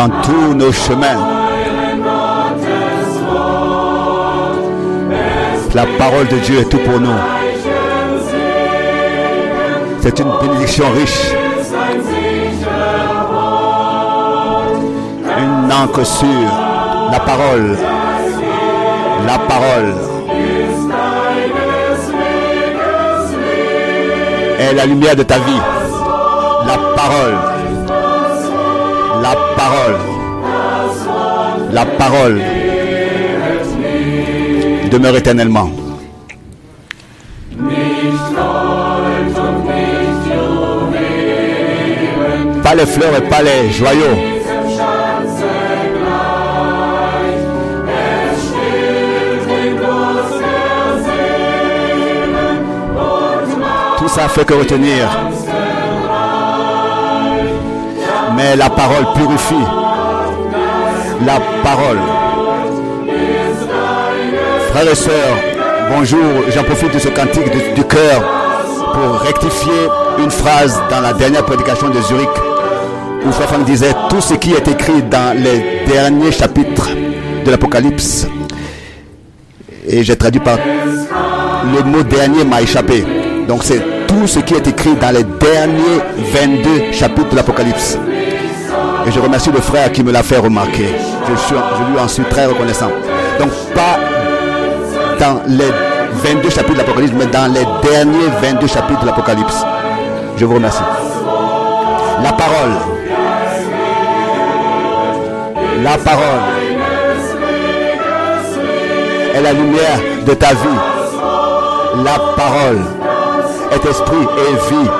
dans 0.00 0.22
tous 0.22 0.54
nos 0.54 0.72
chemins. 0.72 1.20
La 5.74 5.84
parole 5.98 6.26
de 6.28 6.36
Dieu 6.38 6.60
est 6.60 6.70
tout 6.70 6.78
pour 6.78 6.98
nous. 6.98 7.20
C'est 10.00 10.18
une 10.18 10.32
bénédiction 10.40 10.86
riche. 10.92 11.32
Une 15.38 15.70
encre 15.70 16.06
sûre. 16.06 16.52
La 17.12 17.20
parole. 17.20 17.76
La 19.26 19.38
parole. 19.52 19.94
Est 24.60 24.72
la 24.72 24.86
lumière 24.86 25.16
de 25.16 25.24
ta 25.24 25.36
vie. 25.36 25.62
La 26.66 26.76
parole. 26.96 27.49
La 29.30 29.36
parole. 29.54 29.96
La 31.70 31.86
parole 31.86 32.40
demeure 34.90 35.16
éternellement. 35.16 35.70
Pas 42.64 42.74
les 42.74 42.86
fleurs 42.86 43.16
et 43.18 43.28
pas 43.28 43.42
les 43.42 43.70
joyaux. 43.70 44.16
Tout 53.98 54.08
ça 54.08 54.28
fait 54.28 54.44
que 54.44 54.54
retenir. 54.54 55.29
Mais 58.40 58.56
la 58.56 58.70
parole 58.70 59.04
purifie. 59.14 59.66
La 61.26 61.38
parole. 61.62 61.98
Frères 64.70 64.90
et 64.90 64.94
sœurs, 64.94 65.36
bonjour. 65.90 66.44
J'en 66.54 66.64
profite 66.64 66.94
de 66.94 66.98
ce 66.98 67.08
cantique 67.08 67.50
du, 67.74 67.84
cœur 67.84 68.22
pour 68.94 69.20
rectifier 69.20 69.82
une 70.18 70.30
phrase 70.30 70.80
dans 70.88 71.00
la 71.00 71.12
dernière 71.12 71.44
prédication 71.44 71.90
de 71.90 72.00
Zurich 72.00 72.30
où 73.26 73.30
Frère 73.30 73.58
disait 73.58 73.92
tout 74.08 74.22
ce 74.22 74.32
qui 74.32 74.54
est 74.54 74.66
écrit 74.68 75.02
dans 75.02 75.36
les 75.36 75.84
derniers 75.86 76.32
chapitres 76.32 76.88
de 77.44 77.50
l'Apocalypse. 77.50 78.26
Et 79.86 80.02
j'ai 80.02 80.16
traduit 80.16 80.40
par 80.40 80.56
le 80.56 81.82
mot 81.82 82.02
dernier 82.02 82.44
m'a 82.44 82.62
échappé. 82.62 83.04
Donc 83.46 83.64
c'est 83.64 83.82
tout 84.06 84.26
ce 84.26 84.38
qui 84.38 84.54
est 84.54 84.66
écrit 84.66 84.94
dans 84.94 85.10
les 85.14 85.24
derniers 85.24 86.00
22 86.16 86.92
chapitres 86.92 87.28
de 87.28 87.36
l'Apocalypse. 87.36 87.98
Et 89.06 89.10
je 89.10 89.20
remercie 89.20 89.50
le 89.50 89.60
frère 89.60 89.90
qui 89.92 90.02
me 90.02 90.12
l'a 90.12 90.22
fait 90.22 90.38
remarquer. 90.38 90.94
Je, 91.28 91.36
suis, 91.36 91.54
je 91.56 91.92
lui 91.92 91.98
en 91.98 92.08
suis 92.08 92.24
très 92.24 92.46
reconnaissant. 92.46 92.90
Donc 93.38 93.50
pas 93.74 93.98
dans 95.18 95.40
les 95.46 95.70
22 96.12 96.50
chapitres 96.50 96.74
de 96.74 96.78
l'Apocalypse, 96.78 97.12
mais 97.16 97.26
dans 97.26 97.52
les 97.52 97.64
derniers 97.88 98.28
22 98.42 98.66
chapitres 98.66 99.00
de 99.00 99.06
l'Apocalypse. 99.06 99.64
Je 100.36 100.44
vous 100.44 100.54
remercie. 100.54 100.82
La 102.22 102.32
parole. 102.32 102.72
La 105.82 105.96
parole 105.96 106.40
est 109.34 109.40
la 109.40 109.52
lumière 109.52 110.00
de 110.26 110.34
ta 110.34 110.48
vie. 110.48 110.80
La 112.04 112.18
parole 112.36 112.80
est 113.72 113.88
esprit 113.88 114.26
et 114.38 114.74
vie. 114.74 114.90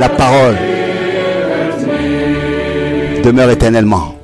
La 0.00 0.08
parole 0.08 0.56
demeure 3.22 3.50
éternellement. 3.50 4.14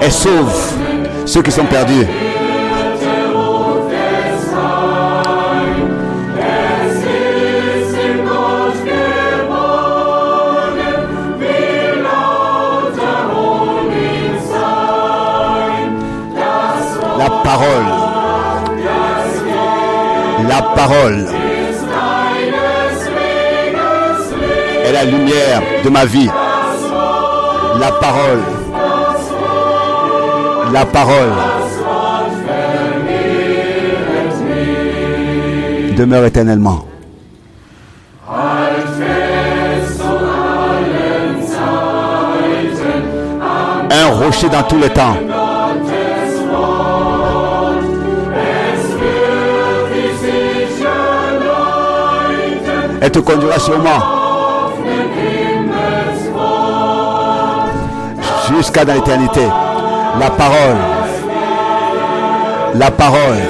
Et 0.00 0.10
sauve 0.10 0.72
ceux 1.26 1.42
qui 1.42 1.50
sont 1.52 1.64
perdus. 1.64 2.06
La 17.18 17.30
parole. 17.44 17.84
La 20.48 20.62
parole 20.74 21.41
la 25.04 25.10
lumière 25.10 25.62
de 25.84 25.90
ma 25.90 26.04
vie. 26.04 26.30
La 27.80 27.90
parole. 27.92 28.42
La 30.72 30.84
parole 30.84 31.32
demeure 35.96 36.24
éternellement. 36.24 36.86
Un 43.90 44.06
rocher 44.06 44.48
dans 44.48 44.62
tous 44.62 44.78
les 44.78 44.88
temps. 44.88 45.16
Elle 53.00 53.10
te 53.10 53.18
conduira 53.18 53.58
sûrement 53.58 54.21
jusqu'à 58.62 58.84
dans 58.84 58.94
l'éternité. 58.94 59.40
La 60.20 60.30
parole. 60.30 60.76
La 62.74 62.90
parole 62.92 63.42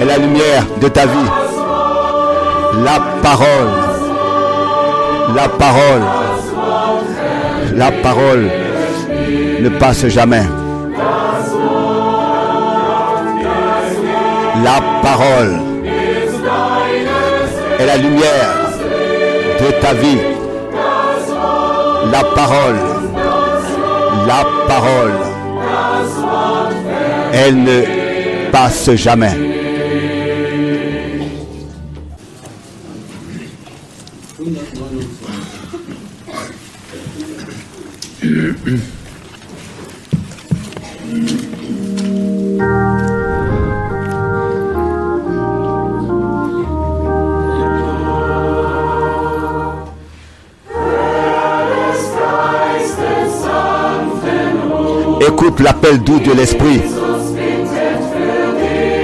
est 0.00 0.04
la 0.04 0.18
lumière 0.18 0.64
de 0.80 0.86
ta 0.86 1.04
vie. 1.06 1.30
La 2.84 3.00
parole. 3.24 3.70
La 5.34 5.48
parole. 5.48 6.04
La 7.74 7.90
parole 7.90 8.50
ne 9.60 9.68
passe 9.80 10.06
jamais. 10.06 10.46
La 14.62 14.78
parole 15.02 15.60
est 17.80 17.86
la 17.86 17.96
lumière 17.96 18.50
de 19.60 19.80
ta 19.80 19.92
vie. 19.94 20.37
La 22.10 22.24
parole, 22.24 22.76
la 24.26 24.44
parole, 24.66 25.12
elle 27.32 27.62
ne 27.62 28.50
passe 28.50 28.90
jamais. 28.94 29.36
Écoute 55.40 55.60
l'appel 55.60 56.02
doux 56.02 56.18
de 56.18 56.32
l'Esprit. 56.32 56.80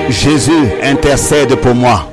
Jésus 0.09 0.69
intercède 0.83 1.55
pour 1.55 1.77
moi. 1.77 2.07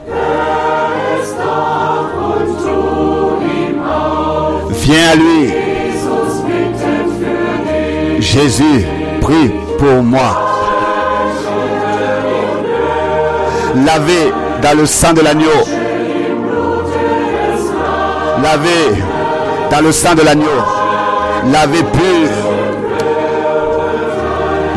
Viens 4.70 5.10
à 5.12 5.16
lui. 5.16 5.52
Jésus 8.20 8.86
prie 9.22 9.50
pour 9.80 10.04
moi. 10.04 10.40
Lavé 13.74 14.32
dans 14.62 14.78
le 14.78 14.86
sang 14.86 15.14
de 15.14 15.22
l'agneau. 15.22 15.50
Lavé 18.44 19.02
dans 19.72 19.82
le 19.82 19.92
sang 19.92 20.14
de 20.14 20.22
l'agneau. 20.22 20.62
Lavé 21.52 21.80
pur 21.92 22.51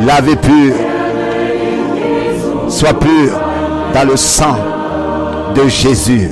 lavé 0.07 0.37
pur, 0.37 0.75
sois 2.69 2.95
pur 2.95 3.41
dans 3.95 4.05
le 4.09 4.17
sang 4.17 4.57
de 5.55 5.69
Jésus. 5.69 6.31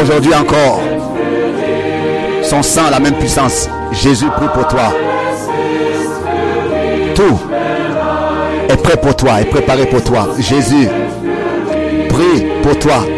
Aujourd'hui 0.00 0.34
encore, 0.34 0.80
son 2.42 2.62
sang 2.62 2.86
a 2.86 2.90
la 2.90 3.00
même 3.00 3.14
puissance. 3.14 3.68
Jésus 3.92 4.26
prie 4.36 4.48
pour 4.52 4.68
toi. 4.68 4.92
Tout 7.14 7.38
est 8.68 8.76
prêt 8.82 8.96
pour 9.00 9.16
toi, 9.16 9.40
est 9.40 9.46
préparé 9.46 9.86
pour 9.86 10.04
toi. 10.04 10.28
Jésus 10.38 10.88
prie 12.08 12.46
pour 12.62 12.78
toi. 12.78 13.15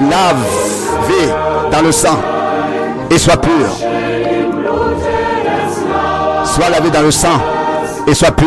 Lave 0.00 0.36
dans 1.72 1.82
le 1.82 1.90
sang 1.90 2.18
et 3.10 3.18
sois 3.18 3.36
pur. 3.36 3.66
Sois 6.44 6.70
lavé 6.70 6.90
dans 6.90 7.02
le 7.02 7.10
sang 7.10 7.40
et 8.06 8.14
sois 8.14 8.30
pur. 8.30 8.46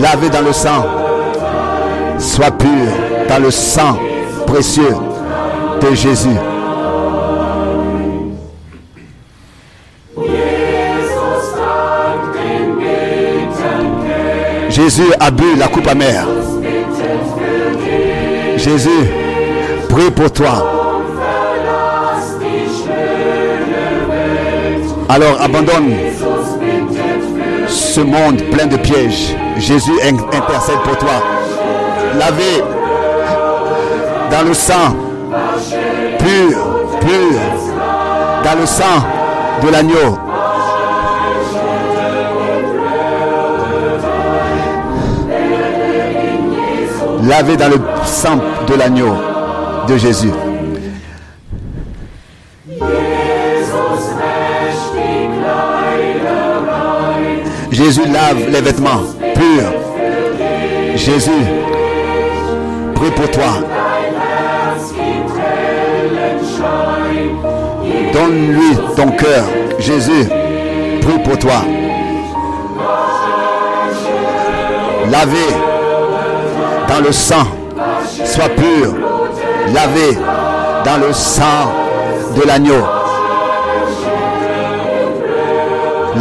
Lavé 0.00 0.30
dans 0.30 0.40
le 0.40 0.52
sang. 0.52 0.86
Sois 2.18 2.50
pur 2.50 2.68
dans 3.28 3.42
le 3.42 3.50
sang 3.50 3.98
précieux 4.46 4.94
de 5.82 5.94
Jésus. 5.94 6.28
Jésus 14.70 15.12
a 15.18 15.30
bu 15.30 15.56
la 15.58 15.68
coupe 15.68 15.86
amère. 15.88 16.39
Jésus 18.62 18.90
prie 19.88 20.10
pour 20.10 20.30
toi. 20.30 20.66
Alors 25.08 25.40
abandonne 25.40 25.94
ce 27.66 28.00
monde 28.00 28.42
plein 28.52 28.66
de 28.66 28.76
pièges. 28.76 29.34
Jésus 29.56 29.98
intercède 30.02 30.80
pour 30.84 30.98
toi. 30.98 31.22
Lavé 32.18 32.62
dans 34.30 34.46
le 34.46 34.52
sang 34.52 34.94
pur, 36.18 36.58
pur, 37.00 37.40
dans 38.44 38.60
le 38.60 38.66
sang 38.66 38.84
de 39.62 39.70
l'agneau. 39.70 40.29
Lavé 47.22 47.56
dans 47.56 47.68
le 47.68 47.80
sang 48.04 48.38
de 48.66 48.74
l'agneau 48.74 49.14
de 49.86 49.96
Jésus. 49.96 50.32
Jésus 57.70 58.06
lave 58.06 58.50
les 58.50 58.60
vêtements 58.60 59.02
purs. 59.34 59.72
Jésus 60.96 61.30
prie 62.94 63.10
pour 63.10 63.30
toi. 63.30 63.52
Donne-lui 68.12 68.76
ton 68.96 69.10
cœur. 69.12 69.44
Jésus 69.78 70.28
prie 71.00 71.18
pour 71.24 71.38
toi. 71.38 71.62
Lavé 75.10 75.69
dans 76.90 77.00
le 77.00 77.12
sang. 77.12 77.46
Sois 78.24 78.48
pur. 78.48 78.94
Lavé 79.72 80.18
dans 80.84 81.06
le 81.06 81.12
sang 81.12 81.72
de 82.36 82.46
l'agneau. 82.46 82.82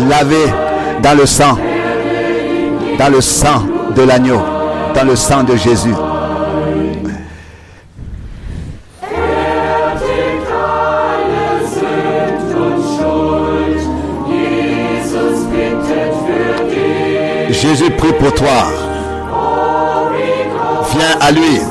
Lavé 0.08 0.46
dans 1.02 1.18
le 1.18 1.26
sang, 1.26 1.58
dans 2.98 3.10
le 3.10 3.22
sang 3.22 3.64
de 3.96 4.04
l'agneau, 4.04 4.40
dans 4.94 5.04
le 5.04 5.16
sang 5.16 5.44
de 5.44 5.56
Jésus. 5.56 5.96
Jésus 17.50 17.92
prie 17.92 18.14
pour 18.14 18.34
toi. 18.34 18.89
Lui. 21.32 21.62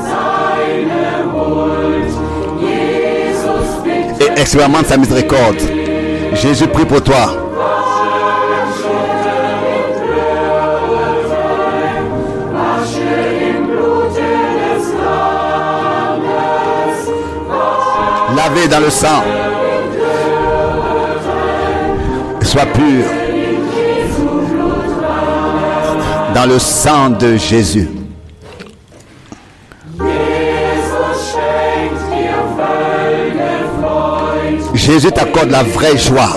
Et 4.21 4.39
expérimente 4.39 4.87
sa 4.87 4.97
miséricorde. 4.97 5.59
Jésus 6.33 6.67
prie 6.67 6.85
pour 6.85 7.01
toi. 7.01 7.49
lavé 18.35 18.67
dans 18.67 18.79
le 18.79 18.89
sang. 18.89 19.23
Sois 22.41 22.65
pur 22.65 23.05
dans 26.33 26.45
le 26.45 26.57
sang 26.57 27.09
de 27.09 27.35
Jésus. 27.35 27.98
Jésus 34.89 35.11
t'accorde 35.11 35.51
la 35.51 35.61
vraie 35.61 35.95
joie 35.99 36.31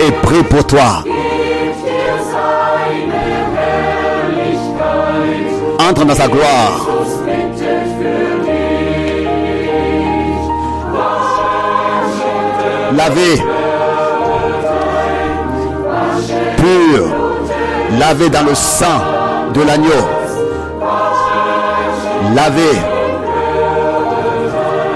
et 0.00 0.12
prie 0.22 0.44
pour 0.44 0.64
toi. 0.64 1.02
Entre 5.80 6.04
dans 6.04 6.14
sa 6.14 6.28
gloire. 6.28 6.86
lavé, 12.92 13.42
pur, 16.56 17.06
lavé 17.98 18.28
dans 18.28 18.42
le 18.42 18.54
sang 18.54 18.86
de 19.54 19.62
l'agneau, 19.62 19.90
lavé, 22.34 22.78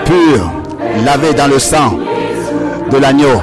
pur, 0.05 0.54
lavé 1.05 1.35
dans 1.35 1.47
le 1.49 1.59
sang 1.59 1.99
de 2.91 2.97
l'agneau, 2.97 3.41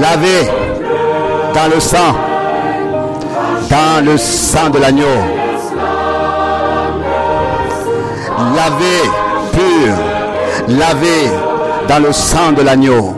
lavé 0.00 0.50
dans 1.54 1.74
le 1.74 1.80
sang, 1.80 2.12
dans 3.70 4.04
le 4.04 4.16
sang 4.18 4.68
de 4.70 4.78
l'agneau, 4.78 5.16
lavé 8.54 8.96
pur, 9.52 9.94
lavé 10.68 11.30
dans 11.88 12.02
le 12.02 12.12
sang 12.12 12.52
de 12.52 12.62
l'agneau. 12.62 13.15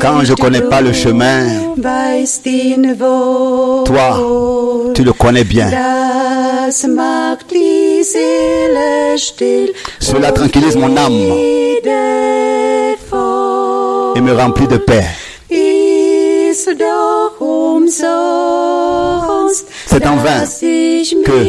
Quand 0.00 0.24
je 0.24 0.32
ne 0.32 0.36
connais 0.36 0.62
pas 0.62 0.80
le 0.80 0.92
chemin, 0.92 1.46
toi, 3.84 4.18
tu 4.94 5.04
le 5.04 5.12
connais 5.12 5.44
bien. 5.44 5.68
Cela 10.00 10.32
tranquillise 10.32 10.76
mon 10.76 10.96
âme 10.96 11.12
et 14.16 14.20
me 14.20 14.32
remplit 14.32 14.66
de 14.68 14.76
paix. 14.78 15.04
C'est 19.86 20.06
en 20.06 20.16
vain 20.16 20.44
que 21.24 21.44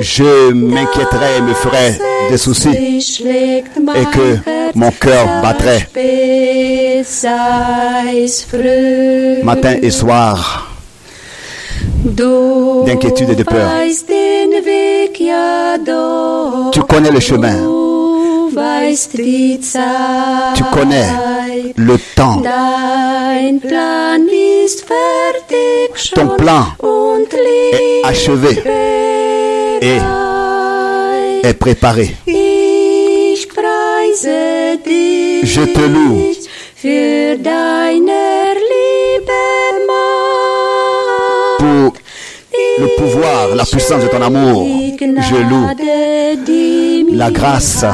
je 0.00 0.52
m'inquiéterais 0.52 1.38
et 1.38 1.42
me 1.42 1.54
ferais 1.54 1.98
des 2.30 2.38
soucis 2.38 2.68
et 2.70 3.02
que 4.14 4.57
mon 4.74 4.90
cœur 4.90 5.26
battrait 5.42 5.88
matin 9.42 9.74
et 9.82 9.90
soir 9.90 10.68
d'inquiétude 12.04 13.30
et 13.30 13.34
de 13.34 13.42
peur. 13.42 13.70
Tu 16.72 16.80
connais 16.82 17.10
le 17.10 17.20
chemin. 17.20 17.56
Tu 20.54 20.64
connais 20.72 21.08
le 21.76 21.98
temps. 22.14 22.42
Ton 26.14 26.28
plan 26.36 26.66
est 27.32 28.04
achevé 28.04 28.62
et 29.80 29.98
est 31.42 31.54
préparé. 31.54 32.14
je 35.48 35.62
te 35.62 35.80
loue. 35.80 36.26
Pour 41.58 41.92
le 42.80 42.86
pouvoir, 42.98 43.54
la 43.56 43.64
puissance 43.64 44.02
de 44.02 44.08
ton 44.08 44.22
amour, 44.22 44.66
je 45.00 45.36
loue. 45.50 45.66
La 47.16 47.30
grâce 47.30 47.84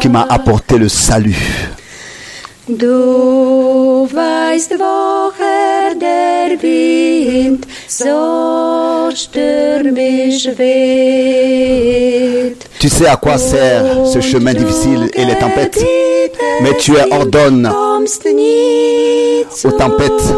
qui 0.00 0.08
m'a 0.08 0.26
apporté 0.28 0.78
le 0.78 0.88
salut. 0.88 1.36
Du 2.66 4.08
weißt, 4.10 4.72
woher 4.78 5.94
der 6.00 6.62
Wind 6.62 7.66
so 7.86 9.10
stürmisch 9.14 10.46
weht. 10.56 11.76
Tu 12.80 12.88
sais 12.88 13.06
à 13.06 13.16
quoi 13.16 13.36
sert 13.36 14.06
ce 14.06 14.22
chemin 14.22 14.54
difficile 14.54 15.10
et 15.12 15.26
les 15.26 15.36
tempêtes, 15.36 15.84
mais 16.62 16.74
tu 16.78 16.92
ordonnes 17.10 17.70
zu 19.50 19.70
tempêtes 19.72 20.34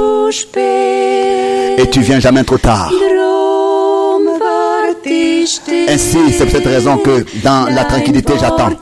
et 1.79 1.89
tu 1.91 2.01
viens 2.01 2.19
jamais 2.19 2.43
trop 2.43 2.59
tard. 2.59 2.91
Ainsi, 5.89 6.19
c'est 6.33 6.45
pour 6.45 6.51
cette 6.51 6.67
raison 6.67 6.99
que 6.99 7.25
dans 7.45 7.73
la 7.73 7.85
tranquillité, 7.85 8.33
j'attends. 8.41 8.73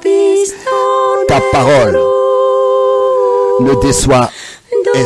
Ta 1.29 1.41
parole 1.53 2.13
ne 3.61 3.75
déçoit 3.80 4.30
et, 4.94 5.04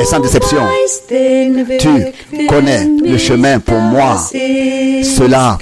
et- 0.00 0.04
sans 0.04 0.20
déception. 0.20 0.62
Tu 1.08 2.46
connais 2.46 2.86
le 3.04 3.18
chemin 3.18 3.58
pour 3.58 3.78
moi. 3.78 4.16
Cela 4.32 5.58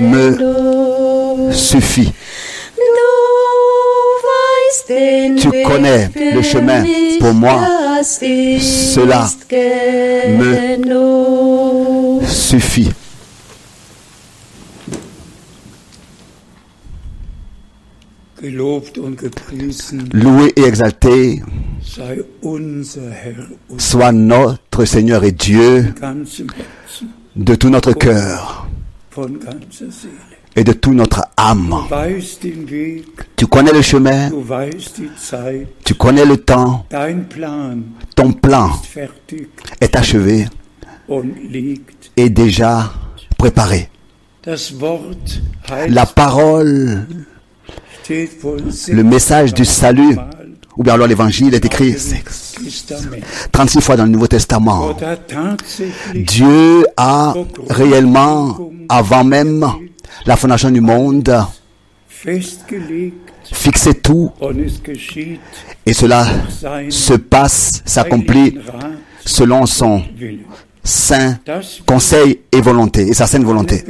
me 0.00 1.52
suffit. 1.52 2.12
Tu 5.40 5.62
connais 5.64 6.10
le 6.34 6.42
chemin 6.42 6.84
pour 7.20 7.34
moi. 7.34 7.60
Cela 8.02 9.26
genug. 9.50 10.58
Suffit. 12.26 12.90
Loué 20.12 20.52
et 20.56 20.62
exalté 20.62 21.42
soit 23.78 24.12
notre 24.12 24.84
Seigneur 24.84 25.24
et 25.24 25.32
Dieu 25.32 25.92
de 27.36 27.54
tout 27.54 27.70
notre 27.70 27.92
cœur 27.92 28.68
et 30.54 30.64
de 30.64 30.72
toute 30.72 30.94
notre 30.94 31.24
âme. 31.36 31.74
Tu 33.36 33.46
connais 33.46 33.72
le 33.72 33.82
chemin, 33.82 34.30
tu 35.84 35.94
connais 35.94 36.24
le 36.24 36.36
temps, 36.36 36.86
ton 38.14 38.32
plan 38.32 38.70
est 39.80 39.96
achevé 39.96 40.46
et 42.16 42.30
déjà 42.30 42.92
préparé. 43.36 43.88
La 45.88 46.06
parole, 46.06 47.06
le 48.08 49.02
message 49.02 49.54
du 49.54 49.64
salut, 49.64 50.16
ou 50.76 50.82
bien 50.82 50.94
alors 50.94 51.06
l'évangile 51.06 51.54
est 51.54 51.64
écrit 51.64 51.92
im 51.92 52.64
Testament. 52.64 53.16
36 53.52 53.80
fois 53.80 53.96
dans 53.96 54.04
le 54.04 54.10
Nouveau 54.10 54.26
Testament. 54.26 54.96
Dieu 56.14 56.86
a 56.96 57.34
réellement, 57.68 58.70
avant 58.88 59.24
même 59.24 59.66
la 60.26 60.36
fondation 60.36 60.70
du 60.70 60.80
monde, 60.80 61.34
fixé 63.44 63.94
tout 63.94 64.30
et 65.86 65.92
cela 65.92 66.26
se 66.90 67.14
passe, 67.14 67.82
s'accomplit 67.84 68.58
selon 69.24 69.66
son. 69.66 70.02
Saint 70.88 71.38
conseil 71.86 72.40
et 72.50 72.60
volonté, 72.60 73.02
et 73.08 73.12
sa 73.14 73.26
sainte 73.26 73.44
volonté. 73.44 73.84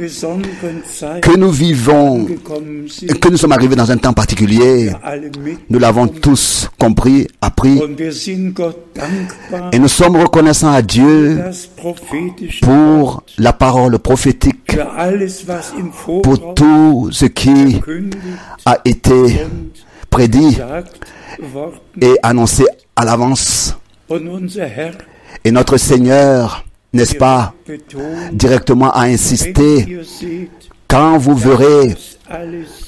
Que 1.21 1.37
nous 1.37 1.49
vivons, 1.49 2.25
que 2.25 3.29
nous 3.29 3.37
sommes 3.37 3.53
arrivés 3.53 3.75
dans 3.75 3.89
un 3.89 3.97
temps 3.97 4.13
particulier, 4.13 4.91
nous 5.69 5.79
l'avons 5.79 6.07
tous 6.07 6.69
compris, 6.77 7.27
appris, 7.41 7.79
et 9.71 9.79
nous 9.79 9.87
sommes 9.87 10.17
reconnaissants 10.17 10.73
à 10.73 10.81
Dieu 10.81 11.41
pour 12.61 13.23
la 13.37 13.53
parole 13.53 13.97
prophétique, 13.99 14.77
pour 16.21 16.53
tout 16.53 17.09
ce 17.11 17.25
qui 17.25 17.79
a 18.65 18.77
été 18.83 19.45
prédit 20.09 20.57
et 22.01 22.15
annoncé 22.23 22.65
à 22.95 23.05
l'avance. 23.05 23.75
Et 25.45 25.51
notre 25.51 25.77
Seigneur, 25.77 26.65
n'est-ce 26.93 27.15
pas, 27.15 27.53
directement 28.31 28.91
ihr 29.05 29.17
seht, 29.17 29.59
quand 30.87 31.17
vous 31.17 31.35
verrez 31.35 31.95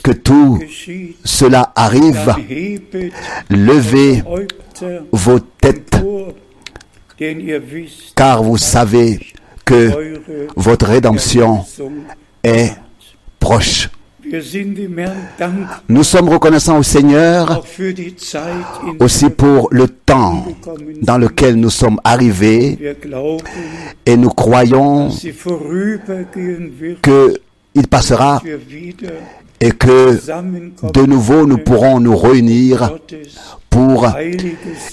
que 0.03 0.11
tout 0.11 0.59
cela 1.23 1.71
arrive, 1.75 2.33
levez 3.49 4.23
vos 5.11 5.39
têtes, 5.39 5.97
car 8.15 8.43
vous 8.43 8.57
savez 8.57 9.19
que 9.63 10.47
votre 10.55 10.87
rédemption 10.87 11.63
est 12.43 12.71
proche. 13.39 13.89
Nous 15.89 16.03
sommes 16.03 16.29
reconnaissants 16.29 16.77
au 16.77 16.83
Seigneur 16.83 17.63
aussi 18.99 19.29
pour 19.29 19.67
le 19.71 19.87
temps 19.87 20.45
dans 21.01 21.17
lequel 21.17 21.55
nous 21.55 21.69
sommes 21.69 21.99
arrivés. 22.03 22.77
Et 24.05 24.17
nous 24.17 24.29
croyons 24.29 25.07
dass 25.07 25.19
sie 25.21 25.31
vorübergehen 25.31 26.71
wird, 26.79 27.01
que 27.01 27.33
il 27.73 27.87
passera 27.87 28.41
et 29.59 29.71
que 29.71 30.19
de 30.93 31.05
nouveau 31.05 31.45
nous 31.45 31.57
pourrons 31.57 31.99
nous 31.99 32.17
réunir 32.17 32.97
pour 33.69 34.07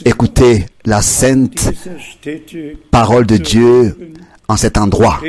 écouter 0.05 0.67
la 0.85 1.03
sainte 1.03 1.73
parole 2.91 3.27
de 3.27 3.37
Dieu 3.37 3.97
en 4.49 4.57
cet 4.57 4.79
endroit. 4.79 5.21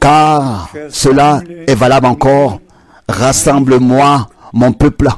Car 0.00 0.72
cela 0.90 1.42
est 1.66 1.74
valable 1.74 2.06
encore. 2.06 2.60
Rassemble-moi, 3.08 4.28
mon 4.52 4.72
peuple, 4.72 5.08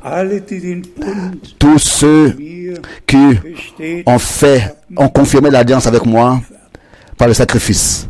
tous 1.59 1.78
ceux 1.78 2.37
qui 3.06 3.38
ont 4.06 4.18
fait, 4.18 4.75
ont 4.97 5.09
confirmé 5.09 5.50
l'alliance 5.50 5.87
avec 5.87 6.06
moi 6.06 6.40
par 7.18 7.28
le 7.28 7.35
sacrifice. 7.35 8.09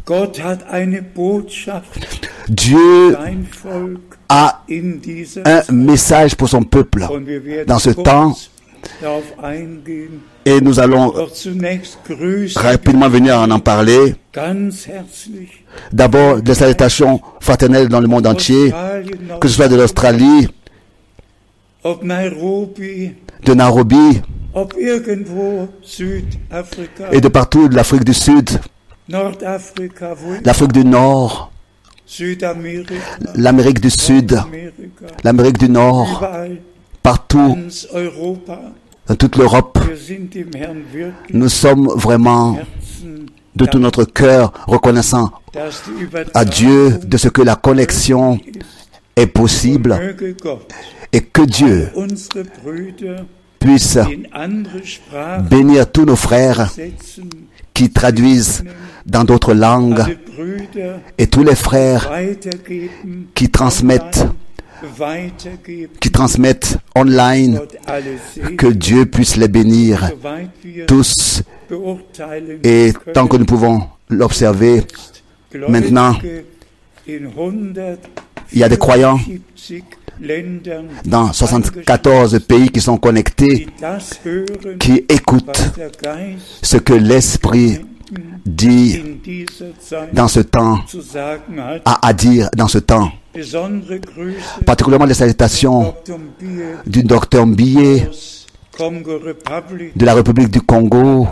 Dieu 2.48 3.16
a 4.28 4.62
un 5.44 5.72
message 5.72 6.36
pour 6.36 6.48
son 6.48 6.62
peuple 6.62 7.04
dans 7.66 7.78
ce 7.78 7.90
temps. 7.90 8.36
Et 10.44 10.60
nous 10.60 10.80
allons 10.80 11.12
rapidement 12.56 13.08
venir 13.08 13.36
en 13.38 13.50
en 13.50 13.58
parler. 13.58 14.14
D'abord, 15.92 16.40
des 16.42 16.54
salutations 16.54 17.20
fraternelles 17.40 17.88
dans 17.88 18.00
le 18.00 18.06
monde 18.08 18.26
entier, 18.26 18.72
que 19.40 19.48
ce 19.48 19.54
soit 19.54 19.68
de 19.68 19.76
l'Australie, 19.76 20.48
de 21.84 23.54
Nairobi 23.54 24.20
et 27.12 27.20
de 27.20 27.28
partout 27.28 27.68
de 27.68 27.76
l'Afrique 27.76 28.04
du 28.04 28.14
Sud, 28.14 28.50
l'Afrique 30.44 30.72
du 30.72 30.84
Nord, 30.84 31.52
l'Amérique 33.36 33.80
du 33.80 33.90
Sud, 33.90 34.40
l'Amérique 35.24 35.58
du 35.58 35.68
Nord, 35.68 36.26
partout, 37.02 37.56
dans 39.06 39.14
toute 39.16 39.36
l'Europe. 39.36 39.78
Nous 41.32 41.48
sommes 41.48 41.88
vraiment 41.96 42.58
de 43.56 43.66
tout 43.66 43.78
notre 43.78 44.04
cœur 44.04 44.52
die 44.68 46.28
à 46.34 46.44
Dieu 46.44 46.98
de 47.04 47.16
ce 47.16 47.28
que 47.28 47.42
la 47.42 47.56
connexion 47.56 48.38
est 49.16 49.26
possible 49.26 49.98
et 51.12 51.20
que 51.20 51.42
Dieu 51.42 51.90
puisse 53.58 53.98
bénir 55.50 55.90
tous 55.90 56.04
nos 56.04 56.16
frères 56.16 56.70
qui 57.74 57.90
traduisent 57.90 58.64
dans 59.06 59.24
d'autres 59.24 59.54
langues 59.54 60.04
et 61.18 61.26
tous 61.26 61.42
les 61.42 61.54
frères 61.54 62.10
qui 63.34 63.50
transmettent, 63.50 64.26
qui 66.00 66.10
transmettent 66.10 66.78
online, 66.94 67.60
que 68.56 68.66
Dieu 68.66 69.06
puisse 69.06 69.36
les 69.36 69.48
bénir 69.48 70.10
tous. 70.86 71.42
Et 72.64 72.92
tant 73.14 73.26
que 73.26 73.36
nous 73.36 73.44
pouvons 73.44 73.82
l'observer, 74.08 74.82
maintenant, 75.68 76.16
il 77.06 78.58
y 78.58 78.64
a 78.64 78.68
des 78.68 78.78
croyants 78.78 79.18
174 79.18 80.00
Ländern, 80.20 80.86
dans 81.06 81.32
74 81.32 82.40
pays 82.40 82.68
qui 82.68 82.80
sont 82.80 82.98
connectés, 82.98 83.68
qui 84.78 85.04
écoutent 85.08 85.70
ce 86.62 86.76
que 86.76 86.92
l'Esprit 86.92 87.80
Zeit 88.46 89.12
dans 90.12 90.28
ce 90.28 90.40
temps, 90.40 90.78
à 91.84 92.12
dire 92.12 92.48
dans 92.56 92.68
ce 92.68 92.78
temps, 92.78 93.10
particulièrement 94.66 95.06
les 95.06 95.14
salutations 95.14 95.94
du 96.86 97.02
docteur 97.02 97.46
Mbillet 97.46 98.08
de 99.96 100.04
la 100.06 100.14
République 100.14 100.50
du 100.50 100.60
Congo. 100.62 101.28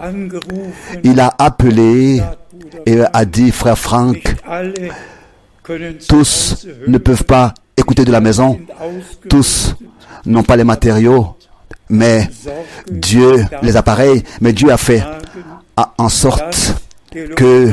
Il 1.02 1.18
a 1.20 1.34
appelé 1.38 2.22
et 2.86 3.00
a 3.12 3.24
dit, 3.24 3.50
frère 3.50 3.78
Franck, 3.78 4.36
tous 6.08 6.66
ne 6.86 6.98
peuvent 6.98 7.24
pas 7.24 7.54
écouter 7.76 8.04
de 8.04 8.12
la 8.12 8.20
maison, 8.20 8.58
tous 9.28 9.74
n'ont 10.26 10.42
pas 10.42 10.56
les 10.56 10.64
matériaux, 10.64 11.36
mais 11.88 12.28
Dieu 12.90 13.44
les 13.62 13.76
appareils, 13.76 14.22
mais 14.40 14.52
Dieu 14.52 14.70
a 14.70 14.76
fait 14.76 15.02
a- 15.80 15.92
en 15.98 16.08
sorte 16.08 16.74
que 17.36 17.70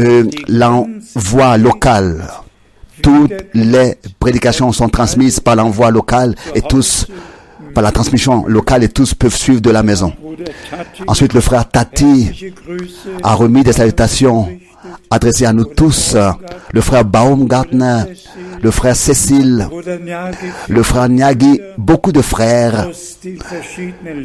euh, 0.00 0.24
l'envoi 0.48 1.56
local, 1.58 2.24
toutes 3.02 3.32
les 3.54 3.94
prédications 4.18 4.72
sont 4.72 4.88
transmises 4.88 5.38
par 5.40 5.56
l'envoi 5.56 5.90
local 5.90 6.34
et 6.54 6.62
tous 6.62 7.06
par 7.74 7.82
la 7.84 7.92
transmission 7.92 8.44
locale 8.46 8.82
et 8.84 8.88
tous 8.88 9.14
peuvent 9.14 9.36
suivre 9.36 9.60
de 9.60 9.70
la 9.70 9.82
maison. 9.82 10.12
Ensuite, 11.06 11.32
le 11.34 11.40
frère 11.40 11.68
Tati 11.68 12.52
a 13.22 13.34
remis 13.34 13.62
des 13.62 13.72
salutations 13.72 14.48
adressées 15.10 15.46
à 15.46 15.52
nous 15.52 15.64
tous, 15.64 16.16
le 16.72 16.80
frère 16.80 17.04
Baumgartner, 17.04 18.02
le 18.62 18.70
frère 18.70 18.96
Cécile, 18.96 19.68
le 20.68 20.82
frère 20.82 21.08
Nyagi, 21.08 21.60
beaucoup 21.76 22.12
de 22.12 22.22
frères 22.22 22.88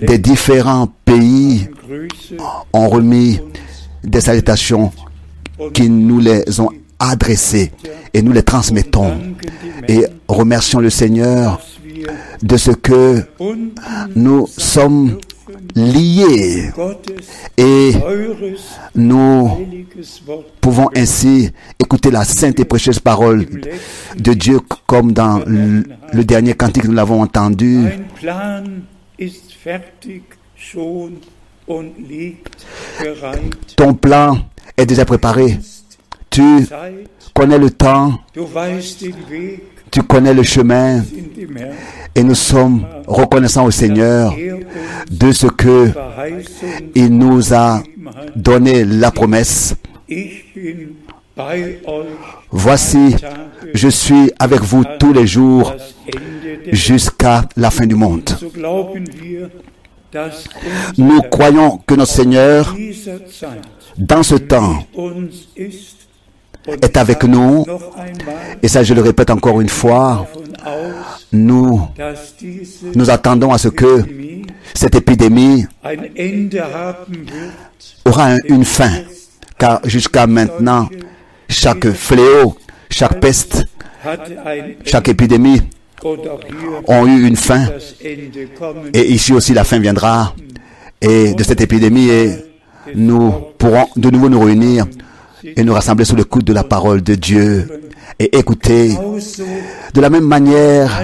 des 0.01 0.17
différents 0.17 0.87
pays 1.05 1.52
ont 2.71 2.89
remis 2.89 3.39
des 4.03 4.21
salutations 4.21 4.91
qui 5.73 5.89
nous 5.89 6.19
les 6.19 6.59
ont 6.59 6.69
adressées 6.99 7.71
et 8.13 8.21
nous 8.21 8.31
les 8.31 8.43
transmettons. 8.43 9.13
Et 9.87 10.05
remercions 10.27 10.79
le 10.79 10.89
Seigneur 10.89 11.59
de 12.41 12.57
ce 12.57 12.71
que 12.71 13.23
nous 14.15 14.47
sommes 14.47 15.17
liés 15.75 16.69
et 17.57 17.91
nous 18.95 19.49
pouvons 20.61 20.89
ainsi 20.95 21.49
écouter 21.79 22.11
la 22.11 22.23
sainte 22.23 22.59
et 22.59 22.65
précieuse 22.65 22.99
parole 22.99 23.45
de 24.17 24.33
Dieu 24.33 24.59
comme 24.85 25.11
dans 25.11 25.41
le, 25.45 25.83
dernier 26.23 26.53
cantique 26.53 26.85
nous 26.85 26.93
l'avons 26.93 27.21
entendu. 27.21 27.85
Ton 33.75 33.93
plan 33.93 34.37
est 34.77 34.85
déjà 34.85 35.05
préparé. 35.05 35.57
Tu 36.29 36.65
connais 37.33 37.57
le 37.57 37.69
temps, 37.69 38.19
tu 39.91 40.03
connais 40.03 40.33
le 40.33 40.43
chemin 40.43 41.03
et 42.15 42.23
nous 42.23 42.35
sommes 42.35 42.85
reconnaissants 43.07 43.65
au 43.65 43.71
Seigneur 43.71 44.33
de 45.09 45.31
ce 45.31 45.47
que 45.47 45.91
il 46.95 47.15
nous 47.17 47.53
a 47.53 47.83
donné 48.35 48.83
la 48.83 49.11
promesse. 49.11 49.75
Voici, 52.51 53.15
je 53.73 53.87
suis 53.87 54.31
avec 54.37 54.61
vous 54.61 54.83
tous 54.99 55.13
les 55.13 55.25
jours 55.25 55.73
jusqu'à 56.71 57.45
la 57.55 57.71
fin 57.71 57.85
du 57.85 57.95
monde. 57.95 58.29
Nous 60.97 61.21
croyons 61.23 61.77
que 61.85 61.95
notre 61.95 62.11
Seigneur, 62.11 62.75
dans 63.97 64.23
ce 64.23 64.35
temps, 64.35 64.85
est 66.67 66.97
avec 66.97 67.23
nous. 67.23 67.65
Et 68.61 68.67
ça, 68.67 68.83
je 68.83 68.93
le 68.93 69.01
répète 69.01 69.29
encore 69.29 69.59
une 69.61 69.69
fois, 69.69 70.27
nous, 71.31 71.81
nous 72.95 73.09
attendons 73.09 73.51
à 73.51 73.57
ce 73.57 73.67
que 73.69 74.03
cette 74.73 74.95
épidémie 74.95 75.65
aura 78.05 78.33
un- 78.33 78.37
une 78.45 78.65
fin. 78.65 78.91
Car 79.57 79.81
jusqu'à 79.85 80.27
maintenant, 80.27 80.89
chaque 81.49 81.89
fléau, 81.91 82.55
chaque 82.89 83.19
peste, 83.19 83.65
chaque 84.85 85.09
épidémie 85.09 85.61
ont 86.05 87.05
eu 87.07 87.27
une 87.27 87.35
fin. 87.35 87.65
Et 88.93 89.11
ici 89.11 89.33
aussi, 89.33 89.53
la 89.53 89.63
fin 89.63 89.79
viendra. 89.79 90.35
Et 91.01 91.33
de 91.33 91.43
cette 91.43 91.61
épidémie, 91.61 92.09
et 92.09 92.29
nous 92.95 93.33
pourrons 93.57 93.87
de 93.95 94.09
nouveau 94.09 94.29
nous 94.29 94.39
réunir 94.39 94.85
et 95.43 95.63
nous 95.63 95.73
rassembler 95.73 96.05
sous 96.05 96.15
le 96.15 96.23
coude 96.23 96.45
de 96.45 96.53
la 96.53 96.63
parole 96.63 97.01
de 97.01 97.15
Dieu 97.15 97.67
et 98.19 98.37
écouter 98.37 98.95
de 99.93 100.01
la 100.01 100.09
même 100.09 100.25
manière 100.25 101.03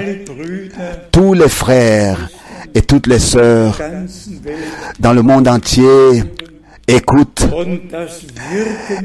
tous 1.12 1.34
les 1.34 1.50
frères 1.50 2.30
et 2.74 2.82
toutes 2.82 3.08
les 3.08 3.20
sœurs 3.20 3.80
dans 5.00 5.14
le 5.14 5.22
monde 5.22 5.48
entier 5.48 6.24
écoutent 6.88 7.48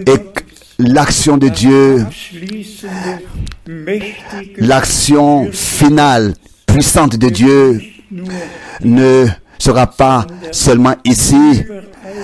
et 0.06 0.18
l'action 0.78 1.36
de 1.36 1.48
Dieu, 1.48 2.06
l'action 4.58 5.50
finale, 5.52 6.34
puissante 6.66 7.16
de 7.16 7.28
Dieu 7.28 7.80
ne 8.82 9.26
sera 9.58 9.86
pas 9.86 10.26
seulement 10.52 10.94
ici, 11.04 11.62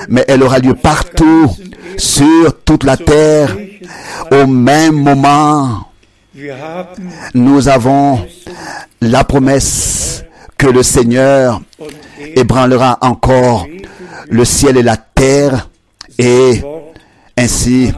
mais 0.08 0.24
elle 0.28 0.42
aura 0.42 0.58
lieu 0.58 0.74
partout, 0.74 1.50
sur 1.96 2.58
toute 2.64 2.84
la 2.84 2.96
terre, 2.96 3.56
au 4.30 4.46
même 4.46 4.94
moment. 4.94 5.88
Nous 7.34 7.68
avons 7.68 8.24
la 9.00 9.24
promesse 9.24 10.24
que 10.56 10.66
le 10.66 10.82
Seigneur 10.82 11.60
er 12.18 12.40
ébranlera 12.40 12.98
encore 13.00 13.66
le 14.28 14.44
ciel 14.44 14.76
et 14.76 14.82
la 14.82 14.96
terre 14.96 15.68
et 16.18 16.62
ainsi 17.36 17.92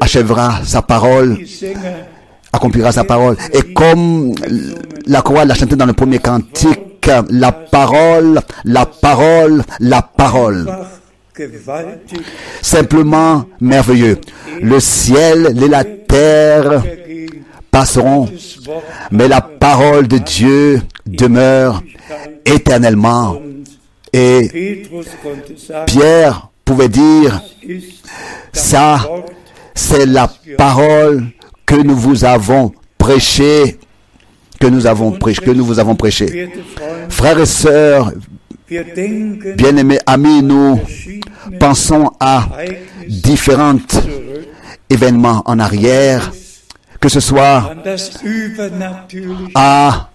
achèvera 0.00 0.60
sa 0.64 0.82
parole, 0.82 1.38
accomplira 2.52 2.92
sa 2.92 3.04
parole. 3.04 3.36
Et 3.52 3.72
comme 3.72 4.34
la 5.06 5.22
chorale 5.22 5.48
l'a 5.48 5.54
chanté 5.54 5.76
dans 5.76 5.86
le 5.86 5.92
premier 5.92 6.18
cantique, 6.18 7.10
la 7.30 7.52
parole, 7.52 8.40
la 8.64 8.86
parole, 8.86 9.62
la 9.80 10.02
parole. 10.02 10.70
Simplement 12.60 13.46
merveilleux. 13.60 14.18
Le 14.60 14.78
ciel 14.80 15.56
et 15.62 15.68
la 15.68 15.84
terre 15.84 16.82
passeront, 17.70 18.28
mais 19.10 19.28
la 19.28 19.40
parole 19.40 20.06
de 20.06 20.18
Dieu 20.18 20.82
demeure 21.06 21.82
éternellement. 22.44 23.40
Et 24.12 24.82
Pierre 25.86 26.49
pouvait 26.70 26.88
dire, 26.88 27.42
ça, 28.52 29.00
c'est 29.74 30.06
la 30.06 30.30
parole 30.56 31.26
que 31.66 31.74
nous 31.74 31.96
vous 31.96 32.24
avons 32.24 32.72
prêchée, 32.96 33.78
que 34.60 34.68
nous 34.68 34.86
avons 34.86 35.10
prêché, 35.10 35.40
que 35.42 35.50
nous 35.50 35.64
vous 35.64 35.80
avons 35.80 35.96
prêché. 35.96 36.48
Frères 37.08 37.40
et 37.40 37.46
sœurs, 37.46 38.12
bien-aimés 39.56 39.98
amis, 40.06 40.42
nous 40.44 40.78
pensons 41.58 42.12
à 42.20 42.48
différents 43.08 43.78
événements 44.88 45.42
en 45.46 45.58
arrière, 45.58 46.30
que 47.00 47.08
ce 47.08 47.18
soit 47.18 47.74
à 49.56 50.08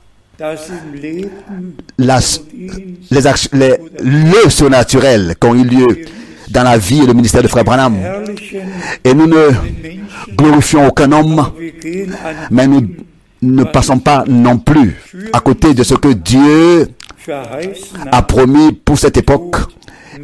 les, 3.09 3.19
les- 3.53 3.77
le 4.01 5.35
qui 5.39 5.47
ont 5.47 5.55
eu 5.55 5.63
lieu 5.63 6.05
dans 6.49 6.63
la 6.63 6.77
vie 6.77 7.01
et 7.03 7.05
le 7.05 7.13
ministère 7.13 7.43
de 7.43 7.47
Frère 7.47 7.63
Branham. 7.63 7.95
Et 9.03 9.13
nous 9.13 9.27
ne 9.27 9.49
glorifions 10.35 10.87
aucun 10.87 11.11
homme, 11.11 11.51
mais 12.51 12.67
nous 12.67 12.87
ne 13.41 13.63
passons 13.63 13.99
pas 13.99 14.23
non 14.27 14.57
plus 14.57 14.95
à 15.33 15.39
côté 15.39 15.73
de 15.73 15.83
ce 15.83 15.95
que 15.95 16.09
Dieu 16.09 16.87
a 18.11 18.21
promis 18.21 18.71
pour 18.73 18.97
cette 18.97 19.17
époque 19.17 19.57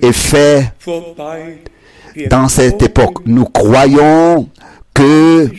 et 0.01 0.11
fait 0.11 0.73
dans 2.29 2.47
cette 2.47 2.81
époque. 2.81 3.19
Nous 3.25 3.45
croyons 3.45 4.47
que 4.93 5.49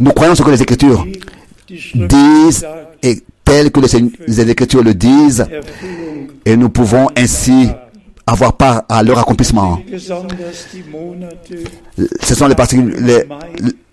nous 0.00 0.10
croyons 0.12 0.34
ce 0.34 0.42
que 0.42 0.50
les 0.50 0.62
Écritures 0.62 1.06
disent 1.68 2.66
et 3.02 3.22
tel 3.44 3.70
que 3.70 3.80
les, 3.80 4.50
Écritures 4.50 4.82
le 4.82 4.94
disent 4.94 5.46
et 6.44 6.56
nous 6.56 6.68
pouvons 6.68 7.08
ainsi 7.16 7.68
avoir 8.26 8.54
part 8.54 8.82
à 8.88 9.02
leur 9.02 9.18
accomplissement. 9.18 9.78
Ce 12.22 12.34
sont 12.34 12.48
les, 12.48 12.54
les, 13.00 13.24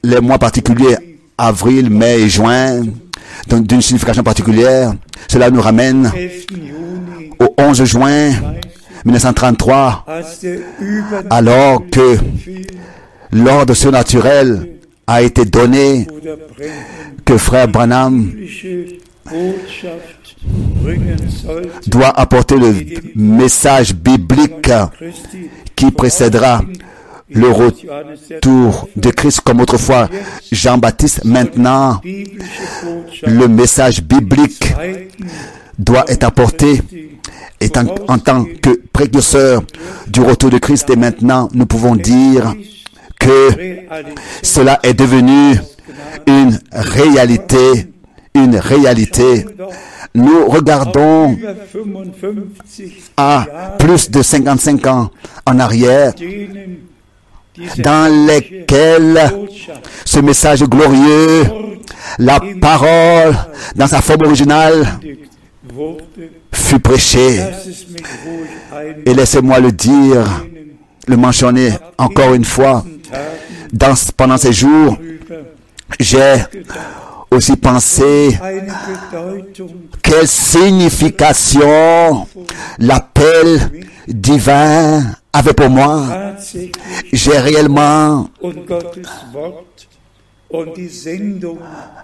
les 0.04 0.20
mois 0.22 0.39
particuliers, 0.39 0.96
avril, 1.38 1.89
mai 1.89 2.22
et 2.22 2.30
juin, 2.30 2.84
d'une 3.48 3.82
signification 3.82 4.24
particulière. 4.24 4.94
Cela 5.28 5.50
nous 5.50 5.62
ramène 5.62 6.06
11. 6.06 6.13
Juni 6.50 6.72
au 7.39 7.54
11 7.58 7.84
juin 7.86 8.32
1933, 9.06 10.04
als 10.08 10.39
der 10.41 10.60
über 10.80 11.24
alors 11.30 11.82
que 11.89 12.17
l'ordre 13.32 13.74
surnaturel 13.74 14.78
a 15.08 15.22
été 15.24 15.46
donné, 15.46 16.08
que 17.26 17.38
frère 17.38 17.67
Branham 17.67 18.32
doit 21.88 22.19
apporter 22.19 22.56
le 22.56 22.73
message 23.15 23.93
biblique 23.93 24.71
qui 25.75 25.91
précédera 25.91 26.62
le 27.34 27.49
retour 27.49 28.88
de 28.95 29.10
Christ 29.10 29.41
comme 29.41 29.62
autrefois 29.62 30.10
Jean-Baptiste. 30.51 31.23
Maintenant, 31.25 32.01
le 32.04 33.47
message 33.47 34.01
biblique 34.04 34.73
doit 35.77 36.06
être 36.10 36.23
apporté 36.23 36.82
en, 38.08 38.17
tant 38.17 38.45
que 38.62 38.82
précurseur 38.91 39.62
du 40.08 40.21
retour 40.21 40.49
de 40.49 40.58
Christ. 40.58 40.89
Et 40.89 40.95
maintenant, 40.95 41.49
nous 41.54 41.65
pouvons 41.65 41.95
dire 41.95 42.54
que 43.19 43.49
cela 44.41 44.80
est 44.84 44.93
devenu 44.93 45.56
une 46.27 46.60
réalité, 46.71 47.90
une 48.34 48.58
réalité. 48.58 49.46
Nous 50.13 50.48
regardons 50.48 51.32
über 51.32 51.54
55 51.72 52.36
à 53.17 53.46
plus 53.78 54.10
de 54.10 54.22
55 54.22 54.88
ans 54.88 55.10
en 55.46 55.60
arrière 55.60 56.13
dans 57.78 58.28
lesquels 58.28 59.20
ce 60.06 60.20
message 60.20 60.63
glorieux, 60.63 61.44
la 62.17 62.39
parole 62.62 63.36
dans 63.76 63.88
sa 63.88 64.02
forme 64.02 64.26
originale 64.26 64.86
fut 66.52 66.80
prêché. 66.80 67.38
dass 67.38 67.67
es 67.67 67.88
mich 67.89 68.04
wohl 68.26 68.48
ein 68.72 69.02
Et 69.06 69.13
laissez-moi 69.13 69.60
le 69.60 69.72
dire, 69.72 70.26
le 71.08 71.17
mentionner 71.17 71.72
encore 71.98 72.34
une 72.34 72.46
fois. 72.46 72.86
Pendant 74.17 74.38
ces 74.38 74.54
jours, 74.54 74.98
j'ai 76.00 76.36
aussi 77.32 77.54
Bedeutung 77.56 78.38
quelle 80.04 80.28
signification 80.28 82.28
l'appel 82.80 83.84
divin 84.08 85.04
avait 85.34 85.54
pour 85.54 85.70
moi. 85.70 86.34
J'ai 87.13 87.38
réellement 87.39 88.28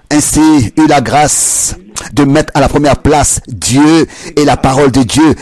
ainsi 0.10 0.72
eu 0.78 0.88
la 0.88 1.02
grâce 1.02 1.76
de 2.14 2.24
mettre 2.24 2.52
à 2.56 2.62
la 2.62 2.70
première 2.70 2.96
place 2.98 3.42
Dieu 3.48 4.08
et 4.38 4.46
la 4.46 4.56
parole 4.56 4.92
de 4.92 5.04
Dieu 5.04 5.36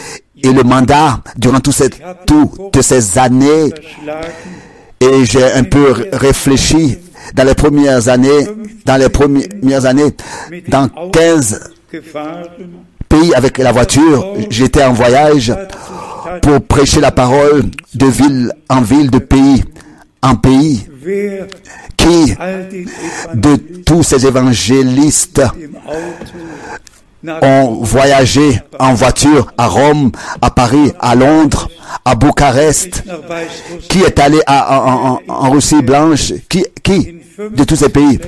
et 0.44 0.52
le 0.52 0.64
mandat 0.64 1.20
durant 1.38 1.60
tout 1.60 1.72
cette- 1.72 2.02
toutes 2.26 2.82
ces 2.82 3.20
années. 3.20 3.72
Et 5.02 5.26
j'ai 5.26 5.44
un 5.44 5.64
peu 5.64 6.08
réfléchi 6.14 6.98
dans 7.34 7.44
les 7.44 7.56
premières 7.56 8.08
années, 8.08 8.48
dans 8.86 8.98
les 8.98 9.10
premières 9.10 9.86
années, 9.86 10.16
dans 10.68 10.88
15 11.12 11.72
gefahren, 11.92 12.44
pays 13.10 13.34
avec 13.34 13.58
la 13.58 13.72
voiture, 13.72 14.34
j'étais 14.50 14.84
en 14.84 14.94
voyage 14.94 15.54
pour 16.42 16.62
prêcher 16.62 17.00
la 17.02 17.12
parole 17.12 17.64
de 17.94 18.06
ville 18.06 18.52
en 18.70 18.82
ville, 18.82 19.10
de 19.10 19.20
pays 19.20 19.64
en 20.22 20.36
pays, 20.36 20.86
qui 21.98 22.36
de 23.36 23.56
tous 23.86 24.04
ces 24.04 24.26
évangélistes 24.26 25.42
ont 27.42 27.80
voyagé 27.82 28.60
en 28.80 28.94
voiture 28.94 29.52
à 29.58 29.68
Rome, 29.68 30.12
à 30.42 30.52
Paris, 30.52 30.92
à 31.00 31.16
Londres, 31.16 31.70
à 32.04 32.14
Bucarest, 32.16 33.04
qui 33.90 34.02
est 34.02 34.20
allé 34.20 34.40
à- 34.46 35.18
en, 35.28 35.50
Russie 35.52 35.82
blanche, 35.82 36.34
qui 36.50 36.66
de 37.38 37.64
tous 37.64 37.76
ces 37.76 37.90
pays, 37.90 38.20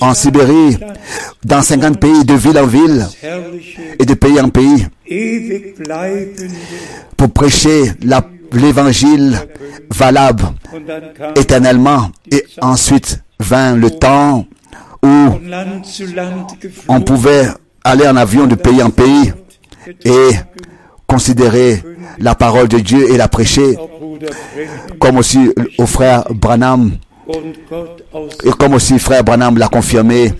en 0.00 0.14
Sibérie, 0.14 0.78
dans 1.44 1.62
50 1.62 2.00
pays, 2.00 2.24
de 2.24 2.34
ville 2.34 2.58
en 2.58 2.66
ville 2.66 3.06
et 3.98 4.04
de 4.04 4.14
pays 4.14 4.40
en 4.40 4.48
pays, 4.48 4.86
pour 7.16 7.30
prêcher 7.30 7.92
l'évangile 8.52 9.38
valable 9.90 10.44
éternellement. 11.36 12.10
Et 12.30 12.44
ensuite 12.60 13.20
vint 13.38 13.76
le 13.76 13.90
temps 13.90 14.46
où 15.02 15.08
on 16.88 17.00
pouvait 17.02 17.46
aller 17.84 18.08
en 18.08 18.16
avion 18.16 18.46
de 18.46 18.54
pays 18.54 18.82
en 18.82 18.90
pays 18.90 19.32
et 20.04 20.30
considérer 21.06 21.82
la 22.18 22.34
parole 22.34 22.68
de 22.68 22.78
Dieu 22.78 23.10
et 23.12 23.16
la 23.16 23.28
prêcher, 23.28 23.76
comme 24.98 25.18
aussi 25.18 25.50
au 25.78 25.86
frère 25.86 26.24
Branham, 26.30 26.92
et 28.44 28.50
comme 28.58 28.74
aussi 28.74 28.98
frère 28.98 29.22
Branham 29.24 29.56
l'a 29.58 29.68
confirmé, 29.68 30.32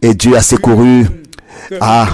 et 0.00 0.14
Dieu 0.14 0.36
a 0.36 0.42
secouru, 0.42 1.06
a 1.80 2.06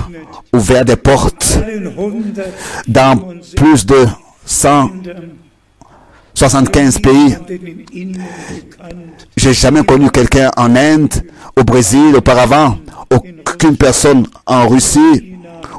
ouvert 0.52 0.84
des 0.84 0.96
portes 0.96 1.58
allen 1.62 1.92
175 1.94 2.44
dans 2.88 3.16
plus 3.56 3.86
de 3.86 4.06
175 4.46 6.98
pays. 6.98 7.14
Ländern 7.14 7.68
im 7.68 7.84
Innen 7.92 8.24
bekannt, 8.48 9.26
J'ai 9.36 9.52
jamais 9.52 9.84
connu 9.84 10.10
quelqu'un 10.10 10.50
en 10.56 10.74
Inde, 10.76 11.14
au 11.56 11.64
Brésil 11.64 12.14
auparavant, 12.16 12.78
aucune 13.10 13.76
personne 13.76 14.26
en 14.46 14.68
Russie, 14.68 15.33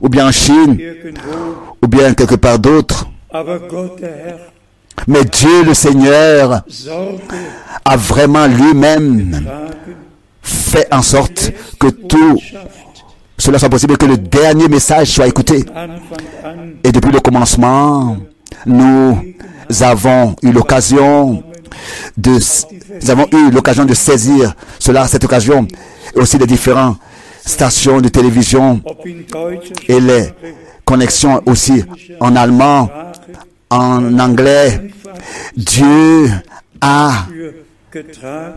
ou 0.05 0.09
bien 0.09 0.27
en 0.27 0.31
Chine, 0.31 0.77
ou 1.81 1.87
bien 1.87 2.13
quelque 2.13 2.35
part 2.35 2.59
d'autre. 2.59 3.07
Mais 5.07 5.25
Dieu 5.25 5.63
le 5.65 5.73
Seigneur 5.73 6.61
a 7.83 7.97
vraiment 7.97 8.45
lui-même 8.45 9.41
fait 10.43 10.87
en 10.93 11.01
sorte 11.01 11.51
que 11.79 11.87
tout 11.87 12.39
cela 13.37 13.57
soit 13.57 13.69
possible, 13.69 13.97
que 13.97 14.05
le 14.05 14.17
dernier 14.17 14.67
message 14.67 15.07
soit 15.07 15.27
écouté. 15.27 15.65
Et 16.83 16.91
depuis 16.91 17.11
le 17.11 17.19
commencement, 17.19 18.15
nous 18.67 19.17
avons 19.81 20.35
eu 20.43 20.51
l'occasion 20.51 21.43
de, 22.15 22.37
nous 23.01 23.11
avons 23.11 23.27
eu 23.33 23.49
l'occasion 23.49 23.85
de 23.85 23.93
saisir 23.95 24.53
cela, 24.79 25.07
cette 25.07 25.23
occasion, 25.23 25.67
et 26.15 26.19
aussi 26.19 26.37
les 26.37 26.47
différentes 26.47 26.97
stations 27.45 28.01
de 28.01 28.09
télévision 28.09 28.81
et 29.87 29.99
les 29.99 30.29
connexions 30.83 31.41
aussi 31.45 31.83
en 32.19 32.35
allemand, 32.35 32.89
en 33.69 34.19
anglais. 34.19 34.81
Dieu 35.55 36.29
a 36.81 37.25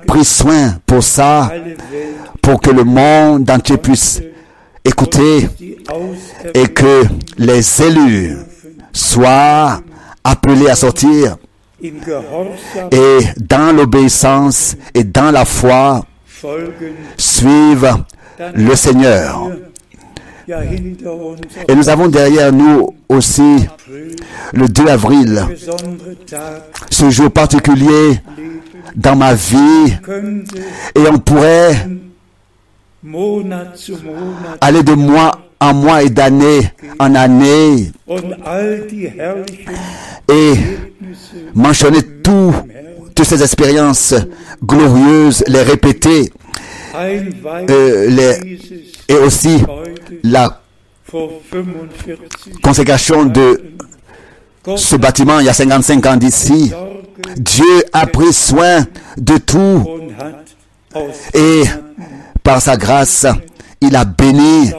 pris 0.07 0.24
soin 0.24 0.79
pour 0.85 1.03
ça, 1.03 1.51
pour 2.42 2.61
que 2.61 2.70
le 2.70 2.85
monde 2.85 3.48
entier 3.51 3.77
puisse 3.77 4.20
écouter 4.85 5.48
et 6.55 6.66
que 6.68 7.05
les 7.37 7.83
élus 7.83 8.37
soient 8.92 9.81
appelés 10.24 10.68
à 10.68 10.74
sortir 10.74 11.37
et 11.81 13.20
dans 13.37 13.77
l'obéissance 13.77 14.77
et 14.94 15.05
dans 15.05 15.31
la 15.31 15.44
foi 15.44 16.05
suivent 17.16 17.94
le 18.55 18.74
Seigneur. 18.74 19.51
Et 21.68 21.74
nous 21.74 21.88
avons 21.88 22.09
derrière 22.09 22.53
nous 22.53 22.94
aussi 23.09 23.66
le 24.53 24.68
2 24.68 24.87
avril, 24.88 25.42
ce 26.90 27.11
jour 27.11 27.31
particulier 27.31 28.20
dans 28.96 29.16
ma 29.16 29.35
vie 29.35 29.92
et 30.94 31.01
on 31.12 31.18
pourrait 31.18 31.87
aller 34.61 34.83
de 34.83 34.92
mois 34.94 35.38
en 35.61 35.74
mois 35.74 36.03
et 36.03 36.09
d'année 36.11 36.61
en 36.98 37.14
année 37.14 37.92
et 40.31 40.53
mentionner 41.55 42.03
tout, 42.22 42.55
toutes 43.14 43.27
ces 43.27 43.42
expériences 43.42 44.14
glorieuses, 44.64 45.44
les 45.46 45.62
répéter 45.62 46.33
Euh, 47.71 48.07
les- 48.09 48.59
et 49.09 49.15
aussi 49.17 49.63
la 50.25 50.61
vor 51.11 51.31
45 51.51 52.61
consécration 52.63 53.25
de 53.25 53.63
ce 54.77 54.97
bâtiment 54.97 55.39
il 55.41 55.47
y 55.47 55.49
a 55.49 55.55
55 55.55 56.05
ans 56.07 56.17
d'ici. 56.17 56.73
Dieu 57.37 57.65
a 57.93 58.07
pris 58.07 58.33
soin 58.33 58.85
de 59.17 59.39
tout 59.39 59.87
et 61.35 61.63
par 62.43 62.61
sa 62.61 62.77
grâce, 62.77 63.27
il 63.81 63.95
a 63.97 64.05
béni. 64.05 64.71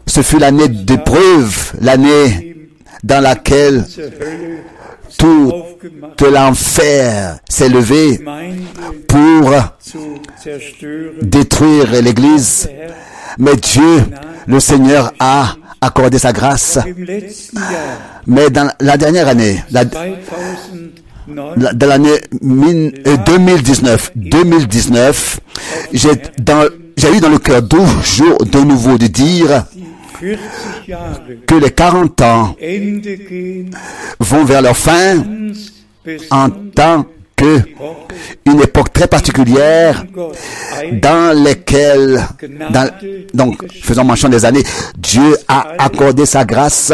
ce 0.05 0.21
fut 0.21 0.37
l'année 0.39 0.67
d'épreuve, 0.67 1.71
l'année 1.81 2.69
dans 3.03 3.21
laquelle 3.21 3.85
tout 5.17 5.53
l'enfer 6.31 7.39
s'est 7.49 7.69
levé 7.69 8.19
pour 9.07 9.53
détruire 11.21 12.01
l'Église. 12.01 12.69
Mais 13.37 13.55
Dieu, 13.55 14.03
le 14.47 14.59
Seigneur, 14.59 15.11
a 15.19 15.55
accordé 15.81 16.17
sa 16.19 16.31
grâce. 16.31 16.77
Mais 18.27 18.49
dans 18.49 18.69
la 18.79 18.97
dernière 18.97 19.27
année, 19.27 19.63
dans 21.27 21.87
l'année 21.87 22.19
mille- 22.41 23.01
euh, 23.07 23.17
2019, 23.25 24.11
2019, 24.15 25.39
j'ai 25.93 26.11
dans- 26.39 26.67
j'ai 26.97 27.15
eu 27.15 27.19
dans 27.19 27.29
le 27.29 27.37
cœur 27.39 27.67
toujours 27.67 28.37
de 28.45 28.59
nouveau 28.59 28.97
de 28.97 29.07
dire 29.07 29.65
40 30.19 30.39
Jahre 30.87 31.19
que 31.47 31.55
les 31.55 31.71
40 31.71 32.21
ans 32.21 32.55
vont 34.19 34.43
vers 34.45 34.61
leur 34.61 34.77
fin 34.77 35.17
en 36.31 36.49
tant 36.49 37.05
que 37.35 37.61
une 38.45 38.61
époque 38.61 38.93
très 38.93 39.07
particulière 39.07 40.05
dans 41.01 41.43
lesquelles, 41.43 42.21
dans- 42.71 42.91
donc 43.33 43.63
faisons 43.81 44.03
mention 44.03 44.29
des 44.29 44.45
années, 44.45 44.63
Dieu 44.97 45.35
a 45.47 45.73
accordé 45.79 46.25
sa 46.25 46.45
grâce 46.45 46.91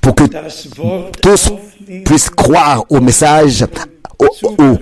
pour 0.00 0.14
que 0.14 0.24
tous 1.20 1.52
puissent 2.04 2.30
croire 2.30 2.84
au 2.90 3.00
message, 3.00 3.64
au- 4.18 4.26
au- 4.62 4.78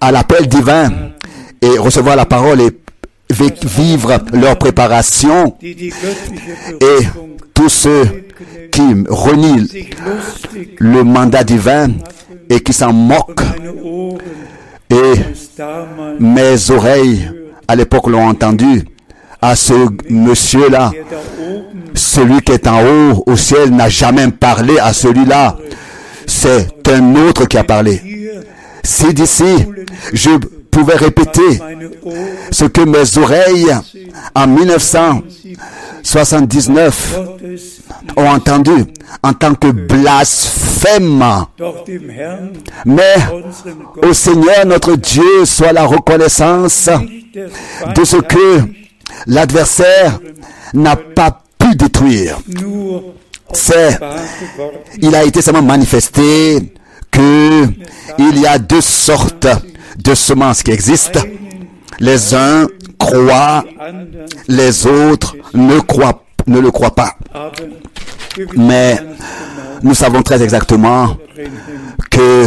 à 0.00 0.12
l'appel 0.12 0.46
divin 0.46 0.90
et 1.60 1.76
recevoir 1.78 2.16
la 2.16 2.24
parole 2.26 2.60
et 2.60 2.70
vi- 3.30 3.52
vivre 3.64 4.18
leur 4.32 4.56
préparation. 4.58 5.54
Et 5.62 7.06
tous 7.54 7.68
ceux 7.68 8.04
qui 8.70 8.82
renie 9.08 9.68
le 10.78 11.04
mandat 11.04 11.44
divin 11.44 11.90
et 12.48 12.60
qui 12.60 12.72
s'en 12.72 12.92
moque. 12.92 13.40
Et 14.90 15.14
mes 16.18 16.70
oreilles, 16.70 17.30
à 17.66 17.76
l'époque, 17.76 18.08
l'ont 18.08 18.28
entendu 18.28 18.84
à 19.40 19.54
ce 19.54 19.74
monsieur-là. 20.08 20.92
Celui 21.94 22.40
qui 22.42 22.52
est 22.52 22.66
en 22.66 22.80
haut 22.82 23.22
au 23.26 23.36
ciel 23.36 23.70
n'a 23.70 23.88
jamais 23.88 24.28
parlé 24.28 24.78
à 24.78 24.92
celui-là. 24.92 25.56
C'est 26.26 26.88
un 26.88 27.14
autre 27.16 27.46
qui 27.46 27.58
a 27.58 27.64
parlé. 27.64 28.02
Si 28.82 29.12
d'ici, 29.12 29.66
je 30.12 30.30
pouvais 30.70 30.96
répéter 30.96 31.60
ce 32.50 32.64
que 32.64 32.82
mes 32.82 33.18
oreilles 33.22 33.74
en 34.34 34.46
1900 34.46 35.22
79 36.08 37.18
ont 38.16 38.26
entendu 38.28 38.72
en 39.22 39.34
tant 39.34 39.54
que 39.54 39.66
blasphème. 39.68 41.22
Mais 42.86 43.14
au 44.02 44.14
Seigneur 44.14 44.64
notre 44.64 44.96
Dieu 44.96 45.44
soit 45.44 45.72
la 45.74 45.84
reconnaissance 45.84 46.88
de 47.94 48.04
ce 48.04 48.16
que 48.16 48.62
l'adversaire 49.26 50.18
n'a 50.72 50.96
pas 50.96 51.42
pu 51.58 51.76
détruire. 51.76 52.38
C'est, 53.52 53.98
il 55.02 55.14
a 55.14 55.24
été 55.24 55.42
seulement 55.42 55.62
manifesté 55.62 56.72
que 57.10 57.64
il 58.18 58.38
y 58.40 58.46
a 58.46 58.58
deux 58.58 58.80
sortes 58.80 59.46
de 59.98 60.14
semences 60.14 60.62
qui 60.62 60.70
existent. 60.70 61.20
Les 62.00 62.34
uns 62.34 62.66
croient, 62.98 63.64
les 64.48 64.86
autres 64.86 65.36
ne 65.54 65.80
croient, 65.80 66.24
ne 66.46 66.60
le 66.60 66.70
croient 66.70 66.94
pas. 66.94 67.14
Mais 68.56 68.98
nous 69.82 69.94
savons 69.94 70.22
très 70.22 70.42
exactement 70.42 71.16
que 72.10 72.46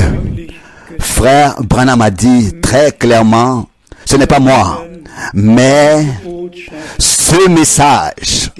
frère 0.99 1.55
Branham 1.63 2.01
a 2.01 2.09
dit 2.11 2.53
très 2.61 2.91
clairement, 2.91 3.67
ce 4.05 4.15
n'est 4.15 4.27
pas 4.27 4.39
moi, 4.39 4.85
mais 5.33 6.05
ce 6.97 7.49
message 7.49 8.51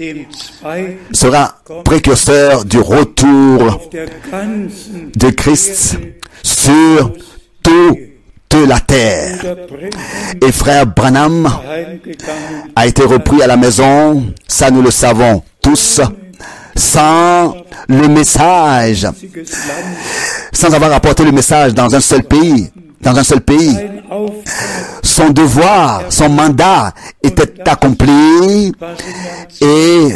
sera 1.12 1.56
précurseur 1.84 2.64
du 2.64 2.78
retour 2.78 3.80
de 5.16 5.30
Christ 5.30 5.98
sur 6.42 7.12
toute 8.52 8.68
la 8.68 8.80
terre. 8.80 9.56
Et 10.46 10.52
frère 10.52 10.86
Branham 10.86 11.48
a 12.76 12.86
été 12.86 13.02
repris 13.02 13.42
à 13.42 13.46
la 13.46 13.56
maison, 13.56 14.24
ça 14.46 14.70
nous 14.70 14.82
le 14.82 14.90
savons 14.90 15.42
tous, 15.62 16.00
sans 16.76 17.54
le 17.88 18.08
message, 18.08 19.06
sans 20.52 20.74
avoir 20.74 20.92
apporté 20.92 21.24
le 21.24 21.32
message 21.32 21.72
dans 21.74 21.94
un 21.94 22.00
seul 22.00 22.24
pays, 22.24 22.70
dans 23.00 23.16
un 23.16 23.24
seul 23.24 23.40
pays. 23.40 23.76
Son 25.02 25.30
devoir, 25.30 26.04
son 26.10 26.28
mandat 26.28 26.92
était 27.22 27.54
accompli. 27.68 28.72
Et 29.60 30.12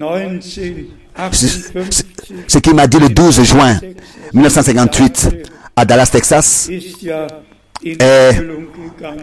im 0.00 0.40
Juni 0.40 0.42
ce 0.42 0.60
1958 0.60 2.06
ce 2.48 2.58
qu'il 2.58 2.74
m'a 2.74 2.86
dit 2.86 2.98
le 2.98 3.10
12 3.10 3.42
juin 3.42 3.78
1958 4.32 5.28
à 5.76 5.84
Dallas, 5.84 6.10
Texas, 6.10 6.68
ja 7.02 7.26
in 7.84 7.94
Eh, 7.98 8.30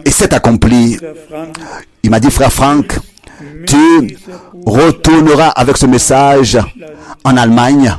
et 0.04 0.10
s'est 0.10 0.34
accompli. 0.34 0.98
Il 2.02 2.10
m'a 2.10 2.20
dit, 2.20 2.30
frère 2.30 2.52
Franck, 2.52 2.98
tu 3.66 4.18
retourneras 4.66 5.48
avec 5.48 5.76
ce 5.76 5.86
message 5.86 6.58
en 7.24 7.36
Allemagne. 7.36 7.94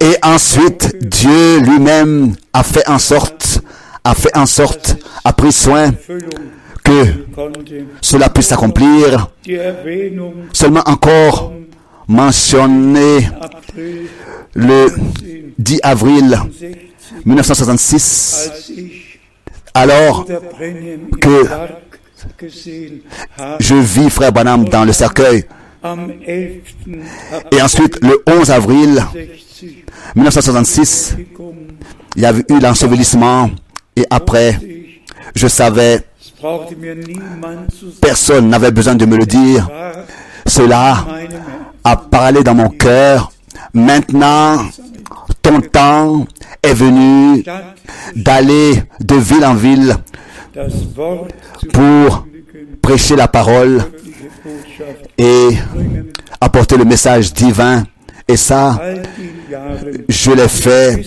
Et 0.00 0.16
ensuite, 0.22 0.96
Dieu 1.02 1.58
lui-même 1.60 2.34
a 2.52 2.62
fait 2.62 2.88
en 2.88 2.98
sorte, 2.98 3.60
a 4.04 4.14
fait 4.14 4.36
en 4.36 4.46
sorte, 4.46 4.96
a 5.24 5.32
pris 5.32 5.52
soin 5.52 5.92
que 6.84 7.04
cela 8.00 8.28
puisse 8.28 8.46
s'accomplir. 8.46 9.30
Seulement 10.52 10.82
encore 10.86 11.52
mentionné 12.08 13.28
le 14.54 14.86
10 15.58 15.80
avril 15.82 16.28
60, 16.28 17.24
1966, 17.24 18.50
als 18.52 18.70
ich 18.70 19.06
alors 19.74 20.24
que 21.20 21.44
je 23.60 23.74
vis 23.74 24.10
frère 24.10 24.32
Branham 24.32 24.68
dans 24.68 24.84
le 24.84 24.92
cercueil. 24.92 25.44
am 25.82 26.10
11. 26.26 26.96
Et 27.52 27.62
ensuite, 27.62 27.98
le 28.02 28.22
11 28.26 28.50
avril 28.50 29.04
60 29.12 29.36
1966, 30.14 31.16
gekommen, 31.18 31.76
il 32.16 32.22
y 32.22 32.26
avait 32.26 32.44
eu 32.48 32.58
l'ensevelissement. 32.60 33.50
Et 33.94 34.04
après, 34.10 34.58
je 35.34 35.46
savais, 35.46 36.00
personne 38.00 38.48
n'avait 38.48 38.70
besoin 38.70 38.94
de 38.94 39.04
me 39.06 39.16
le 39.16 39.26
dire. 39.26 39.68
Cela 40.46 41.04
a 41.84 41.96
parlé 41.96 42.42
dans 42.42 42.54
mon 42.54 42.68
cœur. 42.68 43.32
Maintenant, 43.74 44.64
ton 45.42 45.60
temps 45.60 46.26
est 46.62 46.74
venu 46.74 47.44
d'aller 48.14 48.82
de 49.00 49.14
ville 49.16 49.44
en 49.44 49.54
ville 49.54 49.96
pour 51.72 52.26
prêcher 52.82 53.16
la 53.16 53.28
parole 53.28 53.84
et 55.18 55.48
apporter 56.40 56.76
le 56.76 56.84
message 56.84 57.32
divin. 57.32 57.84
Et 58.28 58.36
ça, 58.36 58.80
je 60.08 60.30
l'ai 60.32 60.48
fait 60.48 61.04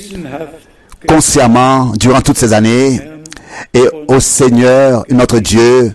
consciemment 1.08 1.92
durant 2.00 2.22
toutes 2.22 2.38
ces 2.38 2.54
années. 2.54 3.00
Et 3.74 3.84
au 4.08 4.20
Seigneur, 4.20 5.04
notre 5.10 5.40
Dieu, 5.40 5.94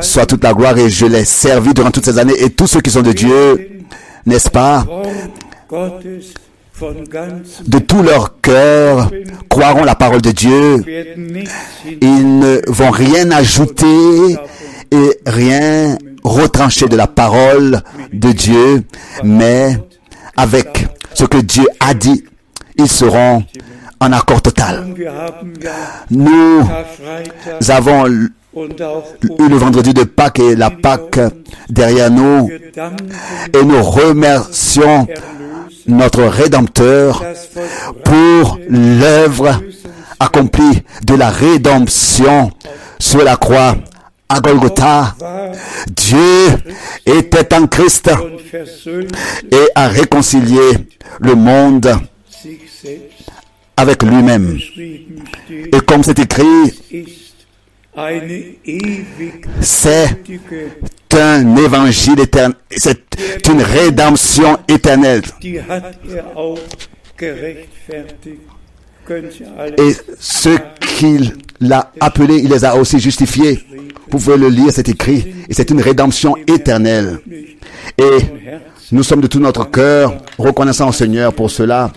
soit 0.00 0.26
toute 0.26 0.42
la 0.42 0.54
gloire 0.54 0.76
et 0.78 0.88
je 0.90 1.06
l'ai 1.06 1.24
servi 1.24 1.74
durant 1.74 1.90
toutes 1.90 2.04
ces 2.04 2.18
années. 2.18 2.34
Et 2.38 2.50
tous 2.50 2.66
ceux 2.66 2.80
qui 2.80 2.90
sont 2.90 3.02
de 3.02 3.12
Dieu, 3.12 3.80
n'est-ce 4.26 4.50
pas, 4.50 4.86
de 7.66 7.78
tout 7.78 8.02
leur 8.02 8.40
cœur, 8.40 9.10
croiront 9.48 9.84
la 9.84 9.94
parole 9.94 10.22
de 10.22 10.30
Dieu. 10.30 10.84
Ils 12.00 12.38
ne 12.38 12.60
vont 12.66 12.90
rien 12.90 13.30
ajouter 13.30 14.36
et 14.90 15.18
rien 15.26 15.96
retrancher 16.24 16.86
de 16.86 16.96
la 16.96 17.06
parole 17.06 17.82
de 18.12 18.32
Dieu, 18.32 18.82
mais 19.24 19.78
avec 20.36 20.86
ce 21.14 21.24
que 21.24 21.38
Dieu 21.38 21.64
a 21.80 21.94
dit, 21.94 22.24
ils 22.76 22.88
seront 22.88 23.44
en 24.00 24.12
accord 24.12 24.42
total. 24.42 24.86
Nous 26.10 26.62
avons 27.68 28.04
le 28.54 29.56
vendredi 29.56 29.94
de 29.94 30.04
Pâques 30.04 30.40
et 30.40 30.54
la 30.54 30.70
Pâques 30.70 31.20
derrière 31.68 32.10
nous 32.10 32.50
et 32.50 33.64
nous 33.64 33.82
remercions 33.82 35.06
notre 35.86 36.24
Rédempteur 36.24 37.24
pour 38.04 38.58
l'œuvre 38.68 39.60
accomplie 40.20 40.82
de 41.04 41.14
la 41.14 41.30
rédemption 41.30 42.50
sur 42.98 43.24
la 43.24 43.36
croix 43.36 43.76
à 44.28 44.40
Golgotha. 44.40 45.14
Dieu 45.96 46.46
était 47.06 47.54
en 47.54 47.66
Christ 47.66 48.10
et 49.50 49.68
a 49.74 49.88
réconcilié 49.88 50.60
le 51.20 51.34
monde 51.34 51.96
avec 53.76 54.02
lui-même. 54.02 54.58
Et 55.50 55.80
comme 55.86 56.02
c'est 56.04 56.18
écrit, 56.18 56.72
c'est 59.60 60.16
un 61.14 61.56
évangile 61.56 62.20
éternel, 62.20 62.56
c'est 62.70 62.98
une 63.48 63.62
rédemption 63.62 64.58
éternelle. 64.66 65.22
er 65.42 65.62
Et 69.78 69.92
ceux 70.18 70.58
qu'il 70.80 71.32
l'a 71.60 71.92
appelé, 72.00 72.36
il 72.38 72.48
les 72.50 72.64
a 72.64 72.76
aussi 72.76 72.98
justifiés. 72.98 73.60
Vous 74.10 74.18
pouvez 74.18 74.36
le 74.36 74.48
lire, 74.48 74.72
c'est 74.72 74.88
écrit. 74.88 75.34
Et 75.48 75.54
c'est 75.54 75.70
une 75.70 75.80
rédemption 75.80 76.34
éternelle. 76.46 77.18
Et 77.98 78.18
nous 78.90 79.02
sommes 79.02 79.20
de 79.20 79.26
tout 79.26 79.40
notre 79.40 79.70
cœur 79.70 80.18
reconnaissants 80.38 80.88
au 80.88 80.92
Seigneur 80.92 81.32
pour 81.34 81.50
cela, 81.50 81.90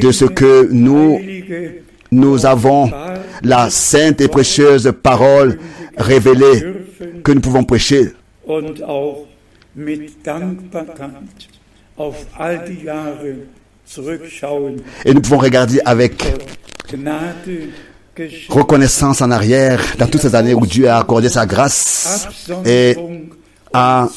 de 0.00 0.12
ce 0.12 0.24
que 0.24 0.68
nous, 0.70 1.20
nous 2.10 2.46
avons 2.46 2.90
la 3.42 3.70
sainte 3.70 4.20
et 4.20 4.28
précieuse 4.28 4.92
parole 5.02 5.58
révélée 5.96 6.62
que 7.22 7.32
nous 7.32 7.40
pouvons 7.40 7.64
prêcher. 7.64 8.12
Et 15.04 15.14
nous 15.14 15.20
pouvons 15.20 15.38
regarder 15.38 15.80
avec 15.84 16.24
reconnaissance 18.48 19.22
en 19.22 19.30
arrière 19.30 19.80
dans 19.98 20.06
toutes 20.06 20.22
ces 20.22 20.34
années 20.34 20.54
où 20.54 20.66
Dieu 20.66 20.88
a 20.88 20.98
accordé 20.98 21.28
sa 21.28 21.46
grâce 21.46 22.28
et 22.66 22.96
a 23.72 24.08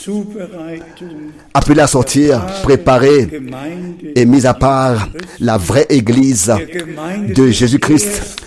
appelé 1.53 1.81
à 1.81 1.87
sortir, 1.87 2.45
Gemeinde 2.67 3.29
et 4.15 4.25
mis 4.25 4.45
à 4.45 4.53
part 4.53 5.09
la 5.39 5.57
vraie 5.57 5.85
église 5.89 6.51
de 7.35 7.49
Jésus-Christ, 7.49 8.37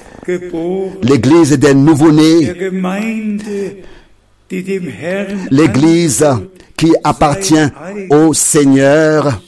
l'église 1.02 1.52
des 1.52 1.74
dem 4.62 4.88
Herrn 5.02 5.48
l'église 5.50 6.24
qui 6.76 6.94
appartient 7.02 7.66
au 8.10 8.32
Seigneur 8.34 9.40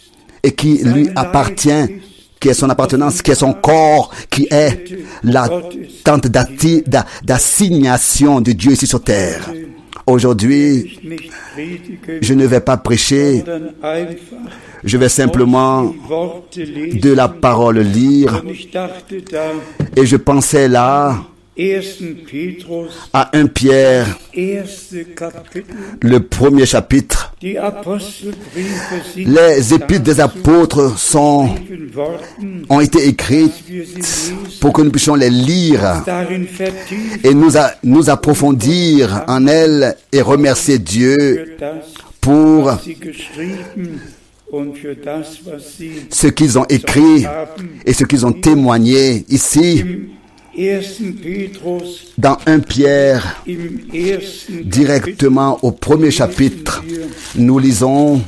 et 0.43 0.53
qui 0.53 0.79
lui 0.83 1.11
appartient, 1.15 2.01
qui 2.41 2.49
est 2.49 2.55
son 2.55 2.71
appartenance, 2.71 3.21
qui 3.23 3.33
est 3.33 3.37
son 3.37 3.53
corps, 3.53 4.13
qui 4.31 4.49
est 4.51 4.99
la 5.23 5.49
tente 6.05 6.27
d'assignation 6.27 8.41
de 8.41 8.53
Dieu 8.53 8.73
ici 8.73 8.87
sur 8.87 9.03
terre. 9.03 9.51
Aujourd'hui, 10.09 10.99
je 12.23 12.33
ne 12.33 12.47
vais 12.47 12.61
pas 12.61 12.79
prêcher, 12.79 13.45
je 14.83 14.97
vais 14.97 15.11
simplement 15.11 15.93
de 16.57 17.13
la 17.13 17.29
parole 17.29 17.81
lire. 17.81 18.43
Et 19.97 20.07
je 20.07 20.17
pensais 20.17 20.67
là 20.67 21.15
1. 21.15 21.19
Petrus, 21.19 21.38
à 23.13 23.31
1 23.37 23.47
Pierre, 23.49 24.07
le 26.03 26.19
premier 26.21 26.67
chapitre. 26.67 27.35
Les 29.17 29.75
épîtres 29.75 30.03
des 30.05 30.21
apôtres 30.21 30.97
sont, 30.99 31.49
ont 32.69 32.81
été 32.81 33.09
écrites 33.09 33.53
pour 34.61 34.73
que 34.73 34.83
nous 34.83 34.91
puissions 34.93 35.17
les 35.17 35.31
lire 35.31 36.05
et 37.25 37.35
nous, 37.35 37.57
a- 37.57 37.73
nous 37.83 38.09
approfondir 38.09 39.25
en 39.27 39.47
elles 39.49 39.97
et 40.13 40.21
remercier 40.23 40.79
Dieu 40.79 41.57
pour 42.21 42.71
ce 46.11 46.27
qu'ils 46.29 46.59
ont 46.59 46.65
écrit 46.69 47.27
et 47.85 47.93
ce 47.93 48.05
qu'ils 48.05 48.25
ont 48.25 48.33
témoigné 48.33 49.25
ici 49.29 49.83
im 49.83 49.87
1. 49.87 49.87
Petrus, 49.87 50.18
dans 52.19 52.39
1 52.47 52.59
Pierre, 52.61 53.43
directement 54.65 55.59
au 55.63 55.71
premier 55.71 56.11
chapitre. 56.11 56.83
Nous 57.37 57.59
lisons 57.59 58.23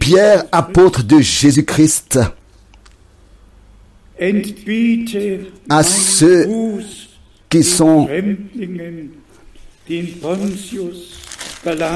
Pierre, 0.00 0.44
apôtre 0.52 1.02
de 1.02 1.20
Jésus-Christ, 1.20 2.18
À 5.68 5.82
ceux 5.82 6.48
qui 7.50 7.62
sont 7.62 8.08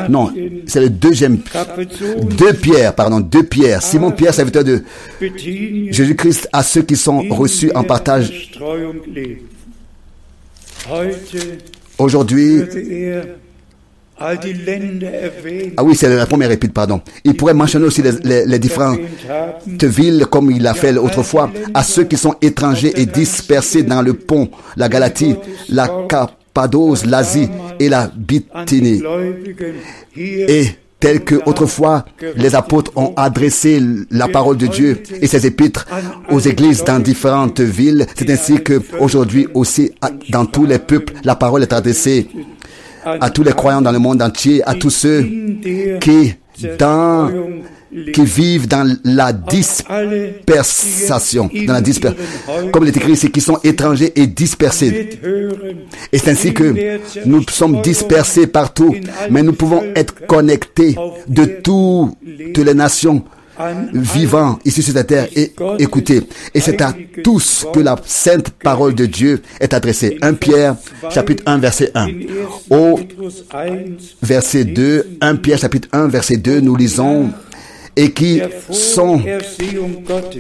Non, 0.09 0.33
c'est 0.67 0.81
le 0.81 0.91
deuxième. 0.91 1.39
Deux 2.37 2.53
Pierre, 2.55 2.95
pardon, 2.95 3.21
deux 3.21 3.45
Pierre. 3.45 3.83
Simon 3.83 4.11
Pierre, 4.11 4.35
serviteur 4.35 4.65
de 4.65 4.83
Jésus-Christ, 5.93 6.49
à 6.53 6.63
ceux 6.63 6.83
qui 6.83 6.97
sont 6.97 7.21
reçus 7.31 7.71
en 7.75 7.85
partage 7.85 8.51
aujourd'hui. 11.99 12.59
er 12.59 13.23
Ah 15.77 15.83
oui, 15.85 15.97
c'est 15.97 16.15
la 16.15 16.27
première 16.27 16.51
épître, 16.51 16.75
pardon. 16.75 17.01
Il 17.25 17.35
pourrait 17.37 17.55
mentionner 17.55 17.87
aussi 17.87 18.03
les, 18.03 18.13
les- 18.23 18.47
les 18.47 18.59
différentes 18.59 18.99
villes, 19.83 20.27
comme 20.31 20.51
il 20.51 20.63
l'a 20.63 20.75
fait 20.75 20.97
autrefois, 20.97 21.51
à 21.75 21.83
ceux 21.83 22.05
qui 22.05 22.17
sont 22.17 22.35
étrangers 22.41 22.93
et 22.97 23.07
dispersés 23.07 23.83
dans 23.83 24.03
le 24.03 24.15
pont, 24.15 24.49
la 24.77 24.89
Galatie, 24.89 25.35
la 25.69 25.89
Cappadoce, 26.53 27.07
l'Asie 27.07 27.49
et 27.81 27.89
la 27.89 28.11
Bithynie. 28.15 29.03
Et 30.17 30.67
tel 31.01 31.25
que 31.25 31.37
autrefois 31.47 32.05
les 32.37 32.55
apôtres 32.55 32.93
ont 32.95 33.13
adressé 33.17 33.81
la 34.11 34.29
parole 34.29 34.57
de 34.57 34.67
Dieu 34.67 35.03
et 35.21 35.27
ses 35.27 35.47
épîtres 35.47 35.87
aux 36.31 36.39
églises 36.39 36.85
dans 36.85 37.01
différentes 37.01 37.61
villes, 37.61 38.07
c'est 38.15 38.31
ainsi 38.31 38.63
que 38.63 38.81
aujourd'hui 39.01 39.49
aussi 39.55 39.93
dans 40.31 40.45
tous 40.47 40.65
les 40.65 40.79
peuples 40.79 41.15
la 41.25 41.35
parole 41.35 41.63
est 41.63 41.73
adressée 41.73 42.29
à 43.05 43.31
tous 43.31 43.43
les 43.43 43.53
croyants 43.53 43.83
dans 43.83 43.91
le 43.91 43.99
monde 43.99 44.23
entier, 44.23 44.63
à 44.69 44.75
tous 44.75 44.91
ceux 44.91 45.23
qui 46.01 46.35
dans. 46.79 47.31
Qui 48.13 48.25
vivent 48.25 48.69
dans 48.69 48.97
la 49.05 49.27
Alle, 49.27 49.43
dispersation, 49.51 51.51
dans 51.67 51.73
la 51.73 51.79
in 51.79 51.83
disper- 51.83 52.15
ihren 52.49 52.71
comme 52.71 52.85
il 52.85 52.89
est 52.89 52.97
écrit 52.97 53.13
ici, 53.13 53.31
qui 53.31 53.41
sont 53.41 53.59
étrangers 53.65 54.13
et 54.17 54.27
dispersés. 54.27 55.19
Et 56.13 56.19
c'est 56.19 56.31
ainsi 56.31 56.55
que 56.55 56.75
nous 57.27 57.43
sommes 57.51 57.81
dispersés 57.83 58.47
partout, 58.47 58.95
mais 59.31 59.43
nous 59.43 59.53
pouvons 59.53 59.83
être 59.95 60.27
connectés 60.27 60.97
de 61.29 61.45
toutes 61.63 62.59
les 62.59 62.75
nations 62.75 63.25
an 63.59 63.87
vivant 63.93 64.59
ici 64.65 64.83
sur 64.83 64.95
la 64.95 65.05
terre 65.05 65.29
et 65.37 65.53
écoutez. 65.79 66.23
Et 66.55 66.61
c'est 66.61 66.81
à 66.81 66.95
tous 67.23 67.67
que 67.73 67.81
la 67.81 67.97
sainte 68.07 68.51
parole 68.51 68.95
de 68.95 69.07
Dieu 69.07 69.43
est 69.61 69.75
adressée. 69.75 70.19
1 70.23 70.35
Pierre, 70.35 70.77
chapitre 71.11 71.43
1, 71.47 71.59
verset 71.59 71.91
1. 71.95 72.05
in 72.05 72.09
1. 72.71 72.77
Au 72.77 72.97
Petrus 72.97 73.45
1, 73.53 73.67
verset 74.23 74.65
2, 74.65 75.07
1 75.21 75.37
Pierre, 75.37 75.59
chapitre 75.59 75.89
1, 75.93 76.09
verset 76.09 76.37
2, 76.39 76.61
nous 76.61 76.77
lisons, 76.77 77.31
et 77.97 78.13
qui 78.13 78.41
sont 78.71 79.21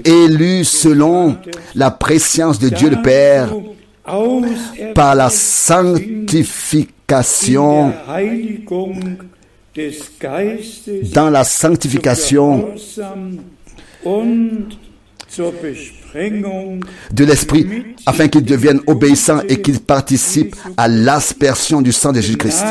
élus 0.04 0.64
selon 0.64 1.36
la 1.74 1.90
préscience 1.90 2.58
de 2.58 2.68
Dieu 2.68 2.90
le 2.90 3.00
Père 3.02 3.48
par 4.94 5.14
la 5.14 5.30
sanctification, 5.30 7.92
dans 11.14 11.30
la 11.30 11.44
sanctification 11.44 12.74
De 17.12 17.24
l'Esprit, 17.24 17.66
afin 18.04 18.28
qu'ils 18.28 18.44
deviennent 18.44 18.80
obéissants 18.86 19.40
et 19.48 19.62
qu'ils 19.62 19.80
participent 19.80 20.54
à 20.76 20.88
l'aspersion 20.88 21.80
du 21.80 21.90
sang 21.92 22.12
de 22.12 22.20
Jésus-Christ. 22.20 22.64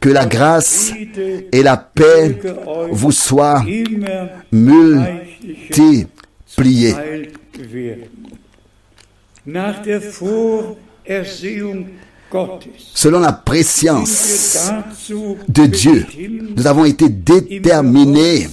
Que 0.00 0.08
la 0.08 0.24
grâce 0.24 0.92
et 1.52 1.62
la 1.62 1.76
paix 1.76 2.40
vous 2.90 3.12
soient 3.12 3.62
multipliées. 4.50 5.26
Selon 12.94 13.20
la 13.20 13.32
préscience 13.32 14.70
de 15.48 15.66
Dieu, 15.66 16.06
nous 16.56 16.66
avons 16.66 16.84
été 16.84 17.08
déterminés 17.08 18.48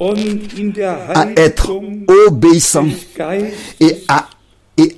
À 0.00 1.28
être 1.36 1.72
Geistes 2.40 2.78
et 3.80 4.02
à, 4.08 4.28
et 4.76 4.96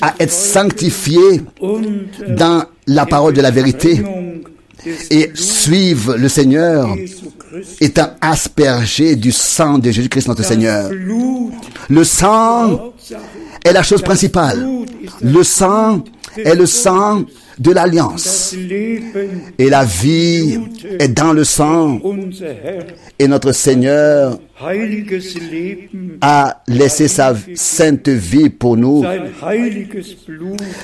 à 0.00 0.14
être 0.18 0.32
sanctifiés 0.32 1.42
und 1.60 2.08
dans 2.28 2.64
la 2.86 3.06
parole 3.06 3.34
de 3.34 3.40
la 3.40 3.50
vérité 3.50 4.02
et 5.10 5.30
suivent 5.34 6.14
le 6.18 6.28
Seigneur 6.28 6.88
étant 7.80 8.10
aspergés 8.20 9.16
du 9.16 9.32
sang 9.32 9.78
de 9.78 9.90
Jésus-Christ 9.90 10.28
notre 10.28 10.44
Seigneur. 10.44 10.90
Le 11.88 12.04
sang 12.04 12.92
est 13.64 13.72
la 13.72 13.82
chose 13.82 14.02
principale. 14.02 14.66
Le 15.22 15.42
sang 15.42 16.02
est 16.36 16.54
le 16.54 16.66
sang 16.66 17.24
de 17.58 17.70
l'alliance. 17.72 18.54
Et 19.58 19.68
la 19.70 19.84
vie 19.84 20.58
est 20.98 21.08
dans 21.08 21.32
le 21.32 21.44
sang. 21.44 22.00
Et 23.18 23.28
notre 23.28 23.52
Seigneur 23.52 24.38
a 26.20 26.62
laissé 26.68 27.08
sa 27.08 27.34
sainte 27.54 28.08
vie 28.08 28.50
pour 28.50 28.76
nous. 28.76 29.04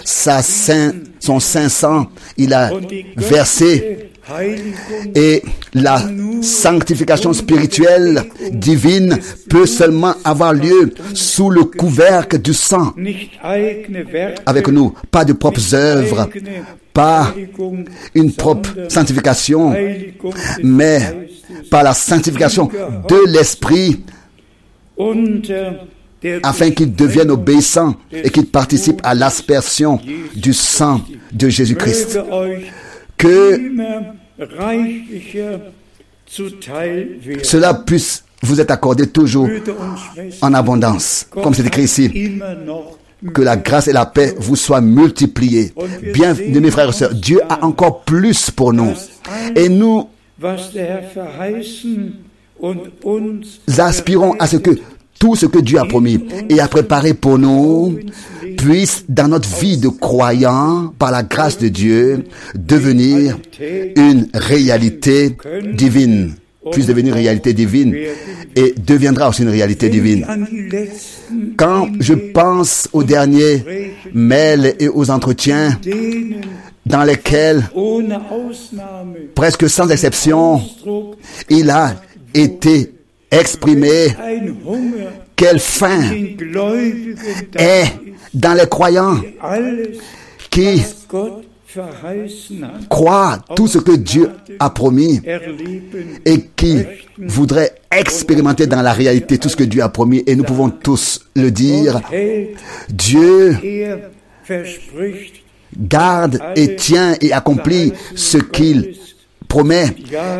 Sa 0.05 0.43
saint, 0.43 0.93
son 1.19 1.41
saint 1.41 1.69
sang, 1.69 2.07
il 2.37 2.53
a 2.53 2.71
versé 3.17 4.11
Et 5.15 5.43
la 5.75 6.03
sanctification 6.43 7.33
spirituelle 7.33 8.25
divine 8.53 9.19
peut 9.49 9.67
seulement 9.67 10.15
avoir 10.25 10.53
lieu 10.53 10.93
sous 11.15 11.51
le 11.51 11.65
couvercle 11.65 12.39
du 12.39 12.55
sang 12.55 12.95
avec 14.47 14.69
nous. 14.69 14.95
Pas 15.11 15.25
de 15.25 15.33
propres 15.33 15.75
œuvres, 15.75 16.29
pas 16.93 17.35
une 18.15 18.33
propre 18.33 18.71
sanctification, 18.89 19.75
mais 20.63 21.29
par 21.71 21.83
la 21.83 21.95
sanctification 21.95 22.69
de 23.09 23.33
l'Esprit 23.33 24.03
afin 26.43 26.71
qu'il 26.71 26.95
devienne 26.95 27.31
obéissant 27.31 27.95
et 28.13 28.29
qu'il 28.31 28.47
participe 28.47 29.01
à 29.03 29.15
l'aspersion 29.15 29.99
du 30.37 30.53
sang 30.53 31.01
de 31.33 31.49
Jésus-Christ. 31.49 32.19
Que 33.17 33.61
cela 37.43 37.75
puisse 37.75 38.25
vous 38.43 38.61
être 38.61 38.71
accordé 38.71 39.07
toujours 39.07 39.49
en 40.41 40.55
abondance, 40.55 41.27
comme 41.31 41.55
c'est 41.55 41.67
écrit 41.67 41.83
ici. 41.85 42.39
que 43.35 43.43
la 43.43 43.57
grâce 43.57 43.87
et 43.89 43.93
la 43.93 44.07
paix 44.07 44.35
vous 44.39 44.57
soient 44.57 44.81
multipliées. 44.81 45.75
Bien, 46.15 46.35
mes 46.35 46.71
frères 46.71 46.89
et 46.89 46.93
sœurs, 46.93 47.15
Dieu 47.15 47.41
a 47.49 47.65
encore 47.65 48.03
plus 48.03 48.51
pour 48.51 48.73
nous. 48.73 48.95
Et 49.55 49.69
nous 49.69 50.09
aspirons 53.79 54.33
à 54.39 54.47
ce 54.47 54.57
que 54.57 54.71
tout 55.21 55.37
ce 55.37 55.47
que 55.47 55.59
Dieu 55.59 55.79
a 55.79 55.85
promis 55.85 56.19
et 56.49 56.61
a 56.61 56.67
préparé 56.67 57.15
pour 57.15 57.39
nous 57.39 57.97
puisse, 58.57 59.05
dans 59.09 59.29
notre 59.29 59.49
vie 59.61 59.77
de 59.77 59.89
croyant, 59.89 60.93
par 60.99 61.13
la 61.13 61.23
grâce 61.23 61.59
de 61.59 61.69
Dieu, 61.69 62.25
devenir 62.55 63.39
une 63.61 64.29
réalité 64.35 65.37
divine, 65.75 66.33
puisse 66.73 66.87
devenir 66.87 67.15
une 67.15 67.21
réalité 67.21 67.53
divine 67.53 67.95
et 68.57 68.75
deviendra 68.85 69.29
aussi 69.29 69.43
une 69.43 69.51
réalité 69.51 69.91
divine. 69.91 70.27
Quand 71.57 71.89
je 72.01 72.15
pense 72.15 72.89
aux 72.95 73.05
derniers 73.05 73.63
mails 74.15 74.75
et 74.81 74.89
aux 74.89 75.11
entretiens 75.11 75.79
dans 76.87 77.05
lesquels 77.05 77.69
presque 79.35 79.69
sans 79.69 79.91
exception, 79.91 80.63
il 81.51 81.69
a 81.69 81.95
été 82.33 82.95
Hunger 83.33 84.17
quelle 85.37 85.61
da 86.53 86.75
est 87.57 87.85
dans 88.35 88.55
les 88.55 88.67
croyants 88.69 89.21
qui 90.51 90.83
croient 92.89 93.39
tout 93.57 93.67
ce 93.67 93.79
que 93.79 93.93
Dieu 93.93 94.31
a 94.59 94.71
promis 94.71 95.21
et 96.25 96.41
qui 96.57 96.83
voudraient 97.19 97.73
expérimenter 97.91 98.67
dans 98.67 98.83
la 98.83 98.93
réalité 98.93 99.39
tout 99.39 99.49
ce 99.49 99.57
que 99.57 99.65
Dieu 99.65 99.83
a 99.83 99.89
promis. 99.89 100.23
Et 100.27 100.35
nous 100.37 100.45
pouvons 100.45 100.69
tous 100.69 101.21
le 101.37 101.51
dire. 101.51 102.01
Dieu 102.89 103.57
garde 105.79 106.41
et 106.57 106.77
tient 106.77 107.15
et 107.21 107.33
accomplit 107.33 107.93
ce 108.15 108.39
qu'il 108.39 108.95
promet. 109.51 109.95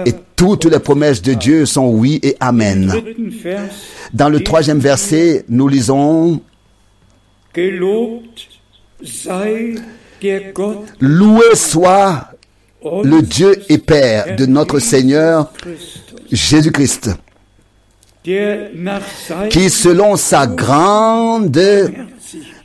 Et 0.07 0.15
toutes 0.37 0.65
les 0.65 0.79
promesses 0.79 1.21
de 1.21 1.35
Dieu 1.35 1.67
sont 1.67 1.91
oui 1.91 2.19
et 2.23 2.37
amen. 2.41 2.95
Dans 4.15 4.31
le 4.31 4.41
troisième 4.43 4.79
verset, 4.79 5.45
nous 5.51 5.69
lisons 5.69 6.41
Loué 11.01 11.55
soit 11.55 12.31
le 12.83 13.21
Dieu 13.21 13.55
et 13.69 13.79
Père 13.79 14.37
de 14.37 14.47
notre 14.47 14.79
Seigneur 14.79 15.53
Jésus-Christ, 16.31 17.11
qui 19.51 19.71
selon 19.71 20.17
sa 20.17 20.47
grande 20.47 21.61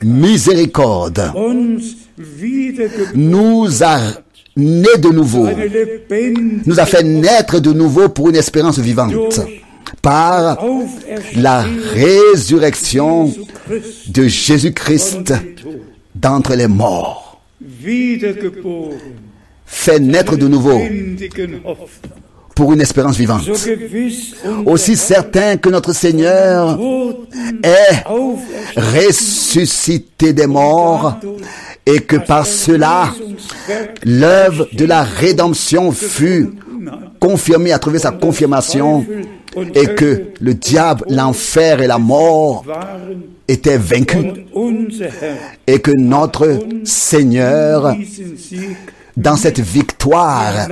miséricorde 0.04 1.34
nous 3.16 3.84
a 3.84 4.00
nés 4.56 4.98
de 5.00 5.10
nouveau, 5.10 5.48
nous 6.66 6.80
a 6.80 6.86
fait 6.86 7.04
naître 7.04 7.60
de 7.60 7.74
nouveau 7.74 8.10
pour 8.10 8.30
une 8.30 8.36
espérance 8.36 8.80
vivante 8.80 9.42
par 10.02 10.64
la 11.36 11.66
résurrection 11.94 13.34
de 14.08 14.28
Jésus-Christ 14.28 15.34
d'entre 16.14 16.56
les 16.56 16.68
morts, 16.68 17.42
fait 19.66 20.00
naître 20.00 20.38
de 20.38 20.48
nouveau. 20.48 20.82
Pour 22.56 22.72
une 22.74 22.82
espérance 22.82 23.18
vivante. 23.18 23.44
Aussi 24.66 24.96
certain 24.96 25.58
que 25.58 25.70
notre 25.70 25.94
Seigneur 25.94 26.80
est 27.62 28.04
ressuscité 28.78 30.32
des 30.34 30.48
morts 30.48 31.20
et 31.86 32.00
que 32.00 32.16
par 32.16 32.48
cela 32.48 33.14
l'œuvre 34.04 34.68
de 34.74 34.86
la 34.86 35.04
rédemption 35.04 35.92
fut 35.92 36.50
confirmée, 37.20 37.74
a 37.74 37.80
trouvé 37.80 38.00
sa 38.00 38.12
confirmation 38.12 39.06
et 39.74 39.88
que 39.88 40.28
le 40.40 40.54
diable, 40.54 41.06
l'enfer 41.10 41.82
et 41.82 41.88
la 41.88 41.98
mort 41.98 42.66
étaient 43.48 43.78
vaincus 43.78 44.26
et 45.68 45.80
que 45.80 45.92
notre 45.98 46.60
Seigneur, 46.84 47.96
dans 49.16 49.36
cette 49.36 49.60
victoire, 49.60 50.68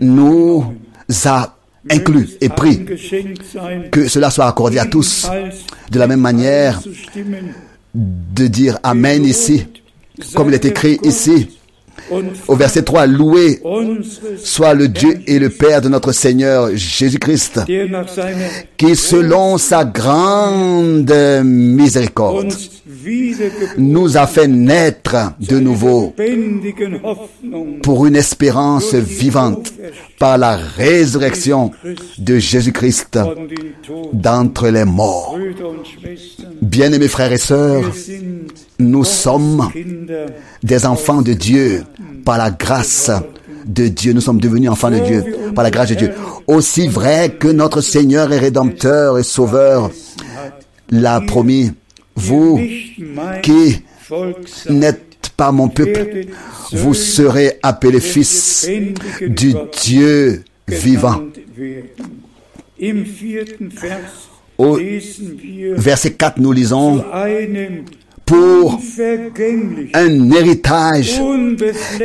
nous 0.00 0.64
a 1.24 1.56
inclus 1.90 2.30
et 2.40 2.48
pris. 2.48 2.84
Que 3.90 4.08
cela 4.08 4.30
soit 4.30 4.46
accordé 4.46 4.78
à 4.78 4.86
tous 4.86 5.28
de 5.90 5.98
la 5.98 6.06
même 6.06 6.20
manière 6.20 6.80
de 7.94 8.46
dire 8.46 8.78
Amen 8.82 9.24
ici, 9.24 9.66
comme 10.34 10.48
il 10.48 10.54
est 10.54 10.64
écrit 10.64 10.98
ici 11.02 11.48
au 12.48 12.56
verset 12.56 12.82
3, 12.82 13.06
loué 13.06 13.60
soit 14.38 14.74
le 14.74 14.88
Dieu 14.88 15.20
et 15.26 15.38
le 15.38 15.50
Père 15.50 15.80
de 15.80 15.88
notre 15.88 16.12
Seigneur 16.12 16.70
Jésus-Christ, 16.74 17.60
qui 18.76 18.96
selon 18.96 19.58
sa 19.58 19.84
grande 19.84 21.12
miséricorde 21.44 22.52
nous 23.78 24.16
a 24.16 24.26
fait 24.26 24.48
naître 24.48 25.32
de 25.40 25.58
nouveau 25.58 26.14
pour 27.82 28.06
une 28.06 28.16
espérance 28.16 28.94
vivante 28.94 29.72
par 30.18 30.38
la 30.38 30.56
résurrection 30.56 31.72
de 32.18 32.38
Jésus-Christ 32.38 33.18
d'entre 34.12 34.68
les 34.68 34.84
morts. 34.84 35.38
Bien-aimés 36.60 37.08
frères 37.08 37.32
et 37.32 37.38
sœurs, 37.38 37.92
nous 38.82 39.04
sommes 39.04 39.68
des 40.62 40.86
enfants 40.86 41.22
de 41.22 41.32
Dieu 41.32 41.84
par 42.24 42.38
la 42.38 42.50
grâce 42.50 43.10
de 43.66 43.88
Dieu. 43.88 44.12
Nous 44.12 44.20
sommes 44.20 44.40
devenus 44.40 44.70
enfants 44.70 44.90
de 44.90 44.98
Dieu 44.98 45.24
par 45.54 45.64
la 45.64 45.70
grâce 45.70 45.90
de 45.90 45.94
Dieu. 45.94 46.12
Aussi 46.46 46.88
vrai 46.88 47.36
que 47.38 47.48
notre 47.48 47.80
Seigneur 47.80 48.32
est 48.32 48.38
rédempteur 48.38 49.18
et 49.18 49.22
sauveur 49.22 49.90
l'a 50.90 51.20
promis. 51.20 51.72
Vous 52.14 52.60
qui 53.42 53.82
n'êtes 54.68 55.30
pas 55.36 55.52
mon 55.52 55.68
peuple, 55.68 56.26
vous 56.72 56.94
serez 56.94 57.58
appelés 57.62 58.00
fils 58.00 58.68
du 59.20 59.54
Dieu 59.82 60.44
vivant. 60.68 61.22
Au 64.58 64.78
verset 65.76 66.12
4, 66.12 66.38
nous 66.38 66.52
lisons 66.52 67.02
pour 68.24 68.80
un 69.94 70.30
héritage 70.30 71.20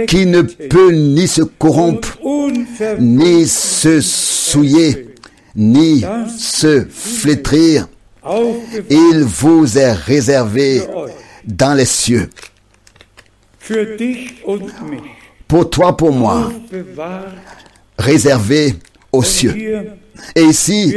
qui 0.07 0.25
ne 0.25 0.41
peut 0.41 0.91
ni 0.91 1.27
se 1.27 1.41
corrompre, 1.41 2.17
ni 2.99 3.45
se 3.47 4.01
souiller, 4.01 5.09
ni 5.55 6.03
se 6.37 6.85
flétrir. 6.89 7.87
Il 8.89 9.23
vous 9.23 9.77
est 9.77 9.93
réservé 9.93 10.81
dans 11.45 11.73
les 11.73 11.85
cieux. 11.85 12.29
Pour 15.47 15.69
toi, 15.69 15.95
pour 15.95 16.11
moi, 16.11 16.51
réservé 17.97 18.75
aux 19.11 19.23
cieux. 19.23 19.55
Et 20.35 20.43
ici, 20.43 20.93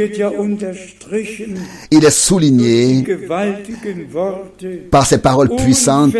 il 1.91 2.05
est 2.05 2.09
souligné 2.11 3.03
par 4.89 5.05
ces 5.05 5.17
paroles 5.17 5.49
puissantes 5.55 6.15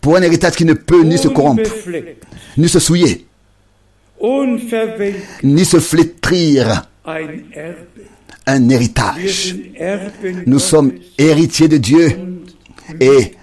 pour 0.00 0.16
un 0.16 0.22
héritage 0.22 0.56
qui 0.56 0.64
ne 0.64 0.74
peut 0.74 1.02
ni 1.02 1.18
se 1.18 1.28
corrompre, 1.28 1.70
ni 2.56 2.68
se 2.68 2.78
souiller, 2.78 3.26
ni 5.42 5.64
se 5.64 5.80
flétrir. 5.80 6.88
Un 8.44 8.68
héritage. 8.68 9.54
Nous 10.46 10.58
sommes 10.58 10.92
héritiers 11.16 11.68
de 11.68 11.76
Dieu 11.76 12.10
et 13.00 13.34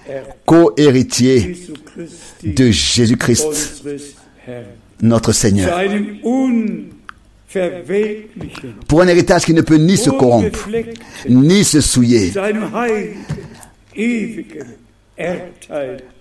co-héritiers 0.45 1.55
de 2.43 2.71
Jésus-Christ, 2.71 3.83
notre 5.01 5.31
Seigneur. 5.31 5.79
Pour 8.87 9.01
un 9.01 9.07
héritage 9.07 9.45
qui 9.45 9.53
ne 9.53 9.61
peut 9.61 9.77
ni 9.77 9.97
se 9.97 10.09
corrompre, 10.09 10.69
ni 11.27 11.63
se 11.63 11.81
souiller. 11.81 12.31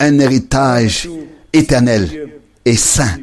Un 0.01 0.19
héritage 0.19 1.09
éternel 1.53 2.31
et 2.65 2.77
saint. 2.77 3.19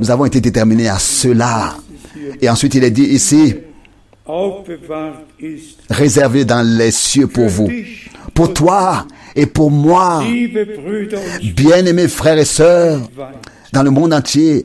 Nous 0.00 0.10
avons 0.10 0.24
été 0.24 0.40
déterminés 0.40 0.88
à 0.88 0.98
cela. 0.98 1.76
Et 2.40 2.48
ensuite, 2.48 2.74
il 2.74 2.84
est 2.84 2.90
dit 2.90 3.04
ici, 3.04 3.56
réservé 5.90 6.44
dans 6.44 6.66
les 6.66 6.90
cieux 6.90 7.26
pour 7.26 7.48
vous, 7.48 7.70
pour 8.34 8.54
toi 8.54 9.06
et 9.36 9.46
pour 9.46 9.70
moi, 9.70 10.22
bien-aimés 11.54 12.08
frères 12.08 12.38
et 12.38 12.44
sœurs, 12.44 13.00
dans 13.72 13.82
le 13.82 13.90
monde 13.90 14.12
entier, 14.12 14.64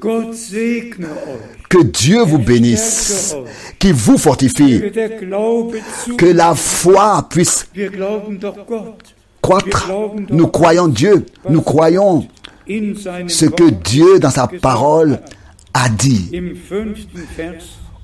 que 1.75 1.83
Dieu 1.83 2.23
vous 2.23 2.37
bénisse, 2.37 3.35
qu'il 3.79 3.93
vous 3.93 4.17
fortifie, 4.17 4.81
que 6.17 6.25
la 6.25 6.55
foi 6.55 7.27
puisse 7.29 7.67
croître. 9.41 9.91
Nous 10.29 10.47
croyons 10.47 10.87
Dieu, 10.87 11.25
nous 11.49 11.61
croyons 11.61 12.27
ce 12.67 13.45
que. 13.45 13.69
Dieu 13.69 14.19
dans 14.19 14.29
sa 14.29 14.47
parole 14.47 15.19
a 15.73 15.89
dit. 15.89 16.31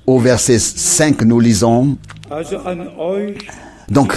Au 0.06 0.18
verset 0.18 0.58
5, 0.58 1.22
nous 1.22 1.40
lisons, 1.40 1.96
donc 3.88 4.14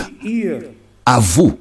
à 1.06 1.20
vous 1.20 1.58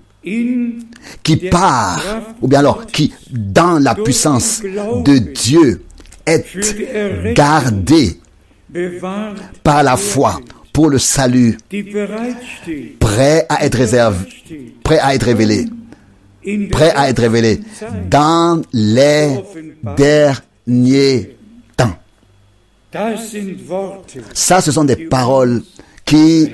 qui 1.23 1.37
part, 1.37 2.03
ou 2.41 2.49
bien 2.49 2.61
alors 2.61 2.87
qui, 2.87 3.13
dans 3.31 3.79
la 3.79 3.95
puissance 3.95 4.63
de 4.63 5.19
Dieu, 5.19 5.85
gardés 7.35 8.19
bewahrt, 8.69 9.37
par 9.63 9.83
la 9.83 9.97
foi 9.97 10.41
pour 10.73 10.91
le 10.91 10.99
salut, 10.99 11.57
prêt 12.99 13.47
à 13.49 13.65
être 13.65 13.77
réservé, 13.77 14.27
prêt 14.83 14.99
à 14.99 15.15
être 15.15 15.23
révélé, 15.23 15.67
prêt 16.71 16.93
à 16.95 17.09
être 17.09 17.21
révélé 17.21 17.61
dans 18.11 18.61
les 18.73 19.29
derniers 19.97 21.37
temps. 21.77 21.97
Ça, 24.33 24.61
ce 24.61 24.73
sont 24.73 24.85
des 24.85 24.97
paroles 24.97 25.63
qui 26.05 26.51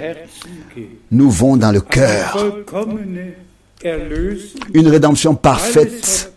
nous 1.11 1.31
vont 1.31 1.57
dans 1.57 1.73
le 1.73 1.81
cœur. 1.81 2.37
Une 3.83 4.89
rédemption 4.89 5.35
parfaite. 5.35 6.33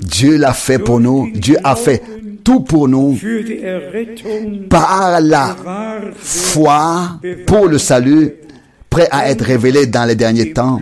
Dieu 0.00 0.36
l'a 0.36 0.52
fait 0.52 0.78
pour 0.78 1.00
nous. 1.00 1.30
Dieu 1.34 1.56
a 1.62 1.76
fait 1.76 2.02
tout 2.42 2.60
pour 2.60 2.88
nous 2.88 3.18
par 4.68 5.20
la 5.20 5.56
foi 6.16 7.18
pour 7.46 7.66
le 7.66 7.78
salut, 7.78 8.34
prêt 8.90 9.08
à 9.10 9.30
être 9.30 9.44
révélé 9.44 9.86
dans 9.86 10.04
les 10.04 10.14
derniers 10.14 10.52
temps. 10.52 10.80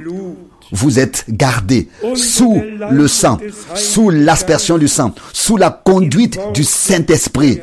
Vous 0.73 0.99
êtes 0.99 1.25
gardés 1.29 1.89
sous 2.15 2.61
le 2.91 3.07
sang, 3.07 3.39
sous 3.75 4.11
l'aspersion 4.11 4.79
du 4.79 4.89
sang, 4.89 5.15
sous 5.33 5.57
la 5.57 5.71
conduite 5.71 6.39
du 6.53 6.65
Saint-Esprit, 6.65 7.61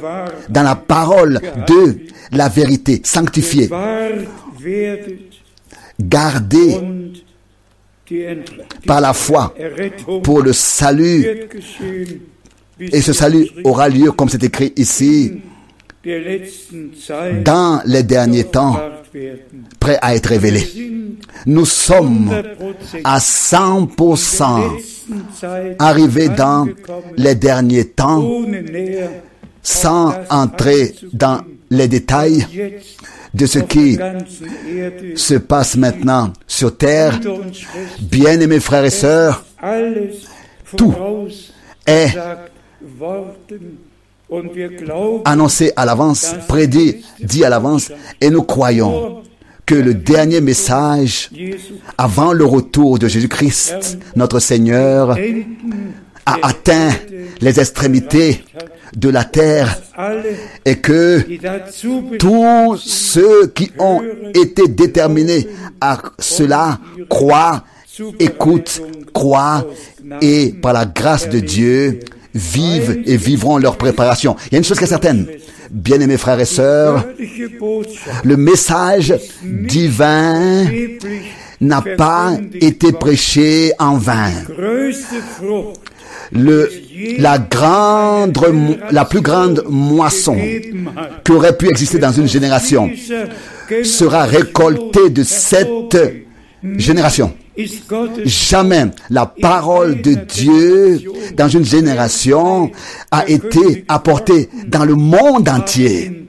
dans 0.49 0.63
la 0.63 0.75
parole 0.75 1.41
de 1.67 1.97
la 2.31 2.47
vérité, 2.47 3.01
sanctifié, 3.03 3.67
Bewahrt 3.67 4.27
werdet 4.63 5.19
gardés 5.99 6.77
par 8.85 9.01
la 9.01 9.13
foi 9.13 9.53
pour 10.23 10.41
le 10.41 10.53
salut. 10.53 11.25
Et 12.79 13.01
ce 13.01 13.13
salut 13.13 13.47
aura 13.63 13.89
lieu, 13.89 14.11
comme 14.11 14.29
c'est 14.29 14.43
écrit 14.43 14.73
ici, 14.75 15.33
dans 16.03 17.81
les 17.85 18.03
derniers 18.03 18.45
temps, 18.45 18.79
prêt 19.79 19.99
à 20.01 20.15
être 20.15 20.27
révélé. 20.27 20.67
Nous 21.45 21.65
sommes 21.65 22.31
100% 22.31 23.01
à 23.03 23.19
100% 23.19 24.37
der 24.41 24.69
letzten 24.69 25.23
Zeit 25.39 25.75
arrivés 25.79 26.29
dans 26.29 26.67
les 27.17 27.35
derniers 27.35 27.85
temps 27.89 28.23
sans 29.63 30.13
entrer 30.29 30.95
dans 31.13 31.41
les 31.69 31.87
détails 31.87 32.45
de 33.33 33.45
ce 33.45 33.59
qui 33.59 33.97
se 35.15 35.35
passe 35.35 35.77
maintenant 35.77 36.33
sur 36.47 36.77
terre. 36.77 37.19
Bien-aimés 38.01 38.59
frères 38.59 38.85
et 38.85 38.89
sœurs, 38.89 39.45
Tout 40.77 40.93
est 41.85 42.13
annoncé 45.25 45.73
à 45.75 45.85
l'avance, 45.85 46.35
prédit, 46.47 47.03
dit 47.21 47.43
à 47.43 47.49
l'avance, 47.49 47.91
et 48.19 48.29
nous 48.29 48.43
croyons 48.43 49.21
que 49.65 49.75
le 49.75 49.93
dernier 49.93 50.41
message 50.41 51.29
avant 51.97 52.33
le 52.33 52.45
retour 52.45 52.99
de 52.99 53.07
Jésus-Christ, 53.07 53.99
notre 54.15 54.39
Seigneur, 54.39 55.17
a 56.25 56.37
atteint 56.43 56.91
les 57.41 57.59
extrémités 57.59 58.43
de 58.95 59.09
la 59.09 59.23
terre 59.23 59.81
et 60.65 60.77
que 60.77 61.21
tous 62.17 62.77
ceux 62.77 63.47
qui 63.47 63.71
ont 63.79 64.01
été 64.33 64.67
déterminés 64.67 65.47
à 65.79 65.97
cela 66.19 66.79
croient, 67.09 67.63
écoutent, 68.19 68.81
croient 69.13 69.65
et 70.21 70.53
par 70.61 70.73
la 70.73 70.85
grâce 70.85 71.29
de 71.29 71.39
Dieu 71.39 71.99
vivent 72.33 73.01
et 73.05 73.17
vivront 73.17 73.57
leur 73.57 73.77
préparation. 73.77 74.35
Il 74.47 74.53
y 74.53 74.55
a 74.55 74.57
une 74.59 74.63
chose 74.63 74.77
qui 74.77 74.85
est 74.85 74.87
certaine, 74.87 75.27
bien-aimés 75.69 76.17
frères 76.17 76.39
et 76.39 76.45
sœurs, 76.45 77.05
le 78.23 78.37
message 78.37 79.13
divin 79.43 80.65
n'a 81.59 81.81
pas 81.97 82.37
été 82.59 82.91
prêché 82.91 83.73
en 83.79 83.97
vain. 83.97 84.31
Le, 86.31 86.69
la 87.19 87.37
grande, 87.39 88.37
la 88.91 89.05
plus 89.05 89.21
grande 89.21 89.63
moisson 89.69 90.37
qui 91.23 91.31
aurait 91.31 91.57
pu 91.57 91.67
exister 91.67 91.99
dans 91.99 92.11
une 92.11 92.27
génération 92.27 92.89
sera 93.83 94.23
récoltée 94.23 95.09
de 95.09 95.23
cette 95.23 95.97
génération. 96.77 97.33
Jamais 98.25 98.85
la 99.09 99.25
parole 99.25 100.01
de 100.01 100.13
Dieu 100.13 101.01
dans 101.35 101.47
une 101.49 101.65
génération 101.65 102.71
a 103.11 103.27
été 103.27 103.83
apportée 103.87 104.49
dans 104.67 104.85
le 104.85 104.95
monde 104.95 105.49
entier. 105.49 106.27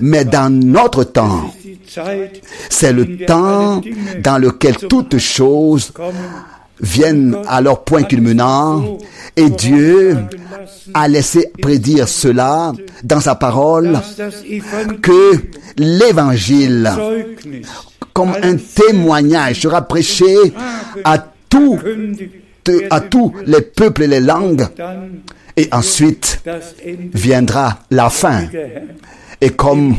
Mais 0.00 0.24
dans 0.24 0.48
notre 0.50 1.04
temps, 1.04 1.52
c'est 2.68 2.92
le 2.92 3.16
temps 3.26 3.80
dans 4.22 4.38
lequel 4.38 4.76
toutes 4.76 5.18
choses 5.18 5.92
viennent 6.82 7.36
à 7.48 7.60
leur 7.60 7.84
point 7.84 8.02
culminant 8.02 8.98
et 9.36 9.50
Dieu 9.50 10.16
a 10.94 11.08
laissé 11.08 11.52
prédire 11.60 12.08
cela 12.08 12.72
dans 13.04 13.20
sa 13.20 13.34
parole 13.34 13.98
que 15.02 15.32
l'évangile 15.76 16.90
comme 18.12 18.32
un 18.42 18.56
témoignage 18.56 19.60
sera 19.60 19.82
prêché 19.82 20.34
à 21.04 21.18
tout, 21.48 21.78
kündigt 21.78 22.40
à 22.90 23.00
tous 23.00 23.32
les 23.46 23.62
peuples 23.62 24.02
et 24.02 24.06
les 24.06 24.20
langues. 24.20 24.66
Et 25.56 25.68
ensuite 25.72 26.42
viendra 27.12 27.80
la 27.90 28.10
fin. 28.10 28.44
Et 29.40 29.50
comme 29.50 29.96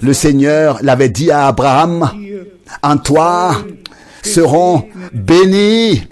le 0.00 0.12
Seigneur 0.12 0.78
l'avait 0.82 1.08
dit 1.08 1.30
à 1.30 1.48
Abraham, 1.48 2.10
en 2.82 2.96
toi 2.98 3.56
seront 4.22 4.84
bénies 5.12 6.02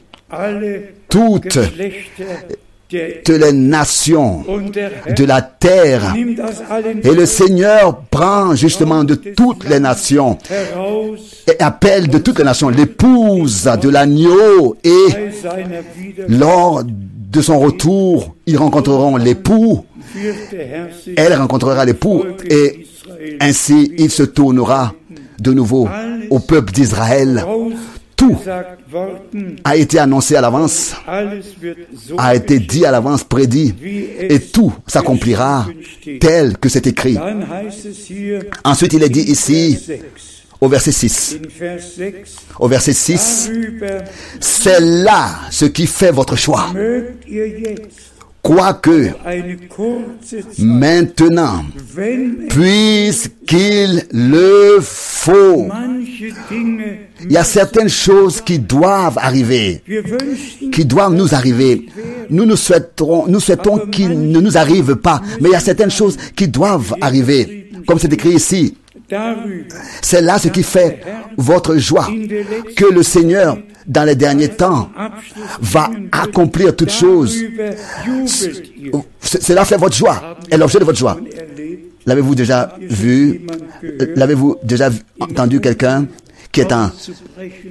toutes 1.09 1.59
les 3.29 3.53
nations 3.53 4.45
de 5.17 5.25
la 5.25 5.43
terre. 5.43 6.15
Et 7.03 7.15
le 7.15 7.27
Seigneur 7.27 8.01
prend 8.11 8.55
justement 8.55 9.05
de 9.05 9.15
toutes 9.15 9.69
les 9.69 9.81
nations 9.81 10.39
et 11.47 11.63
appelle 11.63 12.09
de 12.09 12.19
toutes 12.19 12.39
les 12.39 12.45
nations 12.45 12.69
l'épouse 12.71 13.69
de 13.81 13.89
l'agneau 13.89 14.77
et 14.85 15.07
lors 16.29 16.83
de 16.85 17.43
son 17.43 17.59
retour, 17.59 18.35
ils 18.47 18.57
rencontreront 18.57 19.17
l'époux, 19.17 19.85
elle 21.17 21.35
rencontrera 21.35 21.85
l'époux, 21.85 22.25
et 22.49 22.87
ainsi 23.41 23.93
il 23.99 24.11
se 24.11 24.23
tournera 24.23 24.95
de 25.39 25.53
nouveau 25.53 25.89
au 26.31 26.39
peuple 26.39 26.73
d'Israël. 26.73 27.45
Tout 28.19 28.37
a 29.65 29.77
été 29.77 29.99
annoncé 29.99 30.35
à 30.35 30.41
l'avance, 30.41 30.95
a 32.19 32.35
été 32.35 32.59
dit 32.59 32.85
à 32.85 32.91
l'avance, 32.91 33.23
prédit, 33.23 33.75
et 34.21 34.41
tout 34.41 34.73
s'accomplira 34.87 35.67
tel 36.21 36.59
que 36.59 36.69
c'est 36.69 36.87
écrit. 36.89 37.17
Ensuite, 38.65 38.93
il 38.93 39.03
est 39.05 39.09
dit 39.09 39.21
ici, 39.21 39.79
6, 39.79 39.93
au 40.61 40.69
verset 40.69 40.91
6, 40.93 41.37
in 41.37 41.49
Vers 41.59 41.81
6, 41.81 42.37
au 42.59 42.67
verset 42.67 42.93
6, 42.93 43.51
darüber 43.51 43.99
c'est 44.41 44.81
là 44.81 45.39
ce 45.51 45.67
qui 45.67 45.87
fait 45.87 46.11
votre 46.11 46.35
choix. 46.35 46.67
Quoique 48.43 49.11
maintenant, 50.59 51.65
puisqu'il 52.49 54.05
le 54.13 54.79
faut, 54.81 55.69
il 56.21 57.33
y 57.33 57.37
a 57.37 57.45
certaines 57.45 57.89
choses 57.89 58.41
qui 58.41 58.59
doivent 58.59 59.19
arriver, 59.19 59.83
qui 60.73 60.85
doivent 60.85 61.15
nous 61.15 61.35
arriver. 61.35 61.87
Nous 62.31 62.45
nous 62.45 62.57
souhaiterons, 62.57 63.27
nous 63.27 63.41
souhaitons 63.41 63.79
qu'ils 63.91 64.31
ne 64.31 64.41
nous 64.41 64.57
arrivent 64.57 64.97
pas, 64.97 65.21
mais 65.41 65.49
il 65.51 65.53
y 65.53 65.57
a 65.57 65.61
certaines 65.61 65.91
choses 65.91 66.17
qui 66.37 66.49
doivent 66.49 66.95
arriver. 67.01 67.58
Comme 67.87 67.99
c'est 67.99 68.13
écrit 68.13 68.35
ici, 68.35 68.77
c'est 70.03 70.21
là 70.21 70.39
ce 70.39 70.49
qui 70.49 70.63
fait 70.63 71.01
votre 71.37 71.77
joie, 71.77 72.09
que 72.77 72.85
le 72.93 73.03
Seigneur, 73.03 73.59
dans 73.87 74.05
les 74.05 74.15
derniers 74.15 74.49
temps, 74.51 74.91
va 75.61 75.91
accomplir 76.13 76.75
toutes 76.77 76.91
choses. 76.91 77.43
Cela 79.21 79.65
fait 79.65 79.77
votre 79.77 79.97
joie, 79.97 80.37
est 80.51 80.57
l'objet 80.57 80.79
de 80.79 80.85
votre 80.85 80.99
joie. 80.99 81.19
L'avez-vous 82.07 82.35
déjà 82.35 82.75
vu 82.81 83.43
Euh, 83.85 84.13
L'avez-vous 84.17 84.57
déjà 84.63 84.91
entendu 85.21 85.61
quelqu'un 85.61 86.07
qui 86.51 86.61
est 86.63 86.73
en 86.73 86.91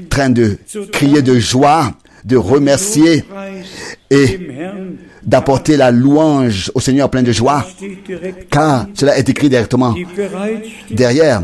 train 0.09 0.29
de 0.29 0.57
crier 0.91 1.21
de 1.21 1.37
joie, 1.39 1.91
de 2.27 2.35
remercier 2.35 3.23
et 4.09 4.39
d'apporter 5.23 5.77
la 5.77 5.91
louange 5.91 6.71
au 6.75 6.79
Seigneur 6.79 7.09
plein 7.09 7.23
de 7.23 7.31
joie, 7.31 7.65
car 8.49 8.85
cela 8.93 9.17
est 9.17 9.29
écrit 9.29 9.49
directement 9.49 9.95
derrière. 10.91 11.43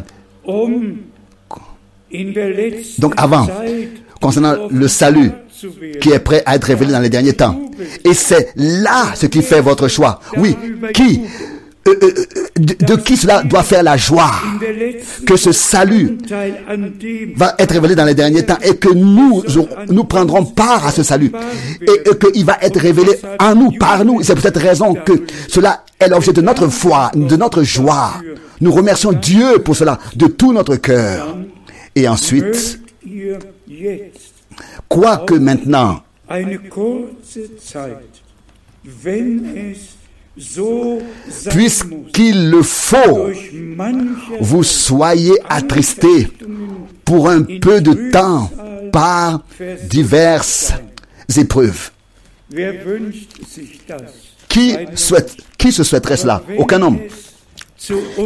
Donc 3.00 3.14
avant, 3.18 3.48
concernant 4.22 4.68
le 4.70 4.88
salut 4.88 5.32
qui 6.02 6.10
est 6.12 6.20
prêt 6.20 6.44
à 6.46 6.56
être 6.56 6.66
révélé 6.66 6.92
dans 6.92 7.00
les 7.00 7.10
derniers 7.10 7.34
temps. 7.34 7.58
Et 8.04 8.14
c'est 8.14 8.52
là 8.58 9.14
ce 9.16 9.26
qui 9.28 9.42
fait 9.42 9.62
votre 9.62 9.88
choix. 9.88 10.20
Oui, 10.36 10.56
qui 10.94 11.22
euh, 11.86 11.92
euh, 12.02 12.14
euh, 12.38 12.86
de, 12.88 12.96
qui 12.96 13.18
cela 13.18 13.44
doit 13.44 13.64
faire 13.64 13.84
la 13.84 13.98
joie? 13.98 14.32
Que 15.26 15.36
ce 15.36 15.52
salut 15.52 16.18
va 17.36 17.56
être 17.60 17.72
révélé 17.74 17.96
dans 17.96 18.06
les 18.06 18.14
derniers 18.16 18.46
temps 18.46 18.58
et 18.64 18.76
que 18.78 18.94
nous, 18.94 19.44
nous 19.90 20.04
prendrons 20.06 20.46
part 20.46 20.86
à 20.88 20.92
ce 20.92 21.04
salut 21.04 21.32
et, 21.82 22.10
et 22.10 22.18
qu'il 22.32 22.46
va 22.46 22.58
être 22.62 22.80
révélé 22.80 23.12
en 23.40 23.56
nous, 23.56 23.72
par 23.72 24.06
nous. 24.06 24.22
C'est 24.24 24.34
pour 24.34 24.44
cette 24.44 24.58
raison 24.58 24.94
que 24.94 25.24
cela 25.48 25.84
est 26.00 26.08
l'objet 26.08 26.34
de 26.34 26.42
notre 26.42 26.68
foi, 26.70 27.12
de 27.16 27.36
notre 27.36 27.64
joie. 27.64 28.14
Nous 28.62 28.72
remercions 28.72 29.12
Dieu 29.12 29.60
pour 29.60 29.76
cela 29.76 30.00
de 30.16 30.28
tout 30.28 30.54
notre 30.54 30.78
cœur. 30.78 31.38
Et 31.96 32.08
ensuite, 32.08 32.80
quoique 34.88 35.34
maintenant, 35.36 36.02
puisqu'il 41.50 42.50
le 42.50 42.64
faut, 42.64 43.30
vous 44.40 44.64
soyez 44.64 45.34
attristés 45.48 46.28
pour 47.06 47.30
un 47.30 47.44
peu 47.44 47.82
de 47.82 48.12
temps 48.12 48.50
par 48.92 49.44
diverses 49.90 50.74
épreuves. 51.38 51.92
Qui 54.50 54.76
souhaite, 54.96 55.38
qui 55.58 55.72
se 55.72 55.84
souhaiterait 55.84 56.18
cela? 56.18 56.44
Aucun 56.58 56.82
homme. 56.82 57.00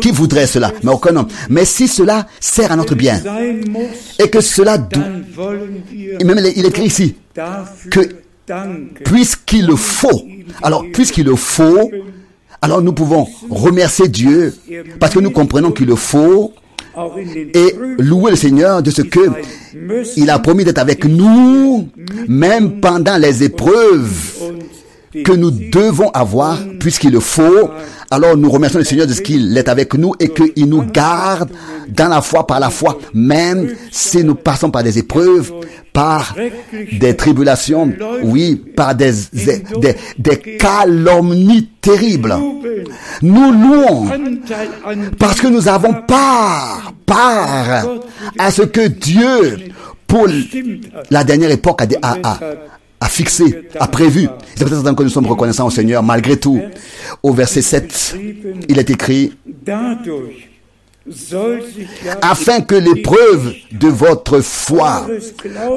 Qui 0.01 0.11
voudrait 0.11 0.47
cela? 0.47 0.71
Mais 0.83 0.91
aucun 0.91 1.15
homme. 1.15 1.27
Mais 1.49 1.65
si 1.65 1.87
cela 1.87 2.27
sert 2.39 2.71
à 2.71 2.75
notre 2.75 2.95
bien 2.95 3.21
et 4.19 4.29
que 4.29 4.41
cela, 4.41 4.77
même 4.77 6.39
il 6.55 6.65
écrit 6.65 6.85
ici, 6.85 7.15
que. 7.89 8.26
Puisqu'il 9.03 9.65
le 9.65 9.75
faut, 9.75 10.23
alors 10.61 10.83
puisqu'il 10.93 11.25
le 11.25 11.35
faut, 11.35 11.91
alors 12.61 12.81
nous 12.81 12.93
pouvons 12.93 13.27
remercier 13.49 14.07
Dieu 14.07 14.55
parce 14.99 15.13
que 15.13 15.19
nous 15.19 15.31
comprenons 15.31 15.71
qu'il 15.71 15.87
le 15.87 15.95
faut 15.95 16.53
et 17.53 17.75
louer 17.99 18.31
le 18.31 18.37
Seigneur 18.37 18.81
de 18.81 18.89
ce 18.89 19.03
que 19.03 19.29
il 20.15 20.29
a 20.29 20.39
promis 20.39 20.63
d'être 20.63 20.79
avec 20.79 21.05
nous, 21.05 21.89
même 22.27 22.79
pendant 22.79 23.17
les 23.17 23.43
épreuves 23.43 24.33
que 25.23 25.31
nous 25.31 25.51
devons 25.51 26.09
avoir, 26.09 26.59
puisqu'il 26.79 27.11
le 27.11 27.19
faut. 27.19 27.69
Alors 28.09 28.37
nous 28.37 28.49
remercions 28.49 28.79
le 28.79 28.85
Seigneur 28.85 29.05
de 29.07 29.13
ce 29.13 29.21
qu'il 29.21 29.57
est 29.57 29.67
avec 29.67 29.93
nous 29.95 30.13
et 30.19 30.29
qu'il 30.29 30.65
nous 30.69 30.83
garde 30.83 31.49
dans 31.89 32.07
la 32.07 32.21
foi 32.21 32.47
par 32.47 32.59
la 32.59 32.69
foi, 32.69 32.97
même 33.13 33.75
si 33.91 34.23
nous 34.23 34.35
passons 34.35 34.71
par 34.71 34.83
des 34.83 34.97
épreuves, 34.97 35.51
par 35.91 36.35
des 36.91 37.15
tribulations, 37.15 37.91
oui, 38.23 38.55
par 38.55 38.95
des, 38.95 39.11
des, 39.33 39.95
des 40.17 40.37
calomnies 40.57 41.69
terribles. 41.81 42.35
Nous 43.21 43.51
louons 43.51 44.05
parce 45.19 45.41
que 45.41 45.47
nous 45.47 45.67
avons 45.67 45.93
part, 46.07 46.93
part 47.05 47.87
à 48.39 48.51
ce 48.51 48.61
que 48.61 48.87
Dieu, 48.87 49.57
pour 50.07 50.27
la 51.09 51.23
dernière 51.25 51.51
époque, 51.51 51.81
a, 51.81 51.85
a, 52.01 52.17
a, 52.23 52.39
a 52.99 53.07
fixé, 53.07 53.69
a 53.79 53.87
prévu. 53.87 54.27
C'est 54.55 54.65
peut-être 54.65 54.95
que 54.95 55.03
nous 55.03 55.09
sommes 55.09 55.27
reconnaissants 55.27 55.67
au 55.67 55.71
Seigneur, 55.71 56.01
malgré 56.03 56.37
tout. 56.37 56.61
Au 57.23 57.33
verset 57.33 57.61
7, 57.61 58.15
il 58.67 58.79
est 58.79 58.89
écrit, 58.89 59.33
afin 62.21 62.61
que 62.61 62.75
l'épreuve 62.75 63.53
de 63.71 63.87
votre 63.87 64.41
foi, 64.41 65.07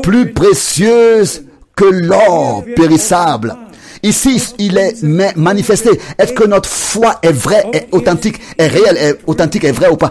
plus 0.03 0.33
précieuse 0.33 1.45
que 1.77 1.85
l'or 1.85 2.65
périssable, 2.77 3.57
Ici, 4.03 4.43
il 4.59 4.79
est 4.79 5.03
ma- 5.03 5.33
manifesté. 5.37 5.91
Est-ce 6.19 6.33
que 6.33 6.45
notre 6.45 6.69
foi 6.69 7.19
est 7.23 7.33
vraie, 7.33 7.65
est 7.73 7.89
authentique, 7.93 8.41
est 8.57 8.67
réelle, 8.69 8.97
est 8.97 9.19
authentique, 9.27 9.65
est 9.65 9.73
vraie 9.73 9.91
ou 9.91 9.97
pas? 9.97 10.11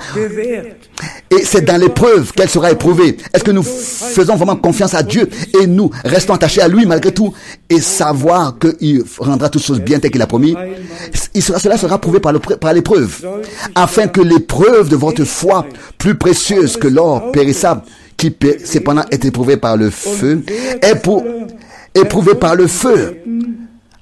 Et 1.32 1.44
c'est 1.44 1.62
dans 1.62 1.78
l'épreuve 1.78 2.32
qu'elle 2.34 2.50
sera 2.50 2.72
éprouvée. 2.72 3.18
Est-ce 3.34 3.44
que 3.44 3.52
nous 3.52 3.64
faisons 3.64 4.36
vraiment 4.36 4.56
confiance 4.56 4.94
à 4.94 5.02
Dieu 5.04 5.30
et 5.62 5.66
nous 5.68 5.90
restons 6.04 6.34
attachés 6.34 6.62
à 6.62 6.68
lui 6.68 6.86
malgré 6.86 7.12
tout 7.14 7.34
et 7.70 7.80
savoir 7.82 8.58
qu'il 8.60 9.04
rendra 9.18 9.50
toutes 9.50 9.64
choses 9.64 9.80
bien 9.82 10.00
telles 10.00 10.12
qu'il 10.12 10.22
a 10.22 10.28
promis? 10.28 10.56
Il 11.34 11.42
sera- 11.42 11.60
Cela 11.60 11.78
sera 11.78 12.00
prouvé 12.00 12.20
par 12.20 12.74
l'épreuve. 12.74 13.26
Afin 13.76 14.08
que 14.08 14.22
l'épreuve 14.22 14.90
de 14.90 14.96
votre 14.96 15.24
foi, 15.24 15.66
plus 15.98 16.16
précieuse 16.16 16.78
que 16.78 16.88
l'or 16.88 17.32
périssable, 17.32 17.82
qui 18.18 18.36
cependant 18.66 19.04
est 19.12 19.24
éprouvée 19.26 19.58
par 19.58 19.78
le 19.78 19.90
feu, 19.90 20.44
est 20.82 20.96
pour, 21.02 21.24
éprouvée 21.96 22.36
par 22.36 22.56
le 22.56 22.68
feu, 22.68 23.18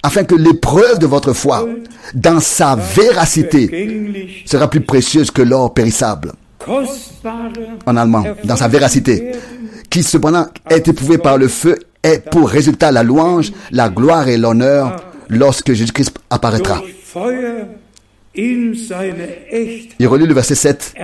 afin 0.02 0.24
que 0.24 0.34
l'épreuve 0.34 0.98
de 0.98 1.06
votre 1.06 1.32
foi, 1.32 1.66
dans 2.14 2.40
sa 2.40 2.76
véracité, 2.76 4.42
sera 4.46 4.68
plus 4.68 4.80
précieuse 4.80 5.30
que 5.30 5.42
l'or 5.42 5.74
périssable 5.74 6.32
en 7.86 7.96
allemand, 7.96 8.24
dans 8.44 8.56
sa 8.56 8.68
véracité, 8.68 9.32
qui 9.90 10.02
cependant 10.02 10.46
est 10.68 10.86
éprouvée 10.88 11.18
par 11.18 11.38
le 11.38 11.48
feu, 11.48 11.78
est 12.02 12.30
pour 12.30 12.48
résultat 12.48 12.92
la 12.92 13.02
louange, 13.02 13.52
la 13.70 13.88
gloire 13.88 14.28
et 14.28 14.36
l'honneur 14.36 14.96
lorsque 15.28 15.72
Jésus-Christ 15.72 16.12
apparaîtra. 16.30 16.80
Il 18.34 20.06
relit 20.06 20.26
le 20.26 20.34
verset 20.34 20.54
7. 20.54 20.94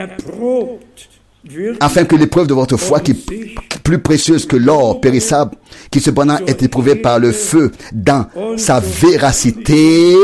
Afin 1.80 2.04
que 2.04 2.16
l'épreuve 2.16 2.46
de 2.46 2.54
votre 2.54 2.76
foi, 2.76 3.00
qui 3.00 3.10
est 3.12 3.54
plus 3.82 3.98
précieuse 3.98 4.46
que 4.46 4.56
l'or 4.56 5.00
périssable, 5.00 5.52
qui 5.90 6.00
cependant 6.00 6.38
est 6.46 6.62
éprouvée 6.62 6.94
par 6.94 7.18
le 7.18 7.32
feu 7.32 7.70
dans 7.92 8.26
sa 8.56 8.80
véracité, 8.80 10.16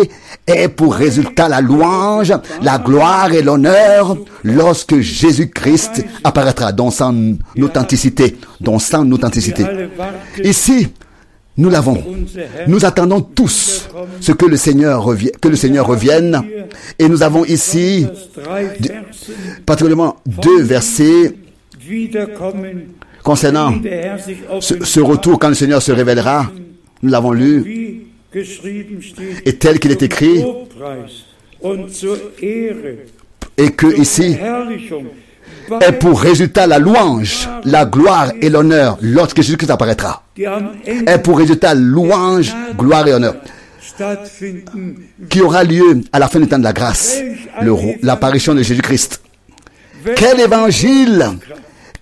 ait 0.47 0.69
pour 0.69 0.95
résultat 0.95 1.49
la 1.49 1.61
louange, 1.61 2.33
la 2.63 2.79
gloire 2.79 3.33
et 3.33 3.43
l'honneur 3.43 4.17
lorsque 4.45 5.01
Jésus-Christ 5.01 6.05
apparaîtra 6.25 6.73
dans 6.73 6.91
son 6.91 7.37
authenticité, 7.61 8.37
dans 8.61 8.79
son 8.79 9.11
authenticité. 9.13 9.65
Ici, 10.43 10.89
nous 11.61 11.69
l'avons. 11.71 12.03
Nous 12.67 12.85
attendons 12.85 13.21
tous 13.21 13.89
ce 14.21 14.33
que 14.33 14.47
le 14.47 14.57
Seigneur 14.57 15.05
revienne, 15.05 15.33
que 15.41 15.49
le 15.49 15.57
Seigneur 15.57 15.87
revienne. 15.87 16.43
Et 16.99 17.09
nous 17.09 17.23
avons 17.23 17.45
ici 17.45 18.07
particulièrement 19.67 20.17
deux 20.27 20.63
versets 20.63 21.35
concernant 23.23 23.75
ce, 24.61 24.83
ce 24.85 25.01
retour 25.01 25.39
quand 25.39 25.49
le 25.49 25.55
Seigneur 25.55 25.83
se 25.83 25.93
révélera. 25.93 26.51
Nous 27.03 27.11
l'avons 27.11 27.33
lu. 27.33 28.07
Et 29.45 29.57
tel 29.57 29.79
qu'il 29.79 29.91
est 29.91 30.03
écrit, 30.03 30.45
et 33.59 33.71
que 33.73 34.01
ici 34.01 34.37
Est 35.81 35.93
pour 35.93 36.21
résultat 36.21 36.67
la 36.67 36.79
louange, 36.79 37.49
la 37.65 37.85
gloire 37.85 38.33
et 38.41 38.49
l'honneur 38.49 38.99
lorsque 39.01 39.41
Jésus-Christ 39.41 39.71
apparaîtra. 39.71 40.23
Ende 40.39 41.23
pour 41.23 41.39
résultat 41.39 41.75
louange, 41.75 42.55
gloire 42.77 43.07
et 43.07 43.15
honneur 43.15 43.35
qui 45.29 45.41
aura 45.41 45.65
lieu 45.65 46.03
à 46.13 46.19
la 46.19 46.29
fin 46.29 46.41
du 46.41 46.49
temps 46.49 46.59
de 46.59 46.65
la 46.65 46.73
grâce, 46.73 47.19
l'apparition 48.03 48.55
de 48.55 48.63
Jésus-Christ. 48.63 49.23
Quel 50.17 50.41
évangile 50.41 51.27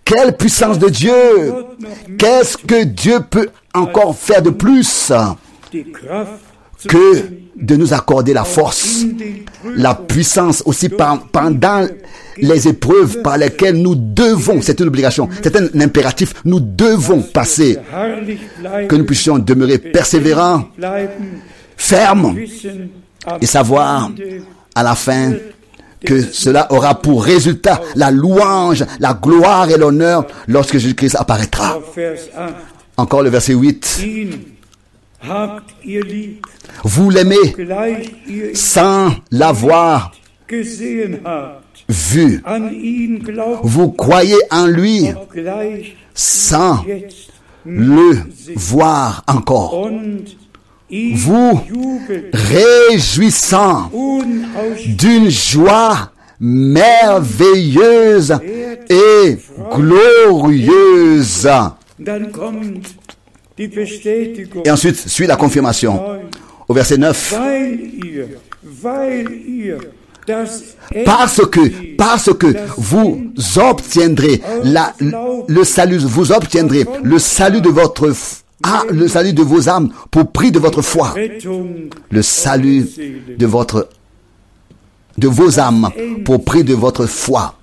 Quelle 0.04 0.36
puissance 0.36 0.78
de 0.78 0.88
Dieu 0.88 1.12
Qu'est-ce 2.18 2.56
que 2.56 2.84
Dieu 2.84 3.20
peut 3.28 3.48
encore 3.74 4.16
faire 4.16 4.42
de 4.42 4.50
plus? 4.50 5.12
Que 6.86 7.24
de 7.56 7.76
nous 7.76 7.92
accorder 7.92 8.32
la 8.32 8.44
force, 8.44 9.04
la 9.64 9.94
puissance 9.94 10.62
aussi 10.64 10.88
pendant 10.88 11.86
les 12.36 12.68
épreuves 12.68 13.22
par 13.22 13.36
lesquelles 13.36 13.76
nous 13.76 13.96
devons, 13.96 14.60
c'est 14.62 14.78
une 14.80 14.86
obligation, 14.88 15.28
c'est 15.42 15.56
un 15.56 15.80
impératif, 15.80 16.34
nous 16.44 16.60
devons 16.60 17.20
passer, 17.22 17.78
que 18.88 18.94
nous 18.94 19.04
puissions 19.04 19.38
demeurer 19.38 19.78
persévérants, 19.78 20.68
fermes 21.76 22.38
et 23.40 23.46
savoir 23.46 24.10
à 24.74 24.82
la 24.82 24.94
fin 24.94 25.32
que 26.04 26.22
cela 26.22 26.72
aura 26.72 27.00
pour 27.00 27.24
résultat 27.24 27.80
la 27.96 28.12
louange, 28.12 28.84
la 29.00 29.14
gloire 29.14 29.68
et 29.68 29.76
l'honneur 29.76 30.26
lorsque 30.46 30.78
Jésus-Christ 30.78 31.16
apparaîtra. 31.16 31.76
auf 31.76 31.96
Vers 31.96 32.12
8. 32.12 32.30
Encore 32.96 33.22
le 33.22 33.30
verset 33.30 33.54
8. 33.54 34.04
Vous 36.84 37.10
l'aimez 37.10 38.54
sans 38.54 39.10
l'avoir 39.30 40.12
vu. 41.88 42.42
Vous 43.62 43.90
croyez 43.92 44.38
en 44.50 44.66
lui 44.66 45.08
sans 46.14 46.84
le 47.64 48.12
voir 48.56 49.24
encore. 49.26 49.90
Vous 50.90 51.60
réjouissant 52.32 53.90
d'une 54.86 55.28
joie 55.28 56.12
merveilleuse 56.40 58.34
et 58.88 59.36
glorieuse. 59.74 61.48
Et 63.58 64.70
ensuite 64.70 64.96
suit 65.08 65.26
la 65.26 65.36
confirmation. 65.36 66.00
Au 66.68 66.74
verset 66.74 66.98
9. 66.98 67.32
Weil 67.32 67.80
ihr, 68.04 68.26
weil 68.62 69.26
ihr 69.46 69.78
das 70.26 70.76
Parce 71.04 71.40
que, 71.46 71.96
parce 71.96 72.32
que 72.34 72.46
vous 72.76 73.32
obtiendrez 73.56 74.40
la, 74.62 74.94
le 75.00 75.64
salut, 75.64 75.98
vous 75.98 76.30
obtiendrez 76.32 76.84
le 77.02 77.18
salut 77.18 77.60
de 77.60 77.70
votre, 77.70 78.12
ah, 78.62 78.82
le 78.90 79.08
salut 79.08 79.32
de 79.32 79.42
vos 79.42 79.68
âmes 79.68 79.90
pour 80.10 80.30
prix 80.30 80.52
de 80.52 80.58
votre 80.58 80.82
foi. 80.82 81.14
Le 82.10 82.22
salut 82.22 82.86
de 83.38 83.46
votre, 83.46 83.88
de 85.16 85.28
vos 85.28 85.58
âmes 85.58 85.88
pour 86.24 86.44
prix 86.44 86.64
de 86.64 86.74
votre 86.74 87.06
foi. 87.06 87.54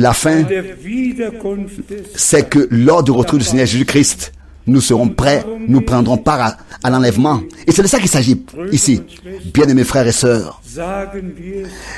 La 0.00 0.14
fin, 0.14 0.44
c'est 2.14 2.48
que 2.48 2.66
lors 2.70 3.02
du 3.02 3.10
retour 3.10 3.38
du 3.38 3.44
Seigneur 3.44 3.66
Jésus-Christ, 3.66 4.32
nous 4.66 4.80
serons 4.80 5.08
prêts, 5.08 5.44
nous 5.68 5.82
prendrons 5.82 6.16
part 6.16 6.40
à, 6.40 6.56
à 6.82 6.88
l'enlèvement. 6.88 7.42
Et 7.66 7.72
c'est 7.72 7.82
de 7.82 7.86
ça 7.86 7.98
qu'il 7.98 8.08
s'agit 8.08 8.42
ici. 8.72 9.02
Bien-aimés 9.52 9.84
frères 9.84 10.06
et 10.06 10.12
sœurs, 10.12 10.62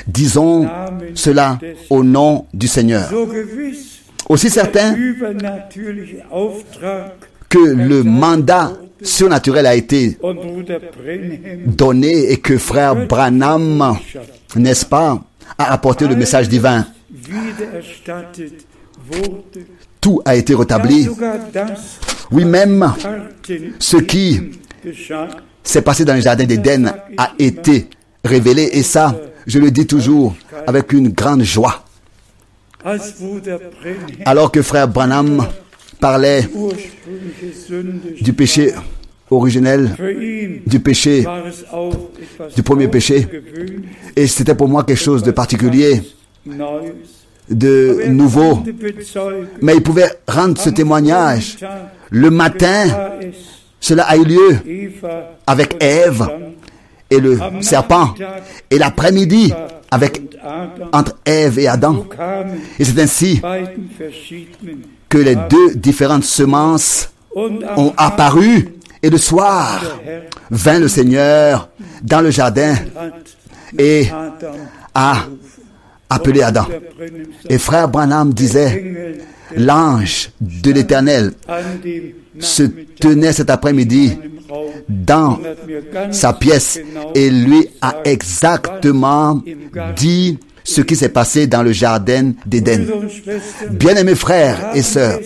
disons 0.05 0.67
cela 1.15 1.59
au 1.89 2.03
nom 2.03 2.45
du 2.53 2.67
Seigneur. 2.67 3.09
Aussi 4.27 4.49
certain 4.49 4.95
que 7.49 7.59
le 7.59 8.03
mandat 8.03 8.73
surnaturel 9.01 9.65
a 9.65 9.75
été 9.75 10.17
donné 11.67 12.31
et 12.31 12.37
que 12.37 12.57
frère 12.57 13.07
Branham, 13.07 13.95
n'est-ce 14.57 14.85
pas, 14.85 15.21
a 15.57 15.71
apporté 15.71 16.07
le 16.07 16.15
message 16.15 16.49
divin. 16.49 16.85
Tout 20.01 20.21
a 20.25 20.35
été 20.35 20.55
rétabli. 20.55 21.07
Oui, 22.31 22.45
même 22.45 22.93
ce 23.79 23.97
qui 23.97 24.41
s'est 25.63 25.81
passé 25.81 26.05
dans 26.05 26.15
le 26.15 26.21
jardin 26.21 26.45
d'Éden 26.45 26.93
a 27.17 27.31
été 27.39 27.89
révélé. 28.23 28.69
Et 28.73 28.83
ça, 28.83 29.15
je 29.47 29.59
le 29.59 29.71
dis 29.71 29.87
toujours 29.87 30.35
avec 30.67 30.93
une 30.93 31.09
grande 31.09 31.43
joie. 31.43 31.83
Alors 34.25 34.51
que 34.51 34.61
frère 34.61 34.87
Branham 34.87 35.47
parlait 35.99 36.49
du 38.21 38.33
péché 38.33 38.73
originel, 39.35 39.93
für 39.95 40.11
ihn 40.11 40.61
du 40.65 40.79
péché, 40.79 41.25
du 42.55 42.63
premier 42.63 42.87
péché. 42.87 43.27
et 44.15 44.27
c'était 44.27 44.55
pour 44.55 44.67
moi 44.67 44.83
quelque 44.83 44.97
chose 44.99 45.23
de 45.23 45.31
particulier, 45.31 46.01
de 47.49 48.07
nouveau. 48.09 48.63
Mais 49.61 49.75
il 49.75 49.83
pouvait 49.83 50.09
rendre 50.27 50.59
ce 50.59 50.69
témoignage. 50.69 51.57
Le 52.09 52.29
matin, 52.29 52.85
cela 53.79 54.03
a 54.03 54.15
eu 54.17 54.23
lieu 54.23 54.59
avec 55.45 55.75
Ève 55.83 56.27
et 57.09 57.19
le 57.19 57.37
serpent. 57.61 58.13
Et 58.69 58.77
l'après-midi, 58.77 59.53
avec 59.91 60.21
entre 60.91 61.15
Ève 61.25 61.59
et 61.59 61.67
Adam. 61.67 62.05
Et 62.79 62.83
c'est 62.83 62.99
ainsi 62.99 63.41
que 65.09 65.17
les 65.17 65.35
deux 65.35 65.75
différentes 65.75 66.23
semences 66.23 67.11
ont 67.35 67.93
apparu. 67.97 68.69
Et 69.03 69.09
le 69.09 69.17
soir, 69.17 69.83
vint 70.49 70.79
le 70.79 70.87
Seigneur 70.87 71.69
dans 72.01 72.21
le 72.21 72.31
jardin 72.31 72.73
et 73.77 74.07
a 74.95 75.25
appelé 76.09 76.41
Adam. 76.41 76.65
Et 77.49 77.57
frère 77.57 77.89
Branham 77.89 78.33
disait, 78.33 79.17
l'ange 79.57 80.31
de 80.39 80.71
l'éternel 80.71 81.33
se 82.39 82.63
tenait 82.99 83.33
cet 83.33 83.49
après-midi 83.49 84.17
dans 84.87 85.39
sa 86.11 86.33
pièce 86.33 86.79
et 87.13 87.29
lui 87.29 87.67
a 87.81 87.97
exactement 88.05 89.41
dit 89.97 90.39
ce 90.63 90.81
qui 90.81 90.95
s'est 90.95 91.09
passé 91.09 91.47
dans 91.47 91.61
le 91.61 91.73
jardin 91.73 92.31
d'Éden. 92.45 92.85
Bien-aimés 93.71 94.15
frères 94.15 94.71
et 94.75 94.81
sœurs, 94.81 95.19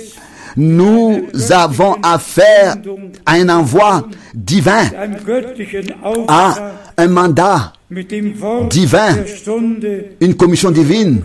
nous 0.57 1.23
avons 1.51 1.95
affaire 2.01 2.77
à 3.25 3.33
un 3.33 3.47
envoi 3.49 4.07
divin, 4.33 4.83
à 6.27 6.55
un 6.97 7.07
mandat, 7.07 7.73
divin. 8.69 9.15
une 10.19 10.33
commission 10.35 10.71
divine 10.71 11.21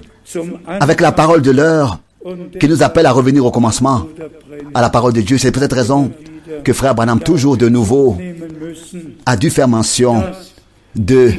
avec 0.81 1.01
la 1.01 1.13
parole 1.13 1.43
de 1.43 1.51
l'heure 1.51 1.99
qui 2.61 2.69
nous 2.69 2.83
appelle 2.83 3.07
à 3.07 3.13
revenir 3.13 3.45
au 3.45 3.51
commencement, 3.51 4.07
à 4.75 4.81
la 4.81 4.91
parole 4.91 5.13
de 5.13 5.23
Dieu. 5.23 5.39
C'est 5.39 5.51
peut-être 5.51 5.75
raison 5.75 6.13
que 6.63 6.73
frère 6.73 6.95
Branham 6.95 7.21
toujours 7.21 7.57
de 7.57 7.69
nouveau 7.69 8.17
a 9.27 9.37
dû 9.37 9.51
faire 9.51 9.67
mention 9.69 10.23
de 10.95 11.31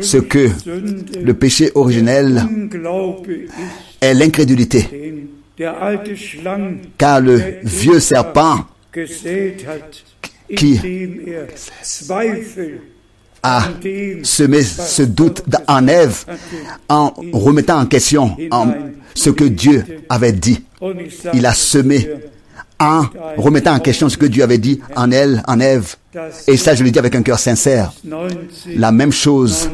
ce 0.00 0.16
que 0.16 0.48
le 1.22 1.34
péché 1.34 1.70
originel 1.74 2.42
est 4.00 4.14
l'incrédulité, 4.14 4.88
car 6.98 7.20
le 7.20 7.40
vieux 7.62 8.00
serpent 8.00 8.66
Qui- 10.56 10.80
er 11.26 11.46
a 13.42 13.68
semé 14.22 14.62
ce 14.62 15.02
doute 15.02 15.42
en 15.68 15.86
Ève 15.86 16.24
en 16.88 17.12
remettant 17.32 17.78
en 17.80 17.86
question 17.86 18.36
en 18.50 18.68
ce 19.14 19.30
que 19.30 19.44
Dieu 19.44 19.84
avait 20.08 20.32
dit. 20.32 20.64
Il 21.34 21.46
a 21.46 21.54
semé 21.54 22.08
en 22.78 23.06
remettant 23.36 23.74
en 23.74 23.78
question 23.80 24.08
ce 24.08 24.16
que 24.16 24.26
Dieu 24.26 24.42
avait 24.42 24.58
dit 24.58 24.80
en 24.94 25.10
elle, 25.10 25.42
en 25.46 25.60
Ève. 25.60 25.96
Et 26.48 26.56
ça, 26.56 26.74
je 26.74 26.82
le 26.82 26.90
dis 26.90 26.98
avec 26.98 27.14
un 27.14 27.22
cœur 27.22 27.38
sincère. 27.38 27.92
1979 28.04 28.78
La 28.78 28.92
même 28.92 29.12
chose 29.12 29.70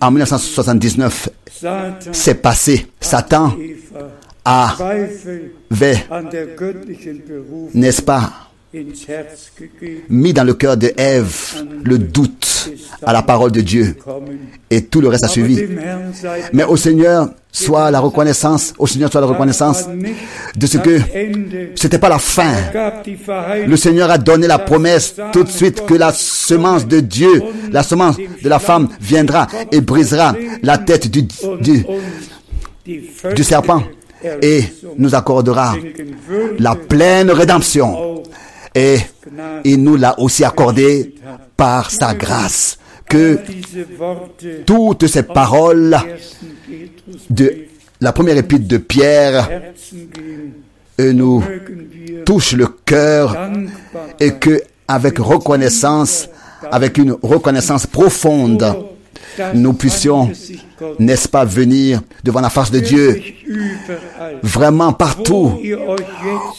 en 0.00 0.10
1979 0.10 1.28
Satan 1.50 2.12
s'est 2.12 2.34
passé. 2.34 2.86
Satan 3.00 3.56
Eva 4.46 4.76
avait, 5.70 6.06
n'est-ce 7.74 8.02
pas, 8.02 8.32
mis 10.08 10.32
dans 10.32 10.44
le 10.44 10.54
cœur 10.54 10.76
de 10.76 10.92
Ève 10.96 11.64
le 11.84 11.98
doute. 11.98 12.70
à 13.02 13.12
la 13.12 13.22
parole 13.22 13.52
de 13.52 13.60
Dieu 13.60 13.96
et 14.70 14.84
tout 14.84 15.00
le 15.00 15.08
reste 15.08 15.24
a 15.24 15.28
suivi. 15.28 15.62
Mais 16.52 16.64
au 16.64 16.76
Seigneur 16.76 17.30
soit 17.52 17.90
la 17.90 18.00
reconnaissance, 18.00 18.74
au 18.78 18.86
Seigneur 18.86 19.10
soit 19.10 19.20
la 19.20 19.28
reconnaissance 19.28 19.84
de 20.56 20.66
ce 20.66 20.78
que 20.78 20.98
c'était 21.74 21.98
pas 21.98 22.08
la 22.08 22.18
fin. 22.18 22.52
Le 23.66 23.76
Seigneur 23.76 24.10
a 24.10 24.18
donné 24.18 24.46
la 24.46 24.58
promesse 24.58 25.14
tout 25.32 25.44
de 25.44 25.48
suite 25.48 25.86
que 25.86 25.94
la 25.94 26.12
semence 26.12 26.86
de 26.86 27.00
Dieu, 27.00 27.42
la 27.70 27.82
semence 27.82 28.16
de 28.16 28.48
la 28.48 28.58
femme 28.58 28.88
viendra 29.00 29.46
et 29.72 29.80
brisera 29.80 30.34
la 30.62 30.78
tête 30.78 31.08
du 31.08 31.26
serpent 33.42 33.82
et 34.42 34.64
nous 34.98 35.14
accordera 35.14 35.76
la 36.58 36.74
pleine 36.74 37.30
rédemption. 37.30 38.22
Et 38.74 38.98
il 39.64 39.82
nous 39.82 39.96
l'a 39.96 40.18
aussi 40.20 40.44
accordé 40.44 41.14
par 41.56 41.90
sa 41.90 42.14
grâce. 42.14 42.78
Que 43.08 43.38
toutes 44.66 45.06
ces 45.06 45.22
paroles 45.22 45.96
de 47.30 47.54
la 48.00 48.12
première 48.12 48.36
épître 48.36 48.66
de 48.66 48.78
Pierre 48.78 49.48
nous 50.98 51.42
touchent 52.24 52.54
le 52.54 52.66
cœur 52.66 53.36
et 54.18 54.32
que 54.32 54.60
avec 54.88 55.18
reconnaissance, 55.18 56.28
avec 56.70 56.98
une 56.98 57.16
reconnaissance 57.22 57.86
profonde, 57.86 58.64
nous 59.54 59.72
puissions, 59.72 60.30
n'est-ce 60.98 61.28
pas, 61.28 61.44
venir 61.44 62.02
devant 62.24 62.40
la 62.40 62.50
face 62.50 62.70
de 62.70 62.80
Dieu, 62.80 63.22
vraiment 64.42 64.92
partout. 64.92 65.58
jetzt 65.62 65.76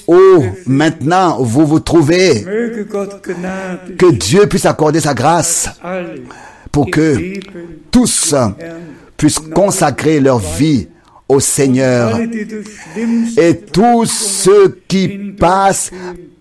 Oh, 0.07 0.43
maintenant 0.65 1.37
vous 1.41 1.65
vous 1.65 1.79
trouvez, 1.79 2.43
que 3.97 4.11
Dieu 4.11 4.47
puisse 4.47 4.65
accorder 4.65 4.99
sa 4.99 5.13
grâce 5.13 5.69
pour 6.71 6.89
que 6.89 7.33
tous 7.91 8.35
puissent 9.15 9.39
consacrer 9.39 10.19
leur 10.19 10.39
vie 10.39 10.87
au 11.27 11.39
Seigneur. 11.39 12.19
Et 13.37 13.57
tous 13.57 14.05
ceux 14.05 14.79
qui 14.87 15.07
passent 15.37 15.91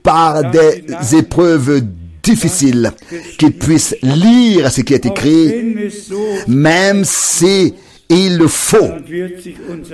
par 0.02 0.50
des 0.50 0.84
épreuves 1.16 1.82
difficiles, 2.26 2.92
qu'ils 3.38 3.52
puissent 3.52 3.96
lire 4.02 4.70
ce 4.70 4.80
qui 4.80 4.94
est 4.94 5.06
écrit, 5.06 5.76
même 6.48 7.04
si 7.04 7.74
il 8.08 8.36
le 8.36 8.48
faut, 8.48 8.90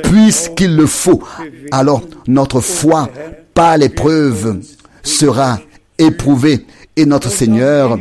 puisqu'il 0.03 0.75
le 0.77 0.87
faut, 0.87 1.23
alors 1.71 2.03
notre 2.27 2.61
foi 2.61 3.09
par 3.55 3.77
l'épreuve 3.77 4.61
sera 5.03 5.61
éprouvée 5.99 6.65
et 6.97 7.05
notre 7.07 7.31
Seigneur 7.31 7.99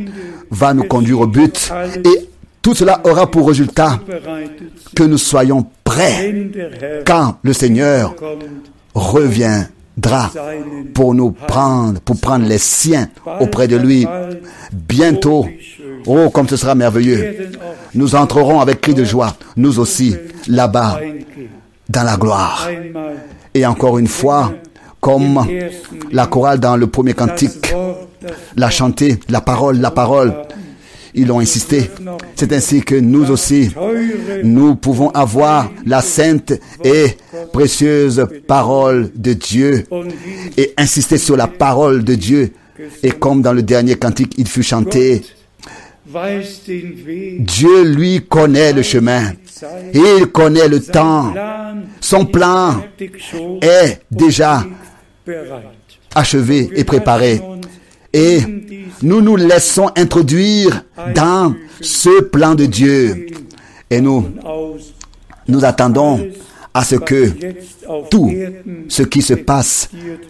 va 0.49 0.73
nous 0.73 0.83
conduire 0.83 1.21
au 1.21 1.27
but. 1.27 1.71
Et 2.05 2.29
tout 2.61 2.75
cela 2.75 3.01
aura 3.03 3.29
pour 3.29 3.47
résultat 3.47 3.99
que 4.95 5.03
nous 5.03 5.17
soyons 5.17 5.65
prêts 5.83 6.33
quand 7.05 7.37
le 7.43 7.53
Seigneur 7.53 8.15
kommt, 8.93 9.71
pour 10.93 11.13
nous 11.13 11.31
prendre, 11.31 11.99
pour 12.01 12.19
prendre 12.19 12.47
les 12.47 12.57
siens 12.57 13.07
auprès 13.39 13.67
de 13.67 13.77
lui. 13.77 14.07
Bientôt, 14.71 15.47
oh, 16.05 16.29
comme 16.29 16.47
ce 16.47 16.57
sera 16.57 16.75
merveilleux, 16.75 17.51
nous 17.93 18.15
entrerons 18.15 18.59
avec 18.59 18.81
cri 18.81 18.93
de 18.93 19.03
joie, 19.03 19.35
nous 19.57 19.79
aussi, 19.79 20.15
là-bas, 20.47 20.99
dans 21.89 22.03
la 22.03 22.17
gloire. 22.17 22.67
Et 23.53 23.65
encore 23.65 23.99
une 23.99 24.07
fois, 24.07 24.53
comme 24.99 25.45
la 26.11 26.27
chorale 26.27 26.59
dans 26.59 26.77
le 26.77 26.87
premier 26.87 27.13
cantique 27.13 27.73
l'a 28.55 28.69
chanté, 28.69 29.19
la 29.29 29.41
parole, 29.41 29.79
la 29.79 29.91
parole, 29.91 30.33
ils 31.13 31.31
ont 31.31 31.39
insisté. 31.39 31.89
C'est 32.35 32.53
ainsi 32.53 32.81
que 32.81 32.95
nous 32.95 33.31
aussi, 33.31 33.71
nous 34.43 34.75
pouvons 34.75 35.09
avoir 35.09 35.71
la 35.85 36.01
sainte 36.01 36.53
et 36.83 37.17
précieuse 37.51 38.27
parole 38.47 39.11
de 39.15 39.33
Dieu 39.33 39.85
et 40.57 40.73
insister 40.77 41.17
sur 41.17 41.37
la 41.37 41.47
parole 41.47 42.03
de 42.03 42.15
Dieu. 42.15 42.51
Et 43.03 43.11
comme 43.11 43.41
dans 43.41 43.53
le 43.53 43.61
dernier 43.61 43.95
cantique, 43.95 44.33
il 44.37 44.47
fut 44.47 44.63
chanté, 44.63 45.21
Dieu 47.39 47.83
lui 47.83 48.25
connaît 48.27 48.73
le 48.73 48.81
chemin. 48.81 49.33
Il 49.93 50.27
connaît 50.27 50.67
le 50.67 50.81
temps. 50.81 51.33
Son 51.99 52.25
plan 52.25 52.83
est 53.61 53.99
déjà 54.09 54.65
achevé 56.15 56.69
et 56.75 56.83
préparé. 56.83 57.41
Et 58.13 58.39
nous 59.01 59.21
nous 59.21 59.35
laissons 59.35 59.89
introduire 59.95 60.83
dans 61.15 61.53
ce 61.79 62.21
plan 62.21 62.55
de 62.55 62.65
Dieu. 62.65 63.27
Et 63.89 63.99
nous, 64.01 64.25
nous 65.47 65.65
attendons 65.65 66.27
à 66.73 66.83
ce 66.83 66.95
que 66.95 67.31
tout 68.09 68.31
ce 68.87 69.03
qui 69.03 69.21
se 69.21 69.33
passe 69.33 69.89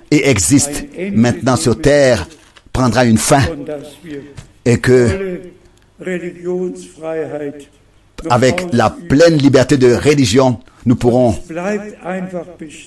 et 0.10 0.28
existe 0.30 0.86
maintenant 1.14 1.56
sur 1.56 1.80
terre 1.80 2.28
prendra 2.74 3.06
une 3.06 3.18
fin 3.18 3.42
et 4.66 4.78
que 4.80 5.42
avec 8.30 8.66
la 8.72 8.90
pleine 8.90 9.38
liberté 9.38 9.78
de 9.78 9.94
religion, 9.94 10.60
nous 10.86 10.96
pourrons 10.96 11.36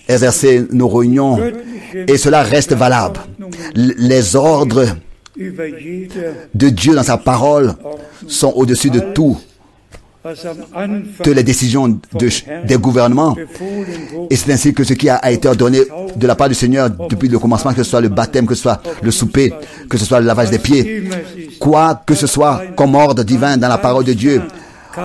exercer 0.09 0.65
nos 0.73 0.89
réunions 0.89 1.39
et 1.95 2.17
cela 2.17 2.43
reste 2.43 2.73
valable. 2.73 3.21
Les 3.77 4.35
ordres 4.35 4.87
de 5.37 6.69
Dieu 6.69 6.95
dans 6.95 7.03
sa 7.03 7.17
parole 7.19 7.75
sont 8.29 8.53
au-dessus 8.55 8.91
de 8.91 9.01
tout, 9.15 9.37
de 10.25 11.33
les 11.33 11.43
décisions 11.43 11.89
de, 11.89 12.29
des 12.67 12.77
gouvernements. 12.77 13.37
Et 14.31 14.37
c'est 14.37 14.53
ainsi 14.53 14.73
que 14.73 14.85
ce 14.85 14.95
qui 14.95 15.09
a, 15.11 15.31
été 15.31 15.49
ordonné 15.49 15.81
de 16.17 16.27
la 16.27 16.35
part 16.35 16.49
du 16.49 16.55
Seigneur 16.55 16.89
depuis 16.91 17.29
le 17.29 17.39
commencement, 17.39 17.73
que 17.73 17.83
ce 17.83 17.91
soit 17.91 18.01
le 18.01 18.09
baptême, 18.09 18.47
que 18.47 18.55
ce 18.55 18.63
soit 18.63 18.81
le 19.03 19.11
souper, 19.11 19.53
que 19.91 19.99
ce 19.99 20.05
soit 20.05 20.21
le 20.21 20.27
lavage 20.27 20.51
des 20.51 20.59
pieds, 20.59 21.11
quoi 21.61 22.03
que 22.07 22.15
ce 22.15 22.27
soit 22.27 22.63
comme 22.77 22.95
ordre 22.95 23.23
divin 23.25 23.57
dans 23.57 23.69
la 23.69 23.79
parole 23.79 24.05
de 24.05 24.13
Dieu, 24.15 24.41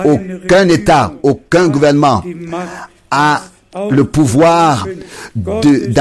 aucun 0.04 0.68
État, 0.68 1.12
aucun 1.22 1.68
gouvernement 1.68 2.22
a 3.10 3.42
le 3.90 4.04
pouvoir 4.04 4.86
de- 5.34 5.92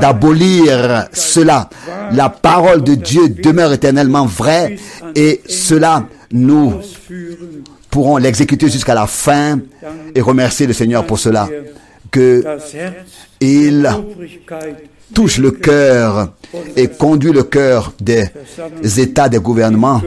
d'abolir 0.00 1.06
cela. 1.12 1.68
La 2.12 2.28
parole 2.28 2.82
de 2.82 2.94
Dieu 2.94 3.28
demeure 3.28 3.72
éternellement 3.72 4.26
vraie 4.26 4.76
et 5.14 5.40
cela 5.48 6.06
nous 6.32 6.74
pourrons 7.90 8.16
l'exécuter 8.16 8.68
jusqu'à 8.68 8.94
la 8.94 9.06
fin 9.06 9.60
et 10.14 10.20
remercier 10.20 10.66
le 10.66 10.72
Seigneur 10.72 11.06
pour 11.06 11.18
cela. 11.18 11.48
Que 12.10 12.44
il 13.40 13.88
touche 15.14 15.38
le 15.38 15.50
cœur 15.50 16.32
et 16.76 16.88
conduit 16.88 17.32
le 17.32 17.42
cœur 17.42 17.92
des 18.00 18.30
États, 19.00 19.28
des 19.28 19.38
gouvernements, 19.38 20.02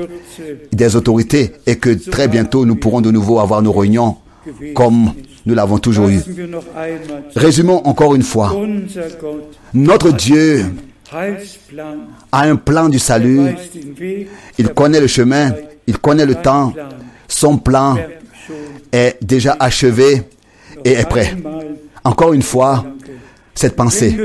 des 0.72 0.96
autorités 0.96 1.54
et 1.66 1.78
que 1.78 1.92
très 2.10 2.28
bientôt 2.28 2.66
nous 2.66 2.76
pourrons 2.76 3.02
de 3.02 3.12
nouveau 3.12 3.40
avoir 3.40 3.62
nos 3.62 3.72
réunions 3.72 4.18
comme 4.74 5.14
nous 5.46 5.56
l'avons 5.56 5.78
toujours 5.78 6.10
eu. 6.10 6.20
Résumons 7.36 7.82
encore 7.86 8.16
une 8.16 8.24
fois. 8.24 8.56
Notre 9.74 10.12
Dieu 10.12 10.66
a 12.32 12.42
un 12.42 12.56
plan 12.56 12.90
du 12.90 13.00
salut. 13.00 13.56
Il 14.58 14.70
connaît 14.70 15.00
le 15.02 15.08
chemin. 15.08 15.54
Il 15.88 15.98
connaît 15.98 16.26
le 16.26 16.36
temps. 16.36 16.74
Son 17.28 17.58
plan 17.58 17.98
est 18.92 19.18
déjà 19.22 19.56
achevé 19.60 20.24
et 20.84 20.92
est 20.94 21.10
prêt. 21.10 21.36
Encore 22.04 22.34
une 22.34 22.42
fois, 22.42 22.86
cette 23.60 23.76
pensée. 23.76 24.16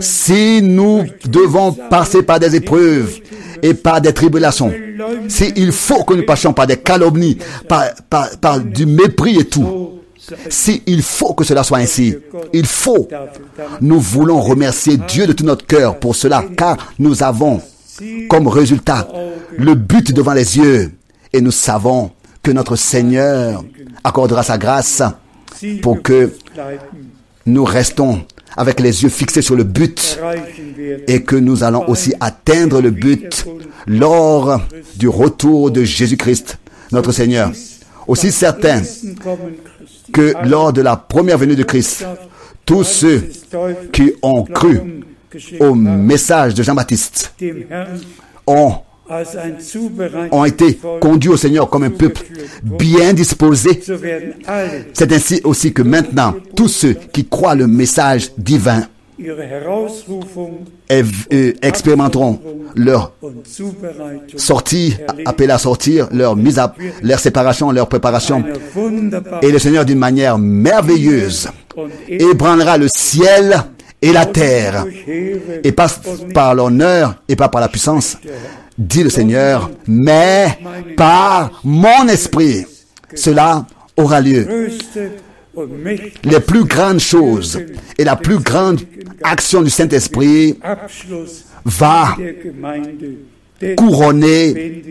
Si 0.00 0.60
nous 0.60 1.04
devons 1.26 1.72
passer 1.72 2.22
par 2.22 2.40
des 2.40 2.56
épreuves 2.56 3.14
et 3.62 3.72
par 3.72 4.00
des 4.00 4.12
tribulations, 4.12 4.72
si 5.28 5.52
il 5.54 5.70
faut 5.70 6.02
que 6.02 6.14
nous 6.14 6.24
passions 6.26 6.52
par 6.52 6.66
des 6.66 6.76
calomnies, 6.76 7.38
par, 7.68 7.84
par, 8.10 8.36
par 8.38 8.60
du 8.60 8.84
mépris 8.84 9.38
et 9.38 9.44
tout, 9.44 10.00
si 10.48 10.82
il 10.86 11.02
faut 11.02 11.34
que 11.34 11.44
cela 11.44 11.62
soit 11.62 11.78
ainsi, 11.78 12.16
il 12.52 12.66
faut. 12.66 13.08
Nous 13.80 14.00
voulons 14.00 14.40
remercier 14.40 14.96
Dieu 14.96 15.28
de 15.28 15.32
tout 15.32 15.44
notre 15.44 15.64
cœur 15.64 16.00
pour 16.00 16.16
cela, 16.16 16.44
car 16.56 16.76
nous 16.98 17.22
avons 17.22 17.60
comme 18.28 18.48
résultat 18.48 19.06
le 19.56 19.74
but 19.74 20.12
devant 20.12 20.34
les 20.34 20.58
yeux 20.58 20.90
et 21.32 21.40
nous 21.40 21.52
savons 21.52 22.10
que 22.42 22.50
notre 22.50 22.74
Seigneur 22.74 23.62
accordera 24.02 24.42
sa 24.42 24.58
grâce 24.58 25.02
pour 25.80 26.02
que 26.02 26.32
nous 27.46 27.64
restons 27.64 28.24
avec 28.56 28.80
les 28.80 29.02
yeux 29.02 29.08
fixés 29.08 29.42
sur 29.42 29.54
le 29.54 29.64
but 29.64 30.18
et 31.06 31.22
que 31.22 31.36
nous 31.36 31.62
allons 31.62 31.88
aussi 31.88 32.14
atteindre 32.20 32.80
le 32.80 32.90
but 32.90 33.46
lors 33.86 34.60
du 34.96 35.08
retour 35.08 35.70
de 35.70 35.84
Jésus-Christ, 35.84 36.58
notre 36.92 37.12
Seigneur. 37.12 37.52
Aussi 38.06 38.32
certain 38.32 38.82
que 40.12 40.34
lors 40.44 40.72
de 40.72 40.80
la 40.80 40.96
première 40.96 41.38
venue 41.38 41.56
de 41.56 41.64
Christ, 41.64 42.06
tous 42.64 42.84
ceux 42.84 43.30
qui 43.92 44.12
ont 44.22 44.44
cru 44.44 45.02
au 45.60 45.74
message 45.74 46.54
de 46.54 46.62
Jean-Baptiste 46.62 47.34
ont 48.46 48.74
ont 50.30 50.44
été 50.44 50.78
conduits 51.00 51.30
au 51.30 51.36
Seigneur 51.36 51.68
comme 51.70 51.84
un 51.84 51.90
peuple 51.90 52.22
bien 52.62 53.12
disposé. 53.12 53.80
C'est 54.92 55.12
ainsi 55.12 55.40
aussi 55.44 55.72
que 55.72 55.82
maintenant, 55.82 56.34
tous 56.54 56.68
ceux 56.68 56.94
qui 56.94 57.26
croient 57.26 57.54
le 57.54 57.66
message 57.66 58.32
divin 58.38 58.82
euh, 60.90 61.52
expérimenteront 61.62 62.38
leur 62.74 63.12
sortie, 64.36 64.94
appelée 65.24 65.50
à 65.50 65.58
sortir, 65.58 66.08
leur 66.12 66.36
mise 66.36 66.58
à, 66.58 66.74
leur 67.02 67.18
séparation, 67.18 67.70
leur 67.72 67.88
préparation. 67.88 68.44
Et 69.40 69.50
le 69.50 69.58
Seigneur, 69.58 69.86
d'une 69.86 69.98
manière 69.98 70.36
merveilleuse, 70.38 71.48
ébranlera 72.08 72.76
le 72.76 72.88
ciel 72.94 73.56
et 74.02 74.12
la 74.12 74.26
terre, 74.26 74.84
et 75.64 75.72
pas 75.72 75.88
par 76.34 76.54
l'honneur 76.54 77.22
et 77.28 77.36
pas 77.36 77.48
par 77.48 77.60
la 77.60 77.68
puissance, 77.68 78.18
dit 78.78 79.02
le 79.02 79.10
Seigneur, 79.10 79.70
mais 79.86 80.58
par 80.96 81.60
mon 81.64 82.06
esprit. 82.08 82.66
Cela 83.14 83.66
aura 83.96 84.20
lieu. 84.20 84.68
Les 86.24 86.40
plus 86.40 86.64
grandes 86.64 87.00
choses 87.00 87.58
et 87.96 88.04
la 88.04 88.16
plus 88.16 88.38
grande 88.38 88.80
action 89.22 89.62
du 89.62 89.70
Saint-Esprit 89.70 90.58
va 91.64 92.14
couronner 93.76 94.82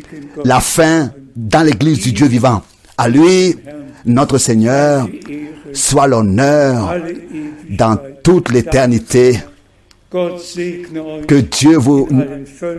la 0.44 0.60
fin 0.60 1.12
dans 1.36 1.62
l'église 1.64 2.00
du 2.00 2.14
Dieu 2.14 2.28
vivant. 2.28 2.64
À 2.98 3.10
lui, 3.10 3.56
notre 4.06 4.38
Seigneur, 4.38 5.08
soit 5.74 6.08
l'honneur 6.08 6.96
dans 7.70 7.98
toute 8.24 8.52
l'éternité. 8.52 9.40
Que 10.12 11.42
Dieu 11.42 11.78
vous, 11.78 12.08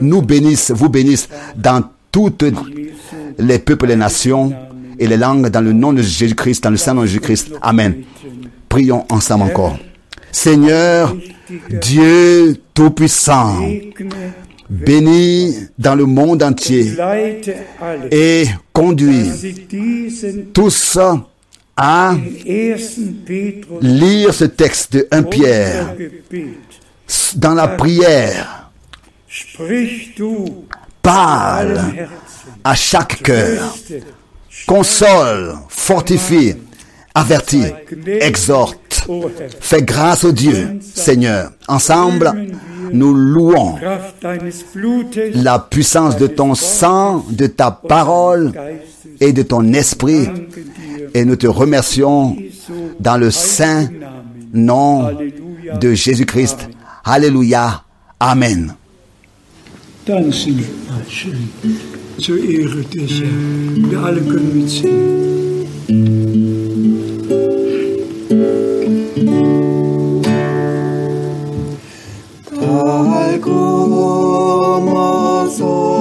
nous 0.01 0.23
bénisse, 0.23 0.71
vous 0.71 0.89
bénisse 0.89 1.29
dans 1.57 1.83
toutes 2.11 2.45
les 3.39 3.59
peuples, 3.59 3.87
les 3.87 3.97
nations 3.97 4.53
et 4.99 5.07
les 5.07 5.19
langues, 5.19 5.49
dans 5.49 5.61
le 5.61 5.73
nom 5.73 5.93
de 5.93 6.01
Jésus-Christ, 6.01 6.65
dans 6.65 6.71
le 6.71 6.79
Saint 6.79 6.95
nom 6.95 7.03
de 7.03 7.07
Jésus-Christ. 7.07 7.53
Amen. 7.61 7.97
Prions 8.69 9.05
ensemble 9.11 9.45
encore. 9.45 9.79
Seigneur, 10.33 11.15
Dieu 11.81 12.57
Tout-Puissant, 12.73 13.59
bénis 14.71 15.55
dans 15.79 15.95
le 15.95 16.05
monde 16.07 16.43
entier 16.43 16.95
et 18.11 18.47
conduis 18.73 19.31
tous 20.53 20.99
à 21.77 22.15
Petrus 22.17 22.99
lire 23.83 24.33
ce 24.33 24.45
texte 24.45 24.95
de 24.95 25.09
1 25.11 25.23
Pierre 25.25 25.95
dans 27.35 27.55
la 27.55 27.69
prière. 27.69 28.71
Parle 31.03 31.81
à 32.65 32.75
chaque 32.75 33.23
cœur. 33.23 33.77
Console, 34.67 35.57
fortifie, 35.69 36.55
avertit, 37.15 37.67
exhorte. 38.21 38.86
Fais 39.61 39.83
grâce 39.83 40.25
au 40.25 40.33
Dieu, 40.33 40.79
Seigneur. 40.81 41.53
Ensemble, 41.69 42.33
nous 42.93 43.15
louons 43.15 43.77
la 45.35 45.59
puissance 45.59 46.17
de 46.17 46.27
ton 46.27 46.55
sang, 46.55 47.25
de 47.31 47.47
ta 47.47 47.71
parole 47.71 48.53
et 49.21 49.33
de 49.33 49.43
ton 49.43 49.73
esprit. 49.73 50.29
Et 51.15 51.25
nous 51.25 51.37
te 51.37 51.47
remercions 51.47 52.37
dans 53.01 53.17
le 53.17 53.31
saint 53.31 53.89
nom 54.53 55.17
de 55.81 55.95
Jésus-Christ. 55.95 56.69
Alléluia. 57.05 57.83
Amen. 58.19 58.75
So. 75.49 75.96